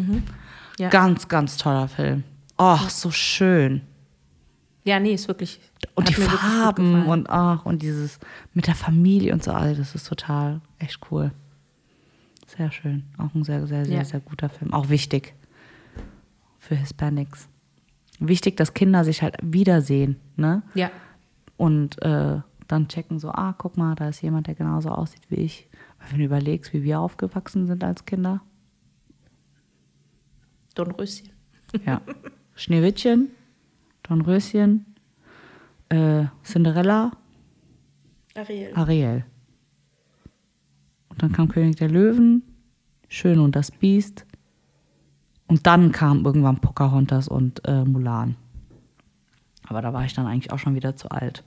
Ja. 0.77 0.89
Ganz, 0.89 1.27
ganz 1.27 1.57
toller 1.57 1.87
Film. 1.87 2.23
Oh, 2.59 2.77
so 2.87 3.09
schön. 3.09 3.81
Ja, 4.83 4.99
nee, 4.99 5.13
ist 5.13 5.27
wirklich. 5.27 5.59
Und 5.95 6.09
die 6.09 6.13
Farben 6.13 7.05
und 7.05 7.29
ach, 7.29 7.65
und 7.65 7.81
dieses 7.81 8.19
mit 8.53 8.67
der 8.67 8.75
Familie 8.75 9.33
und 9.33 9.43
so, 9.43 9.51
all 9.51 9.75
das 9.75 9.93
ist 9.95 10.07
total 10.07 10.61
echt 10.79 10.99
cool. 11.11 11.31
Sehr 12.47 12.71
schön. 12.71 13.03
Auch 13.17 13.33
ein 13.33 13.43
sehr, 13.43 13.65
sehr, 13.67 13.85
sehr, 13.85 13.97
Ja. 13.97 14.03
sehr 14.03 14.19
guter 14.19 14.49
Film. 14.49 14.73
Auch 14.73 14.89
wichtig 14.89 15.33
für 16.59 16.75
Hispanics. 16.75 17.47
Wichtig, 18.19 18.57
dass 18.57 18.73
Kinder 18.73 19.03
sich 19.03 19.21
halt 19.21 19.35
wiedersehen, 19.41 20.17
ne? 20.35 20.61
Ja. 20.75 20.91
Und 21.57 22.01
äh, 22.01 22.39
dann 22.67 22.87
checken 22.87 23.19
so, 23.19 23.29
ah, 23.31 23.53
guck 23.57 23.77
mal, 23.77 23.95
da 23.95 24.09
ist 24.09 24.21
jemand, 24.21 24.47
der 24.47 24.55
genauso 24.55 24.89
aussieht 24.89 25.23
wie 25.29 25.35
ich. 25.35 25.67
Weil 25.99 26.11
wenn 26.13 26.19
du 26.19 26.25
überlegst, 26.25 26.73
wie 26.73 26.83
wir 26.83 26.99
aufgewachsen 26.99 27.67
sind 27.67 27.83
als 27.83 28.05
Kinder. 28.05 28.41
Dornröschen. 30.75 31.29
Ja. 31.85 32.01
Schneewittchen, 32.55 33.29
Dornröschen, 34.03 34.85
äh, 35.89 36.25
Cinderella, 36.43 37.11
Ariel. 38.35 38.71
Ariel. 38.75 39.25
Und 41.09 41.21
dann 41.21 41.31
kam 41.31 41.49
König 41.49 41.75
der 41.75 41.89
Löwen, 41.89 42.43
Schön 43.13 43.39
und 43.39 43.57
das 43.57 43.71
Biest. 43.71 44.25
Und 45.47 45.67
dann 45.67 45.91
kam 45.91 46.23
irgendwann 46.23 46.61
Pocahontas 46.61 47.27
und 47.27 47.67
äh, 47.67 47.83
Mulan. 47.83 48.37
Aber 49.67 49.81
da 49.81 49.91
war 49.91 50.05
ich 50.05 50.13
dann 50.13 50.27
eigentlich 50.27 50.53
auch 50.53 50.59
schon 50.59 50.75
wieder 50.75 50.95
zu 50.95 51.11
alt. 51.11 51.43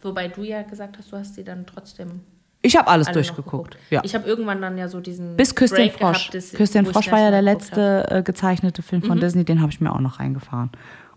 Wobei 0.00 0.26
du 0.26 0.42
ja 0.42 0.62
gesagt 0.62 0.98
hast, 0.98 1.12
du 1.12 1.16
hast 1.16 1.34
sie 1.36 1.44
dann 1.44 1.66
trotzdem 1.66 2.22
Ich 2.60 2.76
habe 2.76 2.88
alles 2.88 3.08
durchgeguckt. 3.08 3.72
geguckt. 3.72 3.78
Ja. 3.90 4.00
Ich 4.04 4.14
habe 4.14 4.28
irgendwann 4.28 4.60
dann 4.60 4.76
ja 4.76 4.88
so 4.88 5.00
diesen 5.00 5.36
Bis 5.36 5.54
Küss 5.54 5.70
den 5.70 5.90
Frosch. 5.90 6.30
gehabt, 6.30 6.54
Küss 6.54 6.70
den 6.72 6.86
Frosch 6.86 7.10
war 7.10 7.20
ja 7.20 7.30
der 7.30 7.42
geguckt 7.42 7.70
hab. 7.70 7.76
Mhm. 7.76 7.82
letzte 7.84 8.10
äh, 8.10 8.22
gezeichnete 8.22 8.82
Film 8.82 9.02
von 9.02 9.20
Disney, 9.20 9.44
den 9.44 9.60
habe 9.60 9.70
ich 9.70 9.80
mir 9.80 9.92
auch 9.92 10.00
noch 10.00 10.18
reingefahren. 10.18 10.70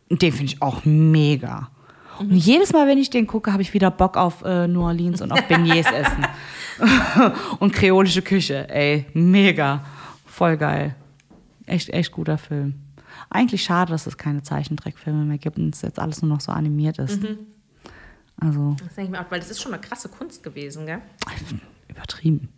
Und 0.09 0.21
den 0.21 0.31
finde 0.31 0.53
ich 0.53 0.61
auch 0.61 0.85
mega. 0.85 1.69
Mhm. 2.19 2.29
Und 2.31 2.35
jedes 2.35 2.73
Mal, 2.73 2.87
wenn 2.87 2.97
ich 2.97 3.09
den 3.09 3.25
gucke, 3.27 3.51
habe 3.51 3.61
ich 3.61 3.73
wieder 3.73 3.89
Bock 3.89 4.17
auf 4.17 4.43
äh, 4.43 4.67
New 4.67 4.83
Orleans 4.83 5.21
und 5.21 5.31
auf 5.31 5.41
Beignets 5.47 5.89
essen. 5.91 6.25
und 7.59 7.73
kreolische 7.73 8.21
Küche. 8.21 8.69
Ey, 8.69 9.05
mega. 9.13 9.83
Voll 10.25 10.57
geil. 10.57 10.95
Echt, 11.65 11.89
echt 11.89 12.11
guter 12.11 12.37
Film. 12.37 12.75
Eigentlich 13.29 13.63
schade, 13.63 13.91
dass 13.91 14.07
es 14.07 14.17
keine 14.17 14.43
Zeichentrickfilme 14.43 15.23
mehr 15.23 15.37
gibt 15.37 15.57
und 15.57 15.73
es 15.73 15.81
jetzt 15.81 15.99
alles 15.99 16.21
nur 16.21 16.29
noch 16.29 16.41
so 16.41 16.51
animiert 16.51 16.99
ist. 16.99 17.21
Mhm. 17.21 17.37
Also 18.41 18.75
Das 18.83 18.95
denke 18.95 19.03
ich 19.03 19.09
mir 19.11 19.25
auch, 19.25 19.31
weil 19.31 19.39
das 19.39 19.49
ist 19.51 19.61
schon 19.61 19.71
eine 19.73 19.81
krasse 19.81 20.09
Kunst 20.09 20.43
gewesen, 20.43 20.85
gell? 20.85 21.01
übertrieben. 21.87 22.49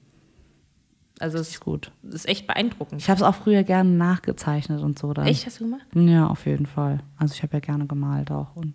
Also 1.20 1.38
es 1.38 1.50
Ist 1.52 1.60
gut. 1.60 1.92
ist 2.04 2.28
echt 2.28 2.48
beeindruckend. 2.48 3.02
Ich 3.02 3.10
habe 3.10 3.18
es 3.18 3.24
auch 3.24 3.36
früher 3.36 3.64
gerne 3.64 3.90
nachgezeichnet 3.90 4.82
und 4.82 4.98
so. 4.98 5.14
Dann. 5.14 5.28
Echt, 5.28 5.46
hast 5.46 5.60
du 5.60 5.66
gemacht? 5.66 5.86
Ja, 5.94 6.28
auf 6.28 6.46
jeden 6.46 6.66
Fall. 6.66 7.00
Also 7.18 7.34
ich 7.36 7.44
habe 7.44 7.54
ja 7.54 7.60
gerne 7.60 7.86
gemalt 7.86 8.32
auch 8.32 8.56
und 8.56 8.74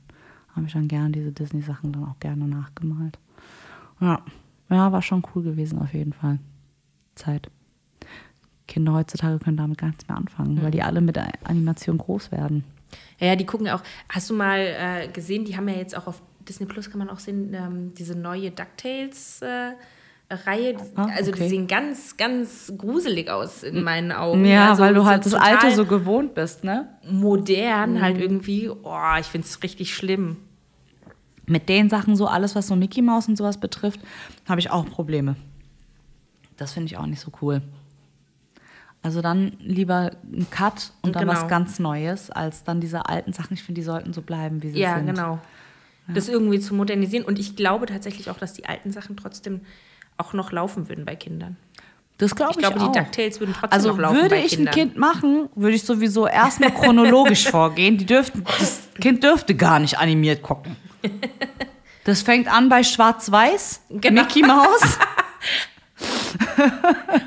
habe 0.54 0.66
ich 0.66 0.72
dann 0.72 0.86
gerne 0.88 1.10
diese 1.10 1.32
Disney-Sachen 1.32 1.92
dann 1.92 2.04
auch 2.04 2.18
gerne 2.20 2.46
nachgemalt. 2.46 3.18
Ja. 4.00 4.22
ja, 4.70 4.92
war 4.92 5.02
schon 5.02 5.22
cool 5.34 5.42
gewesen 5.42 5.78
auf 5.80 5.92
jeden 5.92 6.12
Fall. 6.12 6.38
Zeit. 7.14 7.50
Kinder 8.66 8.92
heutzutage 8.92 9.38
können 9.38 9.56
damit 9.56 9.78
gar 9.78 9.88
nichts 9.88 10.06
mehr 10.06 10.16
anfangen, 10.16 10.62
weil 10.62 10.70
die 10.70 10.82
alle 10.82 11.00
mit 11.00 11.16
der 11.16 11.32
Animation 11.44 11.98
groß 11.98 12.30
werden. 12.32 12.64
Ja, 13.18 13.28
ja, 13.28 13.36
die 13.36 13.46
gucken 13.46 13.68
auch. 13.68 13.82
Hast 14.08 14.30
du 14.30 14.34
mal 14.34 14.58
äh, 14.58 15.08
gesehen, 15.08 15.44
die 15.44 15.56
haben 15.56 15.68
ja 15.68 15.74
jetzt 15.76 15.96
auch 15.96 16.06
auf 16.06 16.22
Disney 16.48 16.66
Plus, 16.66 16.90
kann 16.90 16.98
man 16.98 17.10
auch 17.10 17.18
sehen, 17.18 17.52
ähm, 17.54 17.94
diese 17.94 18.14
neue 18.16 18.50
DuckTales. 18.50 19.42
Äh, 19.42 19.72
Reihe, 20.30 20.76
Ah, 20.94 21.06
also 21.16 21.32
die 21.32 21.38
okay. 21.40 21.48
sehen 21.48 21.66
ganz, 21.68 22.18
ganz 22.18 22.70
gruselig 22.76 23.30
aus 23.30 23.62
in 23.62 23.82
meinen 23.82 24.12
Augen. 24.12 24.44
Ja, 24.44 24.70
also 24.70 24.82
weil 24.82 24.92
du 24.92 25.06
halt 25.06 25.24
das 25.24 25.32
Alte 25.32 25.70
so 25.74 25.86
gewohnt 25.86 26.34
bist, 26.34 26.64
ne? 26.64 26.86
modern 27.10 28.02
halt 28.02 28.18
irgendwie. 28.18 28.68
Oh, 28.68 28.98
ich 29.18 29.24
finde 29.26 29.46
es 29.46 29.62
richtig 29.62 29.94
schlimm. 29.94 30.36
Mit 31.46 31.70
den 31.70 31.88
Sachen 31.88 32.14
so, 32.14 32.26
alles 32.26 32.54
was 32.54 32.66
so 32.66 32.76
Mickey 32.76 33.00
Mouse 33.00 33.26
und 33.26 33.36
sowas 33.36 33.58
betrifft, 33.58 34.00
habe 34.46 34.60
ich 34.60 34.70
auch 34.70 34.84
Probleme. 34.84 35.36
Das 36.58 36.74
finde 36.74 36.88
ich 36.88 36.98
auch 36.98 37.06
nicht 37.06 37.20
so 37.20 37.32
cool. 37.40 37.62
Also 39.02 39.22
dann 39.22 39.52
lieber 39.60 40.10
ein 40.30 40.46
Cut 40.50 40.92
und 41.00 41.16
dann 41.16 41.26
Genau. 41.26 41.32
was 41.40 41.48
ganz 41.48 41.78
Neues, 41.78 42.30
als 42.30 42.64
dann 42.64 42.80
diese 42.82 43.06
alten 43.08 43.32
Sachen. 43.32 43.54
Ich 43.54 43.62
finde, 43.62 43.80
die 43.80 43.84
sollten 43.84 44.12
so 44.12 44.20
bleiben, 44.20 44.62
wie 44.62 44.70
sie 44.72 44.80
Ja, 44.80 44.96
sind. 44.96 45.06
genau. 45.06 45.38
Das 46.14 46.28
irgendwie 46.28 46.58
zu 46.60 46.74
modernisieren. 46.74 47.24
Und 47.26 47.38
ich 47.38 47.54
glaube 47.56 47.86
tatsächlich 47.86 48.30
auch, 48.30 48.38
dass 48.38 48.52
die 48.54 48.66
alten 48.66 48.90
Sachen 48.92 49.16
trotzdem 49.16 49.60
auch 50.16 50.32
noch 50.32 50.52
laufen 50.52 50.88
würden 50.88 51.04
bei 51.04 51.14
Kindern. 51.16 51.56
Das 52.16 52.34
glaube 52.34 52.52
Ich 52.52 52.56
ich, 52.58 52.62
glaube, 52.66 52.80
auch. 52.80 52.90
die 52.92 52.98
DuckTales 52.98 53.38
würden 53.40 53.52
trotzdem 53.54 53.72
Also 53.72 53.90
noch 53.90 53.98
laufen 53.98 54.16
würde 54.22 54.36
ich 54.36 54.48
Kindern. 54.52 54.68
ein 54.68 54.74
Kind 54.74 54.96
machen, 54.96 55.48
würde 55.54 55.76
ich 55.76 55.84
sowieso 55.84 56.26
erstmal 56.26 56.72
chronologisch 56.72 57.44
vorgehen. 57.50 57.96
Die 57.98 58.06
dürften, 58.06 58.42
das 58.58 58.80
Kind 59.00 59.22
dürfte 59.22 59.54
gar 59.54 59.78
nicht 59.78 59.98
animiert 59.98 60.42
gucken. 60.42 60.76
Das 62.04 62.22
fängt 62.22 62.48
an 62.50 62.70
bei 62.70 62.82
Schwarz-Weiß, 62.84 63.82
Genau. 63.90 64.22
Mickey 64.22 64.42
Mouse. 64.42 64.98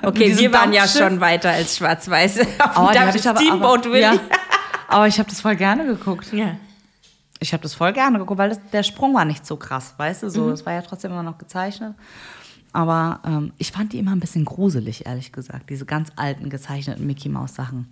Okay, 0.02 0.38
wir 0.38 0.52
waren 0.54 0.74
ja 0.74 0.88
schon 0.88 1.20
weiter 1.22 1.52
als 1.52 1.78
schwarz-weiß. 1.78 2.40
Auf 2.40 2.78
Aber 2.78 2.92
dem 2.94 3.02
aber- 3.04 3.98
ja. 3.98 4.14
aber 4.88 5.08
ich 5.08 5.20
habe 5.20 5.30
das 5.30 5.42
voll 5.42 5.56
gerne 5.56 5.86
geguckt. 5.86 6.34
Ja. 6.34 6.56
Ich 7.44 7.54
habe 7.54 7.64
das 7.64 7.74
voll 7.74 7.92
gerne 7.92 8.20
geguckt, 8.20 8.38
weil 8.38 8.50
das, 8.50 8.60
der 8.72 8.84
Sprung 8.84 9.16
war 9.16 9.26
nicht 9.26 9.46
so 9.48 9.58
krass, 9.58 9.96
weißt 9.98 10.24
du? 10.24 10.30
So, 10.30 10.46
Mhm. 10.46 10.52
es 10.52 10.66
war 10.66 10.74
ja 10.74 10.82
trotzdem 10.84 11.12
immer 11.12 11.24
noch 11.24 11.38
gezeichnet. 11.40 11.96
Aber 12.72 13.20
ähm, 13.26 13.52
ich 13.58 13.72
fand 13.72 13.92
die 13.94 13.98
immer 13.98 14.12
ein 14.12 14.20
bisschen 14.20 14.46
gruselig, 14.46 15.06
ehrlich 15.08 15.32
gesagt. 15.34 15.70
Diese 15.70 15.86
ganz 15.86 16.12
alten 16.16 16.50
gezeichneten 16.50 17.06
Mickey 17.06 17.30
Maus 17.30 17.56
Sachen. 17.56 17.88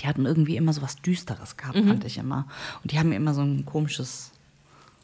Die 0.00 0.08
hatten 0.08 0.24
irgendwie 0.26 0.56
immer 0.56 0.72
so 0.72 0.80
was 0.82 0.96
Düsteres 0.96 1.56
gehabt, 1.56 1.76
Mhm. 1.76 1.86
fand 1.88 2.04
ich 2.06 2.16
immer. 2.18 2.48
Und 2.82 2.90
die 2.92 2.98
haben 2.98 3.10
mir 3.10 3.16
immer 3.16 3.34
so 3.34 3.42
ein 3.42 3.64
komisches, 3.66 4.32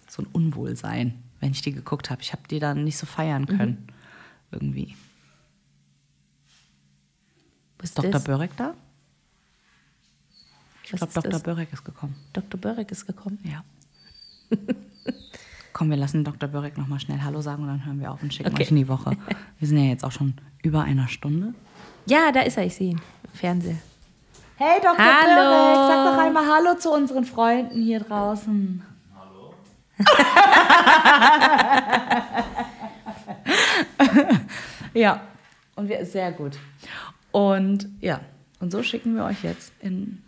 so 0.08 0.22
ein 0.22 0.26
Unwohlsein, 0.32 1.22
wenn 1.40 1.52
ich 1.52 1.60
die 1.62 1.72
geguckt 1.72 2.10
habe. 2.10 2.22
Ich 2.22 2.32
habe 2.32 2.42
die 2.50 2.58
dann 2.58 2.82
nicht 2.84 2.96
so 2.96 3.06
feiern 3.06 3.42
Mhm. 3.42 3.46
können. 3.58 3.86
Irgendwie. 4.50 4.96
Ist 7.82 7.98
Dr. 7.98 8.20
Börek 8.20 8.56
da? 8.56 8.74
Ich 10.92 10.98
glaube, 10.98 11.12
Dr. 11.12 11.30
das? 11.30 11.42
Börek 11.42 11.72
ist 11.72 11.84
gekommen. 11.84 12.14
Dr. 12.32 12.60
Börek 12.60 12.90
ist 12.90 13.06
gekommen. 13.06 13.38
Ja. 13.44 13.64
Komm, 15.72 15.88
wir 15.90 15.96
lassen 15.96 16.22
Dr. 16.22 16.48
Börek 16.48 16.76
nochmal 16.76 17.00
schnell 17.00 17.20
Hallo 17.22 17.40
sagen 17.40 17.62
und 17.62 17.68
dann 17.68 17.84
hören 17.86 17.98
wir 18.00 18.12
auf 18.12 18.22
und 18.22 18.32
schicken 18.32 18.52
Okay. 18.52 18.62
euch 18.64 18.70
in 18.70 18.76
die 18.76 18.88
Woche. 18.88 19.16
Wir 19.58 19.68
sind 19.68 19.78
ja 19.78 19.84
jetzt 19.84 20.04
auch 20.04 20.12
schon 20.12 20.34
über 20.62 20.82
einer 20.82 21.08
Stunde. 21.08 21.54
Ja, 22.06 22.30
da 22.32 22.40
ist 22.42 22.58
er, 22.58 22.66
ich 22.66 22.74
sehe 22.74 22.90
ihn. 22.90 23.00
Im 23.24 23.30
Fernsehen. 23.32 23.78
Hey 24.56 24.80
Dr. 24.82 24.98
Hallo. 24.98 25.34
Börek, 25.34 25.88
sag 25.88 26.04
doch 26.14 26.18
einmal 26.22 26.44
Hallo 26.46 26.78
zu 26.78 26.90
unseren 26.92 27.24
Freunden 27.24 27.80
hier 27.82 28.00
draußen. 28.00 28.82
Hallo. 29.16 29.54
ja, 34.94 35.20
und 35.76 35.88
wir 35.88 36.04
sehr 36.04 36.32
gut. 36.32 36.58
Und 37.30 37.88
ja, 38.00 38.20
und 38.60 38.70
so 38.72 38.82
schicken 38.82 39.14
wir 39.16 39.24
euch 39.24 39.42
jetzt 39.42 39.72
in 39.80 40.22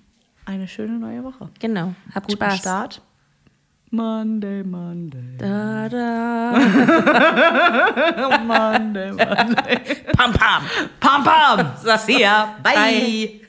eine 0.46 0.68
schöne 0.68 0.98
neue 0.98 1.22
Woche. 1.24 1.48
Genau. 1.58 1.94
Habt 2.14 2.26
Guten 2.28 2.38
Spaß. 2.38 2.58
Start. 2.58 3.02
Monday, 3.90 4.62
Monday. 4.64 5.36
Da, 5.38 5.88
da. 5.88 6.52
Monday, 8.44 9.12
Monday. 9.12 9.80
Pam, 10.16 10.32
pam. 10.32 10.62
Pam, 11.00 11.22
pam. 11.24 11.72
Ya. 12.08 12.56
Bye. 12.62 12.74
Bye. 12.74 13.40